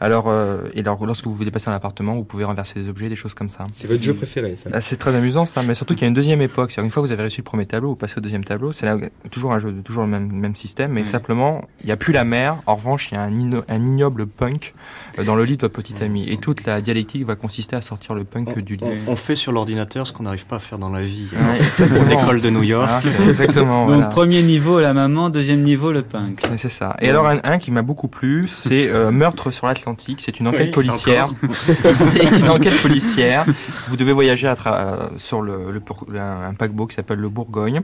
Alors, 0.00 0.28
euh, 0.28 0.62
et 0.74 0.80
alors, 0.80 1.04
lorsque 1.04 1.24
vous 1.24 1.34
vous 1.34 1.44
déplacez 1.44 1.68
un 1.70 1.72
appartement, 1.72 2.14
vous 2.14 2.24
pouvez 2.24 2.44
renverser 2.44 2.80
des 2.80 2.88
objets, 2.88 3.08
des 3.08 3.16
choses 3.16 3.34
comme 3.34 3.50
ça. 3.50 3.64
C'est 3.72 3.88
votre 3.88 4.02
jeu 4.02 4.14
préféré, 4.14 4.54
ça 4.54 4.70
ah, 4.72 4.80
C'est 4.80 4.96
très 4.96 5.14
amusant, 5.14 5.44
ça. 5.44 5.62
Mais 5.62 5.74
surtout 5.74 5.94
qu'il 5.94 6.02
y 6.02 6.04
a 6.04 6.08
une 6.08 6.14
deuxième 6.14 6.40
époque. 6.40 6.76
Une 6.78 6.90
fois 6.90 7.02
que 7.02 7.08
vous 7.08 7.12
avez 7.12 7.22
réussi 7.22 7.38
le 7.38 7.44
premier 7.44 7.66
tableau, 7.66 7.90
vous 7.90 7.96
passez 7.96 8.18
au 8.18 8.20
deuxième 8.20 8.44
tableau. 8.44 8.72
C'est 8.72 8.86
toujours 9.30 9.52
un 9.52 9.58
jeu, 9.58 9.74
toujours 9.84 10.04
le 10.04 10.10
même, 10.10 10.30
même 10.30 10.54
système, 10.54 10.92
mais 10.92 11.04
simplement, 11.04 11.64
il 11.80 11.86
n'y 11.86 11.92
a 11.92 11.96
plus 11.96 12.12
la 12.12 12.24
mer. 12.24 12.58
En 12.66 12.76
revanche, 12.76 13.10
il 13.10 13.14
y 13.14 13.16
a 13.16 13.22
un, 13.22 13.32
un 13.68 13.84
ignoble 13.84 14.26
punk 14.26 14.74
euh, 15.18 15.24
dans 15.24 15.34
le 15.34 15.44
lit 15.44 15.56
de 15.56 15.62
votre 15.62 15.74
petite 15.74 16.00
amie. 16.00 16.28
Et 16.28 16.36
toute 16.36 16.64
la 16.64 16.80
dialectique 16.80 17.26
va 17.26 17.34
consister 17.34 17.74
à 17.74 17.82
sortir 17.82 18.14
le 18.14 18.22
punk 18.22 18.58
du 18.60 18.76
lit. 18.76 18.84
On, 19.08 19.16
fait 19.16 19.34
sur 19.34 19.50
l'ordinateur 19.50 20.06
ce 20.06 20.12
qu'on 20.12 20.22
n'arrive 20.22 20.46
pas 20.46 20.56
à 20.56 20.60
faire 20.60 20.78
dans 20.78 20.90
la 20.90 21.02
vie. 21.02 21.28
Ouais, 21.32 21.86
L'école 22.08 22.40
de 22.40 22.50
New 22.50 22.62
York. 22.62 22.88
Ah, 22.88 23.00
exactement. 23.26 23.86
Donc, 23.88 24.10
premier 24.10 24.42
niveau, 24.42 24.78
la 24.78 24.94
maman. 24.94 25.28
Deuxième 25.28 25.62
niveau, 25.62 25.90
le 25.90 26.02
punk. 26.02 26.42
C'est 26.56 26.68
ça. 26.68 26.96
Et 27.00 27.08
alors, 27.08 27.26
un, 27.26 27.58
qui 27.58 27.72
m'a 27.72 27.82
beaucoup 27.82 28.08
plu, 28.08 28.46
c'est 28.48 28.88
euh, 28.88 29.10
Meurtre 29.10 29.50
sur 29.50 29.66
l'Atlantique. 29.66 29.87
C'est 30.18 30.40
une 30.40 30.48
enquête 30.48 30.72
policière. 30.72 31.28
c'est 31.72 32.38
une 32.38 32.48
enquête 32.48 32.80
policière. 32.82 33.44
Vous 33.88 33.96
devez 33.96 34.12
voyager 34.12 34.48
à 34.48 34.56
euh, 34.66 35.08
sur 35.16 35.42
le, 35.42 35.72
le, 35.72 36.20
un 36.20 36.54
paquebot 36.54 36.86
qui 36.86 36.94
s'appelle 36.94 37.18
le 37.18 37.28
Bourgogne. 37.28 37.82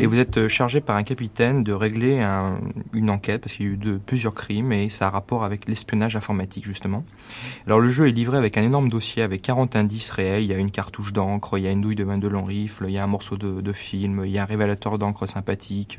Et 0.00 0.06
vous 0.06 0.18
êtes 0.18 0.38
euh, 0.38 0.48
chargé 0.48 0.80
par 0.80 0.96
un 0.96 1.02
capitaine 1.02 1.62
de 1.62 1.72
régler 1.72 2.20
un, 2.20 2.58
une 2.92 3.10
enquête 3.10 3.42
parce 3.42 3.54
qu'il 3.54 3.66
y 3.66 3.68
a 3.68 3.72
eu 3.72 3.76
de, 3.76 3.96
plusieurs 3.96 4.34
crimes 4.34 4.72
et 4.72 4.90
ça 4.90 5.06
a 5.06 5.10
rapport 5.10 5.44
avec 5.44 5.68
l'espionnage 5.68 6.16
informatique 6.16 6.64
justement. 6.64 7.04
Alors 7.66 7.80
le 7.80 7.88
jeu 7.88 8.08
est 8.08 8.12
livré 8.12 8.38
avec 8.38 8.56
un 8.56 8.62
énorme 8.62 8.88
dossier 8.88 9.22
avec 9.22 9.42
40 9.42 9.76
indices 9.76 10.10
réels. 10.10 10.42
Il 10.42 10.50
y 10.50 10.54
a 10.54 10.58
une 10.58 10.70
cartouche 10.70 11.12
d'encre, 11.12 11.58
il 11.58 11.64
y 11.64 11.66
a 11.66 11.70
une 11.70 11.80
douille 11.80 11.96
de 11.96 12.04
main 12.04 12.18
de 12.18 12.28
long 12.28 12.44
rifle, 12.44 12.86
il 12.88 12.92
y 12.92 12.98
a 12.98 13.04
un 13.04 13.08
morceau 13.08 13.36
de, 13.36 13.60
de 13.60 13.72
film, 13.72 14.22
il 14.24 14.30
y 14.30 14.38
a 14.38 14.42
un 14.42 14.46
révélateur 14.46 14.98
d'encre 14.98 15.26
sympathique, 15.26 15.98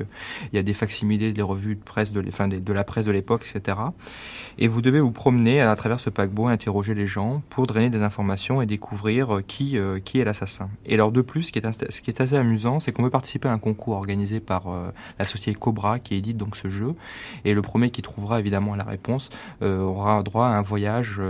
il 0.52 0.56
y 0.56 0.58
a 0.58 0.62
des 0.62 0.74
facsimilés 0.74 1.32
des 1.32 1.42
revues 1.42 1.76
de 1.76 1.82
presse 1.82 2.12
de, 2.12 2.24
enfin, 2.28 2.48
de, 2.48 2.58
de 2.58 2.72
la 2.72 2.84
presse 2.84 3.06
de 3.06 3.12
l'époque, 3.12 3.46
etc. 3.48 3.78
Et 4.58 4.68
vous 4.68 4.82
devez 4.82 5.00
vous 5.00 5.12
promener 5.12 5.45
à 5.46 5.76
travers 5.76 6.00
ce 6.00 6.10
paquebot, 6.10 6.48
interroger 6.48 6.94
les 6.94 7.06
gens 7.06 7.42
pour 7.50 7.66
drainer 7.66 7.90
des 7.90 8.02
informations 8.02 8.60
et 8.62 8.66
découvrir 8.66 9.36
euh, 9.36 9.42
qui, 9.46 9.78
euh, 9.78 9.98
qui 10.00 10.18
est 10.18 10.24
l'assassin. 10.24 10.68
Et 10.84 10.94
alors 10.94 11.12
de 11.12 11.22
plus, 11.22 11.44
ce 11.44 11.52
qui 11.52 11.58
est, 11.58 11.90
ce 11.90 12.00
qui 12.00 12.10
est 12.10 12.20
assez 12.20 12.36
amusant, 12.36 12.80
c'est 12.80 12.92
qu'on 12.92 13.02
peut 13.02 13.10
participer 13.10 13.48
à 13.48 13.52
un 13.52 13.58
concours 13.58 13.96
organisé 13.96 14.40
par 14.40 14.68
euh, 14.68 14.90
la 15.18 15.24
société 15.24 15.58
Cobra 15.58 15.98
qui 15.98 16.14
édite 16.14 16.36
donc 16.36 16.56
ce 16.56 16.68
jeu. 16.68 16.94
Et 17.44 17.54
le 17.54 17.62
premier 17.62 17.90
qui 17.90 18.02
trouvera 18.02 18.40
évidemment 18.40 18.74
la 18.74 18.84
réponse 18.84 19.30
aura 19.62 20.22
droit 20.22 20.46
à 20.46 20.50
un 20.50 20.62
voyage 20.62 21.20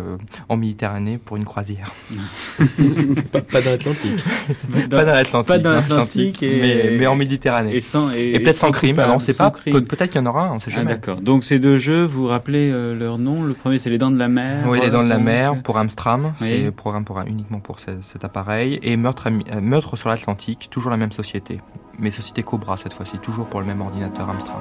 en 0.48 0.56
Méditerranée 0.56 1.18
pour 1.18 1.36
une 1.36 1.44
croisière. 1.44 1.92
pas, 3.32 3.60
dans 3.60 3.70
l'Atlantique. 3.70 4.24
pas 4.90 5.04
dans 5.04 5.12
l'Atlantique. 5.12 5.48
Pas 5.48 5.58
dans 5.58 5.72
l'Atlantique, 5.72 6.38
mais, 6.42 6.96
mais, 6.98 7.06
en 7.06 7.16
Méditerranée. 7.16 7.76
Et, 7.76 7.80
sans, 7.80 8.10
et, 8.10 8.38
peut-être 8.40 8.56
sans 8.56 8.70
crime. 8.70 8.98
Alors 8.98 9.16
on 9.16 9.18
sait 9.18 9.34
pas. 9.34 9.50
Peut-être 9.50 10.10
qu'il 10.10 10.20
y 10.20 10.24
en 10.24 10.26
aura, 10.26 10.52
on 10.52 10.60
sait 10.60 10.70
ah, 10.72 10.76
jamais. 10.76 10.92
D'accord. 10.92 11.20
Donc 11.20 11.44
ces 11.44 11.58
deux 11.58 11.78
jeux, 11.78 12.04
vous 12.04 12.26
rappelez 12.26 12.70
leur 12.70 13.18
nom. 13.18 13.42
Le 13.42 13.54
premier 13.54 13.78
c'est 13.78 13.90
les 13.90 13.98
Dents 14.06 14.12
de 14.12 14.18
la 14.20 14.28
Mer. 14.28 14.64
Oui, 14.68 14.80
les 14.80 14.90
Dents 14.90 15.02
de 15.02 15.08
la 15.08 15.18
Mer 15.18 15.60
pour 15.62 15.78
Amstram, 15.78 16.34
c'est 16.38 16.70
programme 16.70 17.04
pour, 17.04 17.20
uniquement 17.26 17.58
pour 17.58 17.78
cet 17.80 18.24
appareil. 18.24 18.78
Et 18.82 18.96
Meurtre, 18.96 19.28
euh, 19.28 19.60
Meurtre 19.60 19.96
sur 19.96 20.08
l'Atlantique, 20.08 20.68
toujours 20.70 20.92
la 20.92 20.96
même 20.96 21.10
société. 21.10 21.60
Mais 21.98 22.12
société 22.12 22.44
Cobra 22.44 22.76
cette 22.76 22.92
fois-ci, 22.92 23.18
toujours 23.18 23.46
pour 23.46 23.60
le 23.60 23.66
même 23.66 23.80
ordinateur 23.80 24.28
Amstram. 24.30 24.60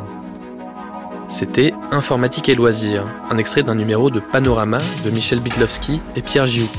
C'était 1.29 1.73
Informatique 1.91 2.49
et 2.49 2.55
loisirs, 2.55 3.05
un 3.29 3.38
extrait 3.38 3.62
d'un 3.62 3.75
numéro 3.75 4.10
de 4.10 4.19
Panorama 4.19 4.79
de 5.05 5.12
Michel 5.12 5.39
Bitlowski 5.39 6.01
et 6.15 6.21
Pierre 6.21 6.47
Gioux, 6.47 6.69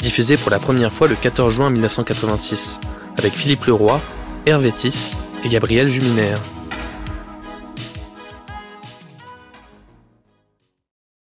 diffusé 0.00 0.36
pour 0.36 0.50
la 0.50 0.58
première 0.58 0.92
fois 0.92 1.06
le 1.06 1.14
14 1.14 1.54
juin 1.54 1.70
1986, 1.70 2.80
avec 3.16 3.32
Philippe 3.32 3.64
Leroy, 3.66 4.00
Hervé 4.46 4.72
Tiss 4.72 5.16
et 5.44 5.48
Gabriel 5.48 5.86
Juminaire. 5.86 6.38